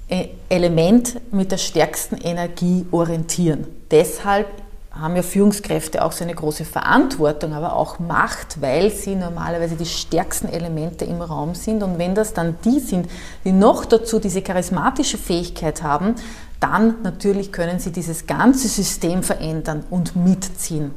äh, 0.09 0.27
Element 0.47 1.33
mit 1.33 1.51
der 1.51 1.57
stärksten 1.57 2.17
Energie 2.17 2.85
orientieren. 2.91 3.65
Deshalb 3.89 4.45
haben 4.91 5.15
ja 5.15 5.23
Führungskräfte 5.23 6.05
auch 6.05 6.11
so 6.11 6.23
eine 6.23 6.35
große 6.35 6.65
Verantwortung, 6.65 7.53
aber 7.53 7.75
auch 7.75 7.97
Macht, 7.97 8.61
weil 8.61 8.91
sie 8.91 9.15
normalerweise 9.15 9.75
die 9.75 9.87
stärksten 9.87 10.49
Elemente 10.49 11.03
im 11.05 11.19
Raum 11.19 11.55
sind. 11.55 11.81
Und 11.81 11.97
wenn 11.97 12.13
das 12.13 12.33
dann 12.33 12.55
die 12.63 12.79
sind, 12.79 13.09
die 13.43 13.53
noch 13.53 13.85
dazu 13.85 14.19
diese 14.19 14.43
charismatische 14.43 15.17
Fähigkeit 15.17 15.81
haben, 15.81 16.13
dann 16.59 16.93
natürlich 17.01 17.51
können 17.51 17.79
sie 17.79 17.91
dieses 17.91 18.27
ganze 18.27 18.67
System 18.67 19.23
verändern 19.23 19.83
und 19.89 20.15
mitziehen. 20.15 20.91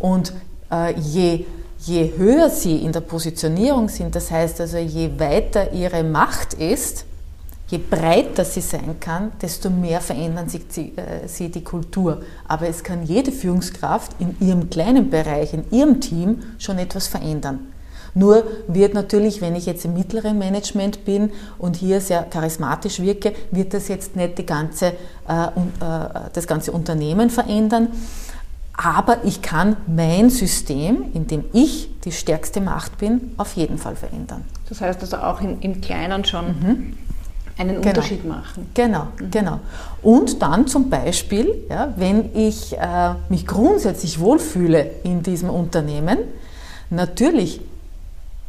Und 0.00 0.32
äh, 0.72 0.98
je 0.98 1.46
je 1.86 2.12
höher 2.16 2.50
sie 2.50 2.78
in 2.78 2.92
der 2.92 3.00
Positionierung 3.00 3.88
sind, 3.88 4.14
das 4.14 4.30
heißt 4.30 4.60
also 4.60 4.78
je 4.78 5.18
weiter 5.18 5.72
ihre 5.72 6.02
Macht 6.02 6.54
ist, 6.54 7.04
je 7.68 7.78
breiter 7.78 8.44
sie 8.44 8.60
sein 8.60 8.96
kann, 9.00 9.32
desto 9.40 9.70
mehr 9.70 10.00
verändern 10.00 10.48
sich 10.48 10.62
sie, 10.68 10.92
äh, 10.96 11.26
sie 11.26 11.50
die 11.50 11.64
Kultur. 11.64 12.22
Aber 12.46 12.68
es 12.68 12.82
kann 12.82 13.04
jede 13.04 13.32
Führungskraft 13.32 14.12
in 14.18 14.36
ihrem 14.40 14.70
kleinen 14.70 15.10
Bereich, 15.10 15.54
in 15.54 15.64
ihrem 15.70 16.00
Team 16.00 16.42
schon 16.58 16.78
etwas 16.78 17.06
verändern. 17.06 17.72
Nur 18.16 18.44
wird 18.68 18.94
natürlich, 18.94 19.40
wenn 19.40 19.56
ich 19.56 19.66
jetzt 19.66 19.84
im 19.84 19.94
mittleren 19.94 20.38
Management 20.38 21.04
bin 21.04 21.30
und 21.58 21.74
hier 21.74 22.00
sehr 22.00 22.22
charismatisch 22.22 23.00
wirke, 23.00 23.32
wird 23.50 23.74
das 23.74 23.88
jetzt 23.88 24.14
nicht 24.14 24.46
ganze, 24.46 24.92
äh, 25.28 25.46
äh, 25.46 26.30
das 26.32 26.46
ganze 26.46 26.70
Unternehmen 26.70 27.28
verändern, 27.28 27.88
aber 28.76 29.24
ich 29.24 29.40
kann 29.40 29.76
mein 29.86 30.30
System, 30.30 31.12
in 31.14 31.26
dem 31.26 31.44
ich 31.52 31.88
die 32.04 32.12
stärkste 32.12 32.60
Macht 32.60 32.98
bin, 32.98 33.32
auf 33.36 33.54
jeden 33.54 33.78
Fall 33.78 33.96
verändern. 33.96 34.44
Das 34.68 34.80
heißt 34.80 35.00
also 35.00 35.18
auch 35.18 35.40
in, 35.40 35.60
im 35.60 35.80
Kleinen 35.80 36.24
schon 36.24 36.46
mhm. 36.46 36.96
einen 37.56 37.76
genau. 37.76 37.88
Unterschied 37.88 38.24
machen. 38.24 38.66
Genau, 38.74 39.08
mhm. 39.20 39.30
genau. 39.30 39.60
Und 40.02 40.42
dann 40.42 40.66
zum 40.66 40.90
Beispiel, 40.90 41.66
ja, 41.68 41.94
wenn 41.96 42.34
ich 42.34 42.76
äh, 42.76 43.14
mich 43.28 43.46
grundsätzlich 43.46 44.18
wohlfühle 44.18 44.90
in 45.04 45.22
diesem 45.22 45.50
Unternehmen, 45.50 46.18
natürlich 46.90 47.60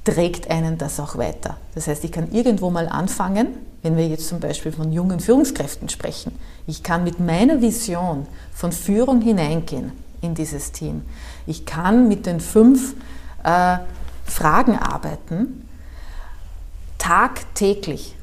trägt 0.03 0.49
einen 0.49 0.77
das 0.77 0.99
auch 0.99 1.17
weiter. 1.17 1.57
Das 1.75 1.87
heißt, 1.87 2.03
ich 2.03 2.11
kann 2.11 2.31
irgendwo 2.31 2.69
mal 2.71 2.87
anfangen, 2.87 3.47
wenn 3.83 3.95
wir 3.95 4.07
jetzt 4.07 4.27
zum 4.27 4.39
Beispiel 4.39 4.71
von 4.71 4.91
jungen 4.91 5.19
Führungskräften 5.19 5.89
sprechen. 5.89 6.31
Ich 6.65 6.81
kann 6.81 7.03
mit 7.03 7.19
meiner 7.19 7.61
Vision 7.61 8.25
von 8.53 8.71
Führung 8.71 9.21
hineingehen 9.21 10.04
in 10.21 10.35
dieses 10.35 10.71
Team. 10.71 11.03
Ich 11.45 11.65
kann 11.65 12.07
mit 12.07 12.25
den 12.25 12.39
fünf 12.39 12.95
äh, 13.43 13.77
Fragen 14.25 14.77
arbeiten, 14.77 15.67
tagtäglich. 16.97 18.15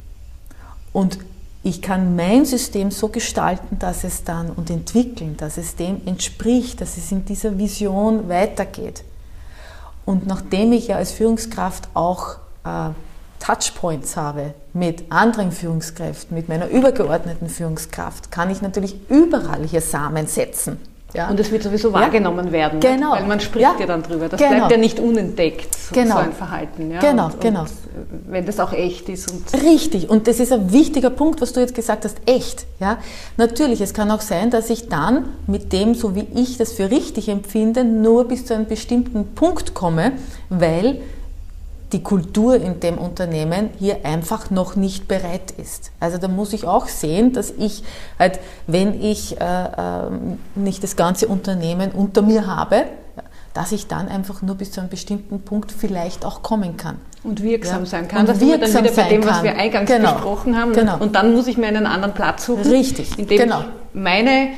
Und 0.93 1.19
ich 1.63 1.81
kann 1.81 2.17
mein 2.17 2.45
System 2.45 2.91
so 2.91 3.09
gestalten, 3.09 3.79
dass 3.79 4.03
es 4.03 4.25
dann 4.25 4.51
und 4.51 4.69
entwickeln, 4.69 5.37
dass 5.37 5.57
es 5.57 5.77
dem 5.77 6.01
entspricht, 6.07 6.81
dass 6.81 6.97
es 6.97 7.13
in 7.13 7.25
dieser 7.25 7.57
Vision 7.57 8.29
weitergeht. 8.29 9.05
Und 10.05 10.27
nachdem 10.27 10.73
ich 10.73 10.89
ja 10.89 10.97
als 10.97 11.13
Führungskraft 11.13 11.89
auch 11.95 12.37
äh, 12.65 12.91
Touchpoints 13.39 14.17
habe 14.17 14.55
mit 14.73 15.11
anderen 15.11 15.53
Führungskräften, 15.53 16.37
mit 16.37 16.49
meiner 16.49 16.69
übergeordneten 16.69 17.49
Führungskraft, 17.49 18.33
kann 18.33 18.51
ich 18.51 18.63
natürlich 18.63 18.97
überall 19.09 19.65
hier 19.65 19.81
Samen 19.81 20.27
setzen. 20.27 20.81
Ja. 21.15 21.29
Und 21.29 21.39
es 21.39 21.51
wird 21.51 21.63
sowieso 21.63 21.93
wahrgenommen 21.93 22.47
ja. 22.47 22.53
werden, 22.53 22.81
genau. 22.81 23.13
weil 23.13 23.27
man 23.27 23.41
spricht 23.41 23.63
ja, 23.63 23.75
ja 23.79 23.87
dann 23.87 24.03
drüber. 24.03 24.29
Das 24.29 24.41
genau. 24.41 24.57
bleibt 24.57 24.73
ja 24.73 24.79
nicht 24.79 24.99
unentdeckt, 24.99 25.75
so, 25.75 25.95
genau. 25.95 26.15
so 26.15 26.21
ein 26.21 26.33
Verhalten. 26.33 26.91
Ja. 26.91 27.01
Genau, 27.01 27.27
und, 27.27 27.41
genau. 27.41 27.61
Und 27.63 27.71
wenn 28.29 28.47
das 28.47 28.59
auch 28.59 28.73
echt 28.73 29.09
ist. 29.09 29.31
Und 29.31 29.63
Richtig, 29.63 30.09
und 30.09 30.27
das 30.27 30.41
ist 30.41 30.53
ein 30.53 30.73
wichtiger 30.73 31.11
Punkt, 31.11 31.41
was 31.41 31.53
du 31.53 31.61
jetzt 31.61 31.75
gesagt 31.75 32.05
hast, 32.05 32.17
echt. 32.27 32.67
Ja. 32.81 32.99
Natürlich, 33.37 33.81
es 33.81 33.93
kann 33.93 34.11
auch 34.11 34.23
sein, 34.23 34.51
dass 34.51 34.71
ich 34.71 34.89
dann 34.89 35.29
mit 35.47 35.73
dem, 35.73 35.95
so 35.95 36.15
wie 36.15 36.27
ich 36.35 36.57
das 36.57 36.73
für 36.73 36.91
richtig 36.91 37.29
empfinde, 37.29 37.85
nur 37.85 38.27
bis 38.27 38.47
zu 38.47 38.55
einem 38.55 38.67
bestimmten 38.67 39.35
Punkt 39.35 39.75
komme, 39.75 40.13
weil 40.49 41.01
die 41.93 42.03
Kultur 42.03 42.57
in 42.57 42.81
dem 42.81 42.99
Unternehmen 42.99 43.71
hier 43.79 44.05
einfach 44.05 44.51
noch 44.51 44.77
nicht 44.77 45.09
bereit 45.09 45.51
ist. 45.51 45.93
Also 46.01 46.19
da 46.19 46.29
muss 46.29 46.53
ich 46.53 46.67
auch 46.67 46.89
sehen, 46.89 47.33
dass 47.33 47.51
ich 47.51 47.83
halt, 48.19 48.41
wenn 48.67 49.01
ich 49.01 49.41
äh, 49.41 49.45
äh, 49.45 50.11
nicht 50.55 50.83
das 50.83 50.97
ganze 50.97 51.29
Unternehmen 51.29 51.93
unter 51.93 52.23
mir 52.23 52.47
habe, 52.47 52.85
dass 53.55 53.73
ich 53.73 53.87
dann 53.87 54.09
einfach 54.09 54.41
nur 54.43 54.55
bis 54.55 54.73
zu 54.73 54.81
einem 54.81 54.89
bestimmten 54.89 55.43
Punkt 55.43 55.73
vielleicht 55.73 56.25
auch 56.25 56.43
kommen 56.43 56.77
kann. 56.77 56.97
Und 57.23 57.43
wirksam 57.43 57.81
ja. 57.81 57.87
sein 57.87 58.09
kann. 58.09 58.21
Und 58.21 58.29
das 58.29 58.41
wirksam 58.41 58.85
dann 58.85 58.85
wieder 58.85 59.03
bei 59.03 59.09
dem, 59.09 59.25
was 59.25 59.43
wir 59.43 59.55
eingangs 59.57 59.91
genau. 59.91 60.15
besprochen 60.15 60.57
haben. 60.59 60.73
Genau. 60.73 60.99
Und 60.99 61.15
dann 61.15 61.35
muss 61.35 61.47
ich 61.47 61.59
mir 61.59 61.67
einen 61.67 61.87
anderen 61.87 62.15
Platz 62.15 62.47
suchen. 62.47 62.63
Richtig. 62.63 63.19
Indem 63.19 63.39
genau. 63.39 63.61
ich 63.61 63.67
meine 63.93 64.49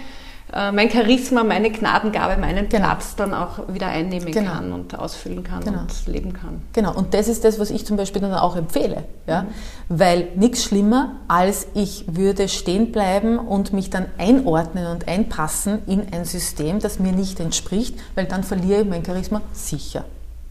äh, 0.55 0.71
mein 0.71 0.89
Charisma, 0.89 1.43
meine 1.43 1.71
Gnadengabe, 1.71 2.41
meinen 2.41 2.69
genau. 2.69 2.87
Platz 2.87 3.17
dann 3.17 3.35
auch 3.35 3.69
wieder 3.69 3.89
einnehmen 3.89 4.31
genau. 4.31 4.53
kann 4.53 4.73
und 4.73 4.97
ausfüllen 4.97 5.43
kann 5.43 5.65
genau. 5.65 5.81
und 5.81 6.07
leben 6.07 6.33
kann. 6.33 6.63
Genau, 6.73 6.95
und 6.95 7.13
das 7.13 7.27
ist 7.27 7.45
das, 7.45 7.59
was 7.59 7.71
ich 7.71 7.85
zum 7.85 7.97
Beispiel 7.97 8.23
dann 8.23 8.33
auch 8.35 8.55
empfehle. 8.55 9.05
Ja? 9.27 9.43
Mhm. 9.43 9.47
Weil 9.89 10.29
nichts 10.37 10.65
schlimmer, 10.65 11.17
als 11.27 11.67
ich 11.75 12.05
würde 12.07 12.49
stehen 12.49 12.93
bleiben 12.93 13.39
und 13.39 13.73
mich 13.73 13.91
dann 13.91 14.07
einordnen 14.17 14.87
und 14.87 15.09
einpassen 15.09 15.81
in 15.87 16.13
ein 16.13 16.25
System, 16.25 16.79
das 16.79 17.01
mir 17.01 17.13
nicht 17.13 17.41
entspricht, 17.41 17.99
weil 18.15 18.27
dann 18.27 18.45
verliere 18.45 18.83
ich 18.83 18.89
mein 18.89 19.05
Charisma 19.05 19.41
sicher. 19.53 20.05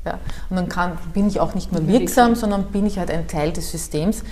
Ja? 0.06 0.20
Und 0.49 0.58
dann 0.58 0.68
kann, 0.68 0.97
bin 1.14 1.28
ich 1.28 1.39
auch 1.39 1.56
nicht 1.56 1.72
mehr 1.72 1.88
wirksam, 1.88 2.36
sondern 2.36 2.66
bin 2.66 2.86
ich 2.86 2.99
halt 2.99 3.10
ein 3.10 3.28
Teil 3.28 3.54
des 3.54 3.72
Systems. 3.72 4.24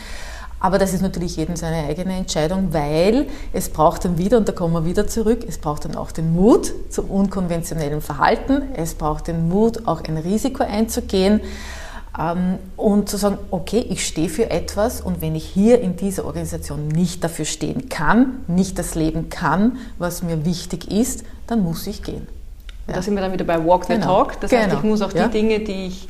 Aber 0.61 0.77
das 0.77 0.93
ist 0.93 1.01
natürlich 1.01 1.35
jedem 1.37 1.55
seine 1.55 1.87
eigene 1.87 2.15
Entscheidung, 2.15 2.71
weil 2.71 3.27
es 3.51 3.69
braucht 3.69 4.05
dann 4.05 4.19
wieder, 4.19 4.37
und 4.37 4.47
da 4.47 4.53
kommen 4.53 4.75
wir 4.75 4.85
wieder 4.85 5.07
zurück, 5.07 5.43
es 5.47 5.57
braucht 5.57 5.85
dann 5.85 5.95
auch 5.95 6.11
den 6.11 6.33
Mut 6.33 6.71
zum 6.89 7.09
unkonventionellen 7.09 7.99
Verhalten, 7.99 8.61
es 8.75 8.93
braucht 8.93 9.27
den 9.27 9.49
Mut, 9.49 9.87
auch 9.87 10.03
ein 10.03 10.17
Risiko 10.17 10.63
einzugehen 10.63 11.41
ähm, 12.17 12.59
und 12.77 13.09
zu 13.09 13.17
sagen, 13.17 13.39
okay, 13.49 13.79
ich 13.89 14.05
stehe 14.05 14.29
für 14.29 14.51
etwas 14.51 15.01
und 15.01 15.19
wenn 15.19 15.33
ich 15.33 15.45
hier 15.45 15.81
in 15.81 15.95
dieser 15.95 16.25
Organisation 16.25 16.87
nicht 16.87 17.23
dafür 17.23 17.45
stehen 17.45 17.89
kann, 17.89 18.41
nicht 18.47 18.77
das 18.77 18.93
Leben 18.93 19.29
kann, 19.29 19.79
was 19.97 20.21
mir 20.21 20.45
wichtig 20.45 20.91
ist, 20.91 21.23
dann 21.47 21.63
muss 21.63 21.87
ich 21.87 22.03
gehen. 22.03 22.27
Ja. 22.87 22.93
Da 22.95 23.01
sind 23.01 23.15
wir 23.15 23.21
dann 23.21 23.33
wieder 23.33 23.45
bei 23.45 23.65
Walk 23.65 23.85
the 23.85 23.93
genau. 23.93 24.05
Talk. 24.05 24.39
Das 24.41 24.51
genau. 24.51 24.63
heißt, 24.63 24.75
ich 24.75 24.83
muss 24.83 25.01
auch 25.01 25.11
die 25.11 25.17
ja. 25.17 25.27
Dinge, 25.27 25.59
die 25.59 25.87
ich 25.87 26.07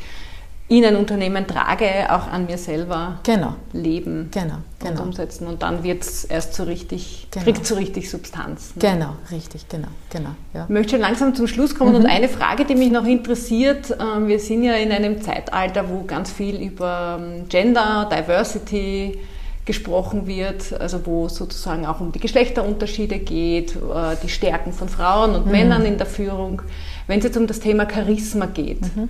in 0.71 0.85
ein 0.85 0.95
Unternehmen 0.95 1.47
trage, 1.47 1.85
auch 2.09 2.27
an 2.31 2.45
mir 2.45 2.57
selber 2.57 3.19
genau. 3.23 3.55
leben 3.73 4.29
genau. 4.31 4.55
Genau. 4.79 5.01
und 5.01 5.07
umsetzen. 5.07 5.45
Und 5.45 5.63
dann 5.63 5.83
wird 5.83 6.01
es 6.01 6.23
erst 6.23 6.53
so 6.53 6.63
richtig, 6.63 7.27
genau. 7.29 7.43
kriegt 7.43 7.65
so 7.65 7.75
richtig 7.75 8.09
Substanz. 8.09 8.73
Ne? 8.77 8.93
Genau, 8.93 9.15
richtig, 9.31 9.67
genau. 9.67 9.89
genau 10.09 10.29
ja. 10.53 10.63
Ich 10.63 10.69
möchte 10.69 10.91
schon 10.91 11.01
langsam 11.01 11.35
zum 11.35 11.47
Schluss 11.47 11.75
kommen 11.75 11.89
mhm. 11.91 11.97
und 11.97 12.05
eine 12.05 12.29
Frage, 12.29 12.63
die 12.63 12.75
mich 12.75 12.89
noch 12.89 13.05
interessiert. 13.05 13.93
Ähm, 13.99 14.29
wir 14.29 14.39
sind 14.39 14.63
ja 14.63 14.75
in 14.75 14.93
einem 14.93 15.21
Zeitalter, 15.21 15.89
wo 15.89 16.03
ganz 16.03 16.31
viel 16.31 16.55
über 16.61 17.19
ähm, 17.21 17.49
Gender, 17.49 18.09
Diversity, 18.09 19.19
gesprochen 19.65 20.25
wird, 20.25 20.73
also 20.79 21.05
wo 21.05 21.25
es 21.25 21.35
sozusagen 21.35 21.85
auch 21.85 21.99
um 21.99 22.11
die 22.13 22.19
Geschlechterunterschiede 22.19 23.19
geht, 23.19 23.75
äh, 23.75 24.15
die 24.23 24.29
Stärken 24.29 24.71
von 24.71 24.87
Frauen 24.87 25.35
und 25.35 25.45
mhm. 25.45 25.51
Männern 25.51 25.85
in 25.85 25.97
der 25.97 26.07
Führung. 26.07 26.61
Wenn 27.07 27.19
es 27.19 27.25
jetzt 27.25 27.37
um 27.37 27.45
das 27.45 27.59
Thema 27.59 27.85
Charisma 27.89 28.45
geht, 28.45 28.81
mhm. 28.95 29.09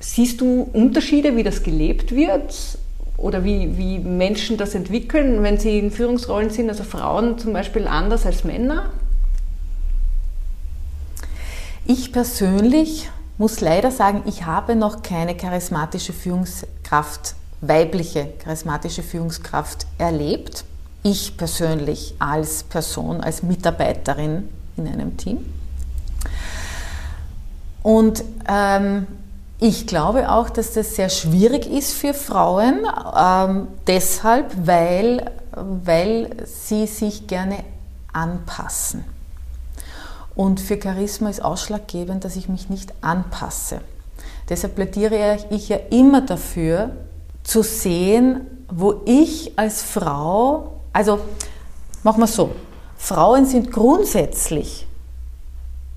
Siehst 0.00 0.40
du 0.40 0.68
Unterschiede, 0.72 1.36
wie 1.36 1.42
das 1.42 1.62
gelebt 1.62 2.14
wird 2.14 2.54
oder 3.16 3.44
wie, 3.44 3.76
wie 3.76 3.98
Menschen 3.98 4.56
das 4.56 4.74
entwickeln, 4.74 5.42
wenn 5.42 5.58
sie 5.58 5.78
in 5.78 5.90
Führungsrollen 5.90 6.50
sind, 6.50 6.68
also 6.68 6.84
Frauen 6.84 7.38
zum 7.38 7.52
Beispiel 7.52 7.86
anders 7.86 8.26
als 8.26 8.44
Männer? 8.44 8.90
Ich 11.86 12.12
persönlich 12.12 13.10
muss 13.38 13.60
leider 13.60 13.90
sagen, 13.90 14.22
ich 14.26 14.44
habe 14.44 14.76
noch 14.76 15.02
keine 15.02 15.36
charismatische 15.36 16.12
Führungskraft 16.12 17.34
weibliche 17.60 18.32
charismatische 18.38 19.02
Führungskraft 19.02 19.86
erlebt. 19.98 20.64
Ich 21.02 21.36
persönlich 21.36 22.14
als 22.18 22.62
Person, 22.64 23.20
als 23.20 23.42
Mitarbeiterin 23.42 24.48
in 24.76 24.88
einem 24.88 25.16
Team. 25.16 25.38
Und 27.82 28.22
ähm, 28.48 29.06
ich 29.60 29.86
glaube 29.86 30.30
auch, 30.30 30.50
dass 30.50 30.72
das 30.72 30.94
sehr 30.94 31.08
schwierig 31.08 31.66
ist 31.66 31.92
für 31.92 32.14
Frauen, 32.14 32.86
ähm, 33.16 33.68
deshalb, 33.86 34.54
weil, 34.66 35.32
weil 35.52 36.30
sie 36.46 36.86
sich 36.86 37.26
gerne 37.26 37.64
anpassen. 38.12 39.04
Und 40.36 40.60
für 40.60 40.80
Charisma 40.80 41.30
ist 41.30 41.42
ausschlaggebend, 41.42 42.24
dass 42.24 42.36
ich 42.36 42.48
mich 42.48 42.70
nicht 42.70 42.94
anpasse. 43.00 43.80
Deshalb 44.48 44.76
plädiere 44.76 45.38
ich 45.50 45.68
ja 45.68 45.76
immer 45.90 46.20
dafür, 46.20 46.90
zu 47.42 47.62
sehen, 47.62 48.42
wo 48.70 49.02
ich 49.06 49.58
als 49.58 49.82
Frau, 49.82 50.80
also 50.92 51.18
machen 52.02 52.20
wir 52.20 52.26
so, 52.26 52.52
Frauen 52.96 53.46
sind 53.46 53.72
grundsätzlich 53.72 54.86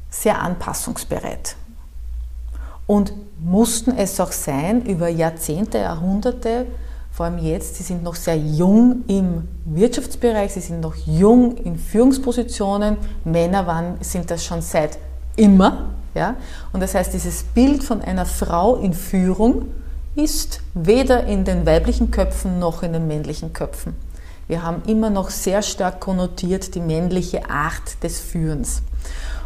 sehr 0.10 0.42
anpassungsbereit 0.42 1.56
und 2.88 3.14
mussten 3.44 3.98
es 3.98 4.20
auch 4.20 4.32
sein 4.32 4.86
über 4.86 5.08
Jahrzehnte, 5.08 5.80
Jahrhunderte, 5.80 6.68
vor 7.12 7.26
allem 7.26 7.40
jetzt, 7.40 7.76
sie 7.76 7.84
sind 7.84 8.04
noch 8.04 8.16
sehr 8.16 8.38
jung 8.38 9.04
im 9.08 9.48
Wirtschaftsbereich, 9.66 10.54
sie 10.54 10.62
sind 10.62 10.80
noch 10.80 10.96
jung 10.96 11.58
in 11.58 11.78
Führungspositionen, 11.78 12.98
Männer 13.26 13.68
waren, 13.68 13.98
sind 14.00 14.32
das 14.32 14.46
schon 14.46 14.62
seit 14.62 14.98
immer. 15.36 15.90
Ja? 16.16 16.36
Und 16.72 16.82
das 16.82 16.96
heißt, 16.96 17.14
dieses 17.14 17.44
Bild 17.44 17.84
von 17.84 18.02
einer 18.02 18.26
Frau 18.26 18.78
in 18.78 18.94
Führung 18.94 19.66
ist 20.16 20.62
weder 20.74 21.26
in 21.26 21.44
den 21.44 21.66
weiblichen 21.66 22.12
Köpfen 22.12 22.60
noch 22.60 22.84
in 22.84 22.94
den 22.94 23.08
männlichen 23.08 23.54
Köpfen. 23.54 23.96
Wir 24.48 24.64
haben 24.64 24.82
immer 24.88 25.10
noch 25.10 25.30
sehr 25.30 25.62
stark 25.62 26.00
konnotiert 26.00 26.76
die 26.76 26.82
männliche 26.82 27.50
Art 27.50 28.04
des 28.04 28.20
Führens. 28.20 28.82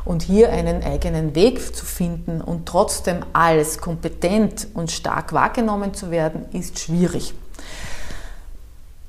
Und 0.06 0.22
hier 0.22 0.52
einen 0.52 0.84
eigenen 0.84 1.34
Weg 1.34 1.76
zu 1.76 1.84
finden 1.84 2.40
und 2.40 2.68
trotzdem 2.68 3.26
als 3.34 3.80
kompetent 3.80 4.68
und 4.76 4.92
stark 4.92 5.34
wahrgenommen 5.34 5.94
zu 5.94 6.12
werden, 6.12 6.46
ist 6.54 6.80
schwierig. 6.80 7.34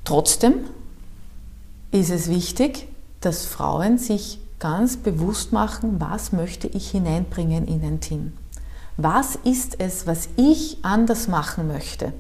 Trotzdem 0.04 0.54
ist 1.90 2.10
es 2.10 2.28
wichtig, 2.28 2.88
dass 3.20 3.44
Frauen 3.44 3.98
sich 3.98 4.40
ganz 4.58 4.96
bewusst 4.96 5.52
machen, 5.52 6.00
was 6.00 6.32
möchte 6.32 6.66
ich 6.68 6.90
hineinbringen 6.90 7.66
in 7.66 7.82
ein 7.82 8.00
Team. 8.00 8.32
Was 8.96 9.36
ist 9.36 9.78
es, 9.78 10.06
was 10.06 10.28
ich 10.36 10.78
anders 10.82 11.28
machen 11.28 11.68
möchte? 11.68 12.12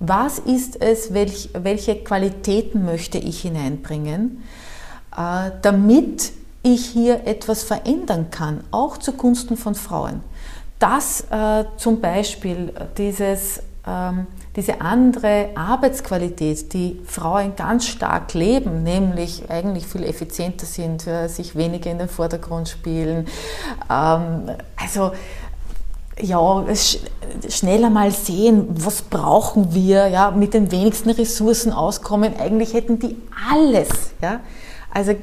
Was 0.00 0.38
ist 0.38 0.80
es, 0.80 1.12
welch, 1.12 1.50
welche 1.52 1.96
Qualitäten 1.96 2.84
möchte 2.84 3.18
ich 3.18 3.42
hineinbringen, 3.42 4.42
äh, 5.16 5.50
damit 5.60 6.32
ich 6.74 6.86
hier 6.86 7.26
etwas 7.26 7.62
verändern 7.62 8.30
kann, 8.30 8.64
auch 8.70 8.96
zugunsten 8.98 9.56
von 9.56 9.74
Frauen? 9.74 10.22
Dass 10.78 11.22
äh, 11.30 11.64
zum 11.76 12.00
Beispiel 12.00 12.72
dieses, 12.96 13.60
ähm, 13.86 14.26
diese 14.54 14.80
andere 14.80 15.50
Arbeitsqualität, 15.54 16.72
die 16.72 17.00
Frauen 17.04 17.56
ganz 17.56 17.86
stark 17.86 18.34
leben, 18.34 18.82
nämlich 18.84 19.50
eigentlich 19.50 19.86
viel 19.86 20.04
effizienter 20.04 20.66
sind, 20.66 21.06
äh, 21.06 21.28
sich 21.28 21.56
weniger 21.56 21.90
in 21.90 21.98
den 21.98 22.08
Vordergrund 22.08 22.68
spielen, 22.68 23.26
ähm, 23.90 24.50
also 24.76 25.12
ja, 26.20 26.64
schneller 27.48 27.90
mal 27.90 28.10
sehen, 28.10 28.66
was 28.70 29.02
brauchen 29.02 29.74
wir, 29.74 30.08
ja, 30.08 30.30
mit 30.30 30.54
den 30.54 30.70
wenigsten 30.70 31.10
Ressourcen 31.10 31.72
auskommen. 31.72 32.34
Eigentlich 32.38 32.74
hätten 32.74 32.98
die 32.98 33.16
alles, 33.50 33.88
ja. 34.20 34.40
Also, 34.98 35.12
äh, 35.12 35.16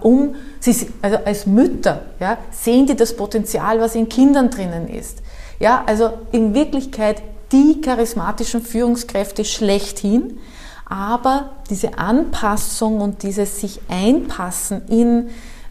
um, 0.00 0.36
sie, 0.58 0.88
also 1.02 1.18
als 1.18 1.44
Mütter, 1.44 2.00
ja, 2.18 2.38
sehen 2.50 2.86
die 2.86 2.96
das 2.96 3.14
Potenzial, 3.14 3.78
was 3.78 3.94
in 3.94 4.08
Kindern 4.08 4.48
drinnen 4.48 4.88
ist. 4.88 5.18
Ja, 5.60 5.84
also 5.84 6.12
in 6.32 6.54
Wirklichkeit 6.54 7.20
die 7.52 7.82
charismatischen 7.82 8.62
Führungskräfte 8.62 9.44
schlechthin, 9.44 10.38
aber 10.86 11.50
diese 11.68 11.98
Anpassung 11.98 13.02
und 13.02 13.22
dieses 13.22 13.60
sich 13.60 13.80
einpassen 13.88 14.88
in, 14.88 15.28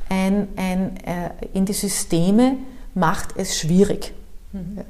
ein, 0.08 0.50
ein, 0.56 0.98
äh, 0.98 1.32
in 1.56 1.66
die 1.66 1.74
Systeme 1.74 2.58
macht 2.94 3.30
es 3.38 3.58
schwierig. 3.58 4.14
Mhm. 4.54 4.82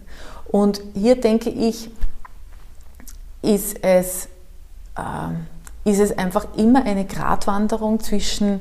Und 0.50 0.82
hier 0.94 1.16
denke 1.16 1.50
ich, 1.50 1.90
ist 3.42 3.82
es, 3.82 4.26
äh, 4.98 5.00
ist 5.88 6.00
es 6.00 6.18
einfach 6.18 6.46
immer 6.58 6.86
eine 6.86 7.06
Gratwanderung 7.06 8.02
zwischen, 8.02 8.60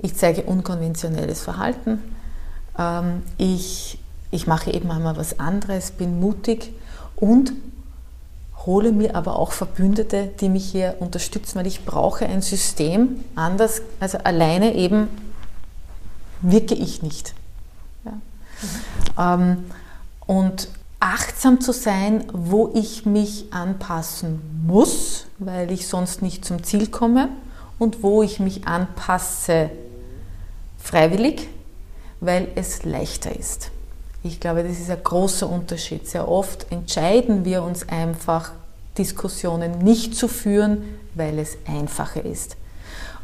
ich 0.00 0.16
zeige 0.16 0.42
unkonventionelles 0.42 1.40
Verhalten, 1.40 2.02
ähm, 2.76 3.22
ich, 3.38 4.00
ich 4.32 4.48
mache 4.48 4.72
eben 4.72 4.90
einmal 4.90 5.16
was 5.16 5.38
anderes, 5.38 5.92
bin 5.92 6.18
mutig 6.18 6.72
und 7.14 7.52
hole 8.66 8.90
mir 8.90 9.14
aber 9.14 9.38
auch 9.38 9.52
Verbündete, 9.52 10.28
die 10.40 10.48
mich 10.48 10.66
hier 10.66 10.96
unterstützen, 10.98 11.60
weil 11.60 11.68
ich 11.68 11.84
brauche 11.84 12.26
ein 12.26 12.42
System, 12.42 13.24
anders, 13.36 13.80
also 14.00 14.18
alleine 14.18 14.74
eben 14.74 15.06
wirke 16.42 16.74
ich 16.74 17.00
nicht. 17.00 17.32
Ja. 18.04 18.12
Mhm. 19.22 19.42
Ähm, 19.52 19.64
und 20.26 20.68
achtsam 21.00 21.60
zu 21.60 21.72
sein, 21.72 22.24
wo 22.32 22.70
ich 22.74 23.06
mich 23.06 23.52
anpassen 23.52 24.40
muss, 24.66 25.26
weil 25.38 25.70
ich 25.70 25.86
sonst 25.86 26.22
nicht 26.22 26.44
zum 26.44 26.62
Ziel 26.62 26.88
komme 26.88 27.28
und 27.78 28.02
wo 28.02 28.22
ich 28.22 28.40
mich 28.40 28.66
anpasse 28.66 29.70
freiwillig, 30.78 31.48
weil 32.20 32.48
es 32.54 32.84
leichter 32.84 33.34
ist. 33.36 33.70
Ich 34.22 34.40
glaube, 34.40 34.62
das 34.62 34.78
ist 34.78 34.90
ein 34.90 35.02
großer 35.02 35.48
Unterschied. 35.48 36.08
Sehr 36.08 36.28
oft 36.28 36.70
entscheiden 36.72 37.44
wir 37.44 37.62
uns 37.62 37.88
einfach, 37.88 38.52
Diskussionen 38.98 39.78
nicht 39.78 40.16
zu 40.16 40.26
führen, 40.26 40.98
weil 41.14 41.38
es 41.38 41.58
einfacher 41.66 42.24
ist. 42.24 42.56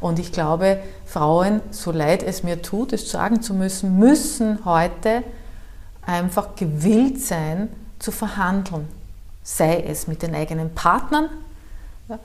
Und 0.00 0.18
ich 0.18 0.32
glaube, 0.32 0.78
Frauen, 1.06 1.60
so 1.70 1.92
leid 1.92 2.22
es 2.22 2.42
mir 2.42 2.60
tut, 2.60 2.92
es 2.92 3.10
sagen 3.10 3.40
zu 3.40 3.54
müssen, 3.54 3.98
müssen 3.98 4.64
heute 4.64 5.22
einfach 6.06 6.56
gewillt 6.56 7.20
sein, 7.20 7.68
zu 7.98 8.10
verhandeln. 8.10 8.88
Sei 9.42 9.82
es 9.82 10.06
mit 10.06 10.22
den 10.22 10.34
eigenen 10.34 10.74
Partnern, 10.74 11.28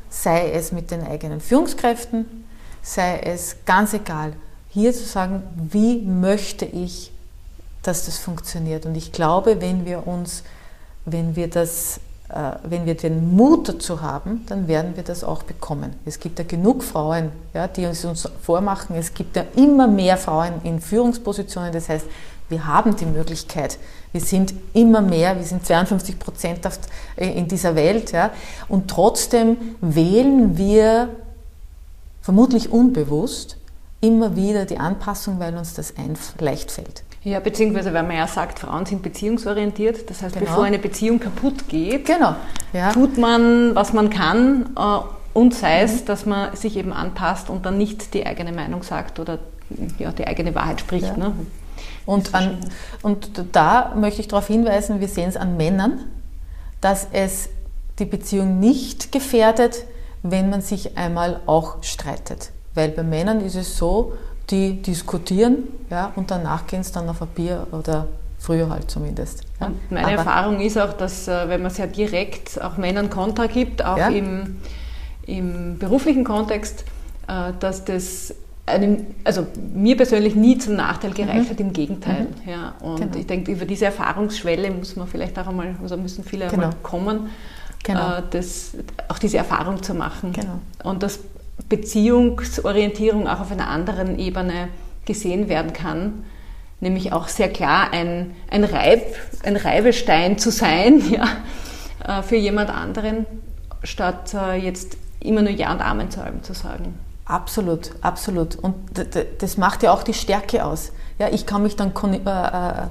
sei 0.09 0.51
es 0.51 0.71
mit 0.71 0.91
den 0.91 1.05
eigenen 1.05 1.39
Führungskräften, 1.39 2.45
sei 2.82 3.19
es 3.19 3.57
ganz 3.65 3.93
egal, 3.93 4.34
hier 4.69 4.93
zu 4.93 5.03
sagen, 5.03 5.43
wie 5.71 6.01
möchte 6.01 6.65
ich, 6.65 7.11
dass 7.84 8.05
das 8.05 8.17
funktioniert. 8.17 8.86
Und 8.86 8.95
ich 8.95 9.11
glaube, 9.11 9.61
wenn 9.61 9.86
wir 9.86 10.05
uns, 10.07 10.43
wenn 11.05 11.36
wir 11.36 11.49
das, 11.49 11.99
äh, 12.30 12.51
wenn 12.63 12.86
wir 12.86 12.95
den 12.95 13.36
Mut 13.36 13.69
dazu 13.69 14.01
haben, 14.01 14.45
dann 14.47 14.67
werden 14.67 14.95
wir 14.95 15.03
das 15.03 15.23
auch 15.23 15.43
bekommen. 15.43 15.95
Es 16.05 16.19
gibt 16.19 16.38
ja 16.38 16.45
genug 16.45 16.84
Frauen, 16.84 17.32
ja, 17.53 17.67
die 17.67 17.86
uns, 17.86 18.03
uns 18.03 18.30
vormachen. 18.41 18.95
Es 18.95 19.13
gibt 19.13 19.36
ja 19.36 19.45
immer 19.55 19.88
mehr 19.88 20.17
Frauen 20.17 20.61
in 20.63 20.82
Führungspositionen. 20.82 21.71
Das 21.71 21.88
heißt, 21.88 22.05
wir 22.49 22.65
haben 22.65 22.95
die 22.95 23.05
Möglichkeit. 23.05 23.77
Wir 24.11 24.21
sind 24.21 24.53
immer 24.73 25.01
mehr, 25.01 25.35
wir 25.35 25.43
sind 25.43 25.65
52 25.65 26.17
Prozent 26.17 26.59
in 27.17 27.47
dieser 27.47 27.75
Welt. 27.75 28.11
Ja, 28.11 28.31
und 28.69 28.89
trotzdem 28.89 29.57
wählen 29.81 30.57
wir 30.57 31.09
vermutlich 32.21 32.71
unbewusst 32.71 33.57
immer 33.99 34.35
wieder 34.35 34.65
die 34.65 34.77
Anpassung, 34.77 35.39
weil 35.39 35.55
uns 35.57 35.73
das 35.73 35.93
leicht 36.39 36.71
fällt. 36.71 37.03
Ja, 37.23 37.39
beziehungsweise 37.39 37.93
weil 37.93 38.03
man 38.03 38.15
ja 38.15 38.27
sagt, 38.27 38.59
Frauen 38.59 38.85
sind 38.85 39.01
beziehungsorientiert. 39.01 40.09
Das 40.09 40.21
heißt, 40.21 40.35
genau. 40.35 40.45
bevor 40.45 40.63
eine 40.63 40.79
Beziehung 40.79 41.19
kaputt 41.19 41.67
geht, 41.67 42.05
genau. 42.05 42.35
ja. 42.71 42.91
tut 42.93 43.17
man, 43.17 43.75
was 43.75 43.91
man 43.91 44.09
kann 44.09 44.69
äh, 44.77 44.99
und 45.33 45.53
sei 45.53 45.81
es, 45.81 46.01
mhm. 46.01 46.05
dass 46.05 46.25
man 46.25 46.55
sich 46.55 46.77
eben 46.77 46.93
anpasst 46.93 47.49
und 47.49 47.65
dann 47.65 47.77
nicht 47.77 48.13
die 48.13 48.25
eigene 48.25 48.53
Meinung 48.53 48.83
sagt 48.83 49.19
oder 49.19 49.39
ja, 49.99 50.11
die 50.11 50.25
eigene 50.25 50.55
Wahrheit 50.55 50.79
spricht. 50.79 51.07
Ja. 51.07 51.17
Ne? 51.17 51.33
Und, 52.07 52.33
an, 52.33 52.57
und 53.03 53.29
da 53.51 53.93
möchte 53.95 54.21
ich 54.21 54.29
darauf 54.29 54.47
hinweisen, 54.47 55.01
wir 55.01 55.09
sehen 55.09 55.29
es 55.29 55.37
an 55.37 55.57
Männern, 55.57 56.05
dass 56.81 57.07
es 57.11 57.49
die 57.99 58.05
Beziehung 58.05 58.59
nicht 58.59 59.11
gefährdet, 59.11 59.83
wenn 60.23 60.49
man 60.49 60.61
sich 60.61 60.97
einmal 60.97 61.41
auch 61.45 61.83
streitet. 61.83 62.51
Weil 62.73 62.89
bei 62.89 63.03
Männern 63.03 63.41
ist 63.41 63.55
es 63.55 63.77
so, 63.77 64.13
die 64.49 64.81
diskutieren 64.81 65.63
ja, 65.89 66.13
und 66.15 66.31
danach 66.31 66.65
gehen 66.65 66.81
es 66.81 66.91
dann 66.93 67.09
auf 67.09 67.21
ein 67.21 67.27
Bier 67.27 67.67
oder 67.71 68.07
früher 68.39 68.69
halt 68.69 68.89
zumindest. 68.89 69.43
Ja. 69.59 69.71
meine 69.89 70.05
Aber 70.05 70.15
Erfahrung 70.15 70.61
ist 70.61 70.77
auch, 70.77 70.93
dass 70.93 71.27
äh, 71.27 71.49
wenn 71.49 71.61
man 71.61 71.71
sehr 71.71 71.87
direkt 71.87 72.61
auch 72.61 72.77
Männern 72.77 73.09
Kontra 73.09 73.47
gibt, 73.47 73.83
auch 73.83 73.97
ja. 73.97 74.07
im, 74.07 74.61
im 75.25 75.77
beruflichen 75.77 76.23
Kontext, 76.23 76.85
äh, 77.27 77.51
dass 77.59 77.83
das 77.83 78.33
einem, 78.68 79.07
also 79.24 79.47
mir 79.74 79.97
persönlich 79.97 80.36
nie 80.36 80.57
zum 80.57 80.76
Nachteil 80.76 81.11
gereicht 81.11 81.45
mhm. 81.45 81.49
hat, 81.49 81.59
im 81.59 81.74
Gegenteil. 81.74 82.28
Mhm. 82.43 82.51
Ja, 82.51 82.76
und 82.82 82.99
genau. 82.99 83.18
ich 83.18 83.26
denke, 83.26 83.51
über 83.51 83.65
diese 83.65 83.86
Erfahrungsschwelle 83.86 84.70
muss 84.72 84.95
man 84.95 85.07
vielleicht 85.07 85.39
auch 85.39 85.47
einmal, 85.47 85.76
also 85.82 85.97
müssen 85.97 86.24
viele 86.24 86.47
genau. 86.47 86.63
einmal 86.63 86.76
kommen, 86.84 87.30
genau. 87.84 88.18
äh, 88.18 88.24
das, 88.30 88.74
auch 89.07 89.20
diese 89.20 89.38
Erfahrung 89.38 89.82
zu 89.82 89.93
machen. 89.93 90.34
Genau. 90.34 90.59
Und 90.84 91.01
dass 91.01 91.20
Beziehungsorientierung 91.70 93.28
auch 93.28 93.39
auf 93.39 93.51
einer 93.51 93.68
anderen 93.68 94.20
Ebene 94.20 94.68
gesehen 95.05 95.47
werden 95.47 95.74
kann, 95.74 96.26
nämlich 96.82 97.13
auch 97.13 97.30
sehr 97.30 97.49
klar 97.49 97.91
ein, 97.93 98.36
ein, 98.51 98.63
Reib, 98.63 99.15
ein 99.43 99.55
Reibestein 99.55 100.38
zu 100.38 100.51
sein 100.51 101.01
ja, 101.09 102.20
äh, 102.20 102.22
für 102.22 102.36
jemand 102.36 102.70
anderen, 102.70 103.26
statt 103.84 104.34
äh, 104.34 104.57
jetzt 104.57 104.97
immer 105.22 105.41
nur 105.41 105.51
Ja 105.51 105.72
und 105.72 105.82
Amen 105.82 106.11
zu 106.11 106.22
allem 106.22 106.43
zu 106.43 106.53
sagen. 106.53 107.06
Absolut, 107.28 107.91
absolut. 108.01 108.55
Und 108.55 108.75
das 109.39 109.57
macht 109.57 109.84
ja 109.84 109.91
auch 109.91 110.03
die 110.03 110.13
Stärke 110.13 110.63
aus. 110.63 110.91
Ja, 111.19 111.28
ich 111.30 111.45
kann 111.45 111.63
mich 111.63 111.75
dann 111.75 111.91
äh, 111.91 112.15
äh, 112.15 112.88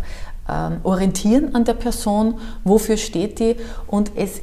ähm, 0.48 0.80
orientieren 0.82 1.54
an 1.54 1.64
der 1.64 1.74
Person, 1.74 2.38
wofür 2.64 2.96
steht 2.96 3.38
die 3.38 3.56
und 3.86 4.12
es 4.16 4.42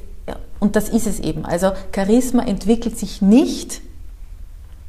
und 0.59 0.77
das 0.77 0.87
ist 0.87 1.07
es 1.07 1.19
eben. 1.19 1.43
Also 1.43 1.73
Charisma 1.93 2.43
entwickelt 2.43 2.97
sich 2.97 3.21
nicht 3.21 3.81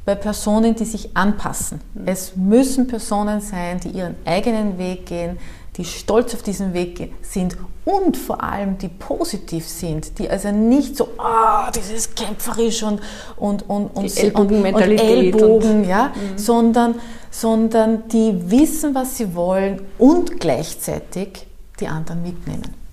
bei 0.04 0.14
Personen, 0.14 0.76
die 0.76 0.84
sich 0.84 1.16
anpassen. 1.16 1.80
Mhm. 1.94 2.02
Es 2.06 2.36
müssen 2.36 2.86
Personen 2.86 3.40
sein, 3.40 3.80
die 3.80 3.88
ihren 3.88 4.14
eigenen 4.24 4.78
Weg 4.78 5.06
gehen, 5.06 5.36
die 5.76 5.84
stolz 5.84 6.34
auf 6.34 6.42
diesen 6.42 6.72
Weg 6.72 7.12
sind 7.22 7.56
und 7.84 8.16
vor 8.16 8.42
allem 8.42 8.78
die 8.78 8.88
positiv 8.88 9.68
sind, 9.68 10.18
die 10.18 10.28
also 10.30 10.50
nicht 10.50 10.96
so, 10.96 11.08
ah, 11.18 11.66
oh, 11.66 11.70
dieses 11.74 12.14
kämpferisch 12.14 12.82
und, 12.82 13.00
und, 13.36 13.68
und, 13.68 13.88
und, 13.88 14.16
Ellbogenmentalität 14.16 15.34
und 15.34 15.40
Ellbogen, 15.40 15.82
und, 15.82 15.88
ja, 15.88 16.12
mhm. 16.14 16.38
sondern, 16.38 16.94
sondern 17.30 18.08
die 18.08 18.50
wissen, 18.50 18.94
was 18.94 19.18
sie 19.18 19.34
wollen 19.34 19.82
und 19.98 20.40
gleichzeitig 20.40 21.46
die 21.80 21.88
anderen 21.88 22.22
mitnehmen. 22.22 22.83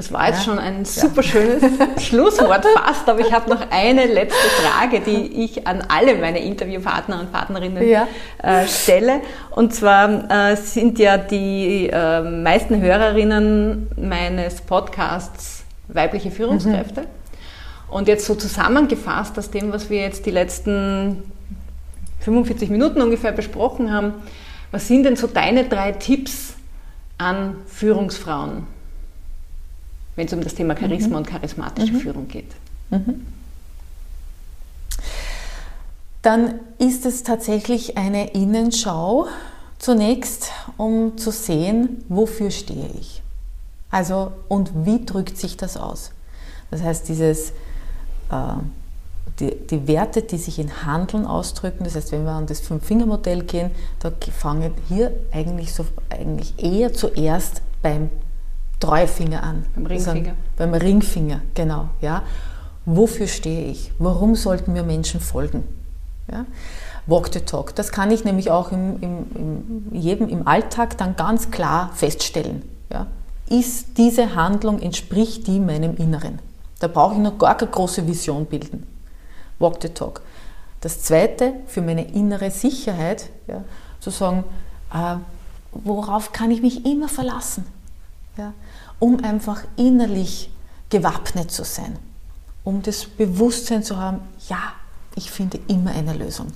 Das 0.00 0.10
war 0.10 0.28
jetzt 0.28 0.38
ja. 0.38 0.44
schon 0.44 0.58
ein 0.58 0.86
super 0.86 1.22
schönes 1.22 1.62
Schlusswort 2.02 2.64
fast, 2.64 3.06
aber 3.06 3.20
ich 3.20 3.30
habe 3.34 3.50
noch 3.50 3.70
eine 3.70 4.06
letzte 4.06 4.48
Frage, 4.48 5.00
die 5.00 5.44
ich 5.44 5.66
an 5.66 5.84
alle 5.88 6.14
meine 6.14 6.38
Interviewpartner 6.38 7.20
und 7.20 7.30
Partnerinnen 7.30 7.86
ja. 7.86 8.08
äh, 8.42 8.66
stelle. 8.66 9.20
Und 9.50 9.74
zwar 9.74 10.52
äh, 10.52 10.56
sind 10.56 10.98
ja 10.98 11.18
die 11.18 11.90
äh, 11.92 12.22
meisten 12.22 12.80
Hörerinnen 12.80 13.90
meines 13.96 14.62
Podcasts 14.62 15.64
weibliche 15.88 16.30
Führungskräfte. 16.30 17.02
Mhm. 17.02 17.06
Und 17.90 18.08
jetzt 18.08 18.24
so 18.24 18.34
zusammengefasst 18.34 19.38
aus 19.38 19.50
dem, 19.50 19.70
was 19.70 19.90
wir 19.90 20.00
jetzt 20.00 20.24
die 20.24 20.30
letzten 20.30 21.30
45 22.20 22.70
Minuten 22.70 23.02
ungefähr 23.02 23.32
besprochen 23.32 23.92
haben, 23.92 24.14
was 24.70 24.88
sind 24.88 25.04
denn 25.04 25.16
so 25.16 25.26
deine 25.26 25.64
drei 25.64 25.92
Tipps 25.92 26.54
an 27.18 27.56
Führungsfrauen? 27.66 28.79
Wenn 30.20 30.26
es 30.26 30.34
um 30.34 30.42
das 30.42 30.54
Thema 30.54 30.76
Charisma 30.76 31.08
mhm. 31.08 31.16
und 31.16 31.26
charismatische 31.28 31.94
mhm. 31.94 32.00
Führung 32.00 32.28
geht. 32.28 32.50
Mhm. 32.90 33.26
Dann 36.20 36.60
ist 36.76 37.06
es 37.06 37.22
tatsächlich 37.22 37.96
eine 37.96 38.32
Innenschau 38.32 39.28
zunächst, 39.78 40.50
um 40.76 41.16
zu 41.16 41.30
sehen, 41.30 42.04
wofür 42.10 42.50
stehe 42.50 42.90
ich. 43.00 43.22
Also 43.90 44.32
und 44.48 44.84
wie 44.84 45.06
drückt 45.06 45.38
sich 45.38 45.56
das 45.56 45.78
aus? 45.78 46.10
Das 46.70 46.82
heißt, 46.82 47.08
dieses, 47.08 47.52
äh, 48.30 48.58
die, 49.38 49.56
die, 49.56 49.88
Werte, 49.88 50.20
die 50.20 50.36
sich 50.36 50.58
in 50.58 50.84
Handeln 50.84 51.24
ausdrücken, 51.24 51.84
das 51.84 51.96
heißt, 51.96 52.12
wenn 52.12 52.24
wir 52.24 52.32
an 52.32 52.44
das 52.44 52.60
Fünf-Finger-Modell 52.60 53.44
gehen, 53.44 53.70
da 54.00 54.12
fangen 54.38 54.74
hier 54.86 55.12
eigentlich, 55.32 55.72
so, 55.72 55.86
eigentlich 56.10 56.62
eher 56.62 56.92
zuerst 56.92 57.62
beim 57.80 58.10
Treufinger 58.80 59.42
an. 59.42 59.66
Beim 59.74 59.86
Ringfinger. 59.86 60.32
beim 60.56 60.74
Ringfinger, 60.74 61.42
genau. 61.54 61.90
Ja. 62.00 62.22
Wofür 62.86 63.26
stehe 63.28 63.70
ich? 63.70 63.92
Warum 63.98 64.34
sollten 64.34 64.72
mir 64.72 64.82
Menschen 64.82 65.20
folgen? 65.20 65.64
Ja. 66.32 66.46
Walk 67.06 67.30
the 67.32 67.40
talk. 67.40 67.74
Das 67.74 67.92
kann 67.92 68.10
ich 68.10 68.24
nämlich 68.24 68.50
auch 68.50 68.72
im, 68.72 69.00
im, 69.02 69.26
im, 69.34 69.94
jedem, 69.94 70.28
im 70.28 70.48
Alltag 70.48 70.96
dann 70.96 71.14
ganz 71.14 71.50
klar 71.50 71.90
feststellen. 71.94 72.62
Ja. 72.90 73.06
Ist 73.48 73.98
diese 73.98 74.34
Handlung, 74.34 74.80
entspricht 74.80 75.46
die 75.46 75.60
meinem 75.60 75.96
Inneren? 75.96 76.38
Da 76.78 76.88
brauche 76.88 77.14
ich 77.14 77.20
noch 77.20 77.38
gar 77.38 77.56
keine 77.56 77.70
große 77.70 78.06
Vision 78.06 78.46
bilden. 78.46 78.86
Walk 79.58 79.78
the 79.82 79.90
talk. 79.90 80.22
Das 80.80 81.02
zweite, 81.02 81.52
für 81.66 81.82
meine 81.82 82.10
innere 82.10 82.50
Sicherheit, 82.50 83.28
ja, 83.46 83.62
zu 84.00 84.08
sagen, 84.08 84.44
äh, 84.94 85.16
worauf 85.72 86.32
kann 86.32 86.50
ich 86.50 86.62
mich 86.62 86.86
immer 86.86 87.08
verlassen? 87.08 87.66
Ja 88.38 88.54
um 89.00 89.24
einfach 89.24 89.62
innerlich 89.76 90.52
gewappnet 90.88 91.50
zu 91.50 91.64
sein, 91.64 91.98
um 92.62 92.82
das 92.82 93.04
Bewusstsein 93.06 93.82
zu 93.82 93.96
haben, 93.96 94.20
ja, 94.48 94.58
ich 95.16 95.30
finde 95.30 95.58
immer 95.66 95.90
eine 95.90 96.12
Lösung. 96.12 96.46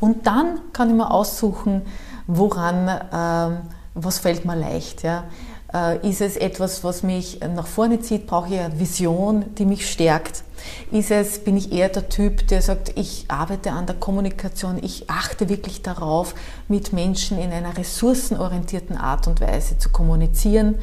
Und 0.00 0.26
dann 0.26 0.60
kann 0.72 0.90
ich 0.90 0.96
mir 0.96 1.10
aussuchen, 1.10 1.82
woran, 2.26 2.88
äh, 2.88 3.60
was 3.94 4.18
fällt 4.18 4.44
mir 4.44 4.56
leicht. 4.56 5.02
Ja? 5.02 5.24
Äh, 5.72 6.08
ist 6.08 6.20
es 6.20 6.36
etwas, 6.36 6.84
was 6.84 7.02
mich 7.02 7.40
nach 7.54 7.66
vorne 7.66 8.00
zieht? 8.00 8.26
Brauche 8.26 8.52
ich 8.52 8.60
eine 8.60 8.78
Vision, 8.78 9.44
die 9.56 9.66
mich 9.66 9.90
stärkt? 9.90 10.42
Ist 10.90 11.10
es, 11.10 11.42
bin 11.42 11.56
ich 11.56 11.72
eher 11.72 11.88
der 11.88 12.08
Typ, 12.08 12.46
der 12.48 12.60
sagt, 12.60 12.92
ich 12.96 13.24
arbeite 13.28 13.72
an 13.72 13.86
der 13.86 13.96
Kommunikation, 13.96 14.78
ich 14.82 15.08
achte 15.08 15.48
wirklich 15.48 15.82
darauf, 15.82 16.34
mit 16.68 16.92
Menschen 16.92 17.38
in 17.38 17.50
einer 17.52 17.76
ressourcenorientierten 17.76 18.96
Art 18.96 19.26
und 19.26 19.40
Weise 19.40 19.78
zu 19.78 19.90
kommunizieren? 19.90 20.76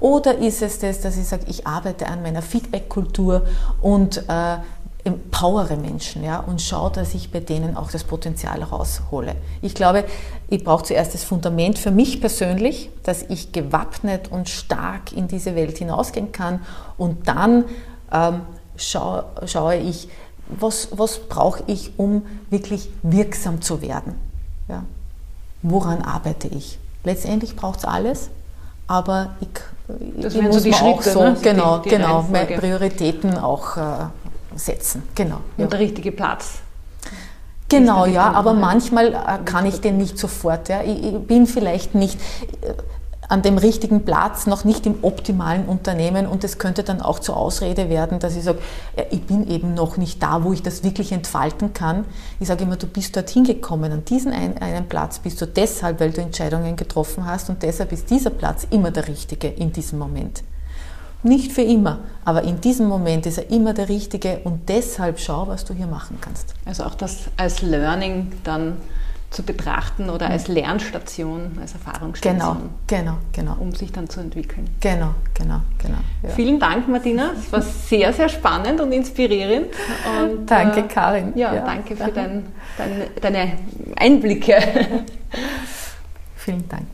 Oder 0.00 0.38
ist 0.38 0.62
es 0.62 0.78
das, 0.78 1.00
dass 1.00 1.16
ich 1.16 1.26
sage, 1.26 1.44
ich 1.48 1.66
arbeite 1.66 2.06
an 2.06 2.22
meiner 2.22 2.42
Feedback-Kultur 2.42 3.46
und 3.80 4.28
äh, 4.28 4.56
empowere 5.04 5.76
Menschen 5.76 6.24
ja, 6.24 6.40
und 6.40 6.62
schaue, 6.62 6.90
dass 6.90 7.14
ich 7.14 7.30
bei 7.30 7.40
denen 7.40 7.76
auch 7.76 7.90
das 7.90 8.04
Potenzial 8.04 8.62
raushole. 8.62 9.36
Ich 9.60 9.74
glaube, 9.74 10.04
ich 10.48 10.64
brauche 10.64 10.84
zuerst 10.84 11.12
das 11.12 11.24
Fundament 11.24 11.78
für 11.78 11.90
mich 11.90 12.20
persönlich, 12.20 12.90
dass 13.02 13.22
ich 13.22 13.52
gewappnet 13.52 14.32
und 14.32 14.48
stark 14.48 15.12
in 15.12 15.28
diese 15.28 15.54
Welt 15.54 15.76
hinausgehen 15.76 16.32
kann 16.32 16.60
und 16.96 17.28
dann 17.28 17.66
ähm, 18.10 18.40
schaue, 18.76 19.26
schaue 19.44 19.76
ich, 19.76 20.08
was, 20.48 20.88
was 20.92 21.18
brauche 21.20 21.62
ich, 21.66 21.98
um 21.98 22.22
wirklich 22.48 22.88
wirksam 23.02 23.60
zu 23.60 23.82
werden? 23.82 24.14
Ja? 24.68 24.84
Woran 25.62 26.02
arbeite 26.02 26.48
ich? 26.48 26.78
Letztendlich 27.02 27.56
braucht 27.56 27.80
es 27.80 27.84
alles, 27.84 28.30
aber 28.86 29.34
ich, 29.40 29.48
das 29.88 30.34
ich 30.34 30.42
muss 30.42 30.56
so 30.56 30.64
die 30.64 30.72
Schritte, 30.72 30.88
auch 30.88 31.02
so, 31.02 31.22
ne? 31.22 31.36
genau, 31.42 31.78
die, 31.78 31.90
die 31.90 31.96
genau, 31.96 32.24
meine 32.30 32.56
Prioritäten 32.58 33.36
auch 33.36 33.76
äh, 33.76 33.80
setzen. 34.56 35.02
Genau. 35.14 35.36
Und 35.56 35.64
ja. 35.64 35.66
der 35.66 35.78
richtige 35.78 36.12
Platz. 36.12 36.60
Genau, 37.68 38.06
ja, 38.06 38.30
aber 38.32 38.54
manchmal 38.54 39.14
äh, 39.14 39.44
kann 39.44 39.66
ich 39.66 39.80
den 39.80 39.96
nicht 39.96 40.18
sofort. 40.18 40.68
Ja. 40.68 40.82
Ich, 40.82 41.02
ich 41.02 41.18
bin 41.26 41.46
vielleicht 41.46 41.94
nicht 41.94 42.18
äh, 42.62 42.74
an 43.28 43.42
dem 43.42 43.58
richtigen 43.58 44.04
Platz, 44.04 44.46
noch 44.46 44.64
nicht 44.64 44.86
im 44.86 44.96
optimalen 45.02 45.64
Unternehmen 45.66 46.26
und 46.26 46.44
es 46.44 46.58
könnte 46.58 46.82
dann 46.82 47.00
auch 47.00 47.18
zur 47.18 47.36
Ausrede 47.36 47.88
werden, 47.88 48.18
dass 48.18 48.36
ich 48.36 48.44
sage, 48.44 48.58
ich 49.10 49.22
bin 49.22 49.48
eben 49.48 49.74
noch 49.74 49.96
nicht 49.96 50.22
da, 50.22 50.44
wo 50.44 50.52
ich 50.52 50.62
das 50.62 50.84
wirklich 50.84 51.12
entfalten 51.12 51.72
kann. 51.72 52.04
Ich 52.40 52.48
sage 52.48 52.64
immer, 52.64 52.76
du 52.76 52.86
bist 52.86 53.16
dorthin 53.16 53.44
gekommen, 53.44 53.92
an 53.92 54.04
diesen 54.04 54.32
einen 54.32 54.88
Platz 54.88 55.18
bist 55.18 55.40
du 55.40 55.46
deshalb, 55.46 56.00
weil 56.00 56.10
du 56.10 56.20
Entscheidungen 56.20 56.76
getroffen 56.76 57.26
hast 57.26 57.48
und 57.48 57.62
deshalb 57.62 57.92
ist 57.92 58.10
dieser 58.10 58.30
Platz 58.30 58.66
immer 58.70 58.90
der 58.90 59.08
richtige 59.08 59.48
in 59.48 59.72
diesem 59.72 59.98
Moment. 59.98 60.42
Nicht 61.22 61.52
für 61.52 61.62
immer, 61.62 62.00
aber 62.26 62.42
in 62.42 62.60
diesem 62.60 62.86
Moment 62.86 63.24
ist 63.24 63.38
er 63.38 63.50
immer 63.50 63.72
der 63.72 63.88
richtige 63.88 64.40
und 64.44 64.68
deshalb 64.68 65.18
schau, 65.18 65.48
was 65.48 65.64
du 65.64 65.72
hier 65.72 65.86
machen 65.86 66.18
kannst. 66.20 66.54
Also 66.66 66.84
auch 66.84 66.94
das 66.94 67.30
als 67.38 67.62
Learning 67.62 68.32
dann 68.44 68.76
zu 69.34 69.42
betrachten 69.42 70.10
oder 70.10 70.30
als 70.30 70.48
Lernstation, 70.48 71.58
als 71.60 71.72
Erfahrungsstation. 71.72 72.70
Genau, 72.86 73.12
genau, 73.12 73.18
genau. 73.32 73.56
Um 73.58 73.74
sich 73.74 73.90
dann 73.90 74.08
zu 74.08 74.20
entwickeln. 74.20 74.70
Genau, 74.80 75.14
genau, 75.34 75.60
genau. 75.78 75.98
Ja. 76.22 76.30
Vielen 76.30 76.60
Dank, 76.60 76.88
Martina. 76.88 77.32
Es 77.36 77.52
war 77.52 77.60
sehr, 77.60 78.12
sehr 78.12 78.28
spannend 78.28 78.80
und 78.80 78.92
inspirierend. 78.92 79.66
Und, 80.22 80.46
danke, 80.50 80.80
äh, 80.80 80.82
Karin. 80.84 81.32
Ja, 81.36 81.52
ja, 81.52 81.64
danke 81.64 81.96
für 81.96 82.10
dein, 82.14 82.46
dein, 82.78 83.02
deine 83.20 83.52
Einblicke. 83.96 84.56
Vielen 86.36 86.68
Dank. 86.68 86.86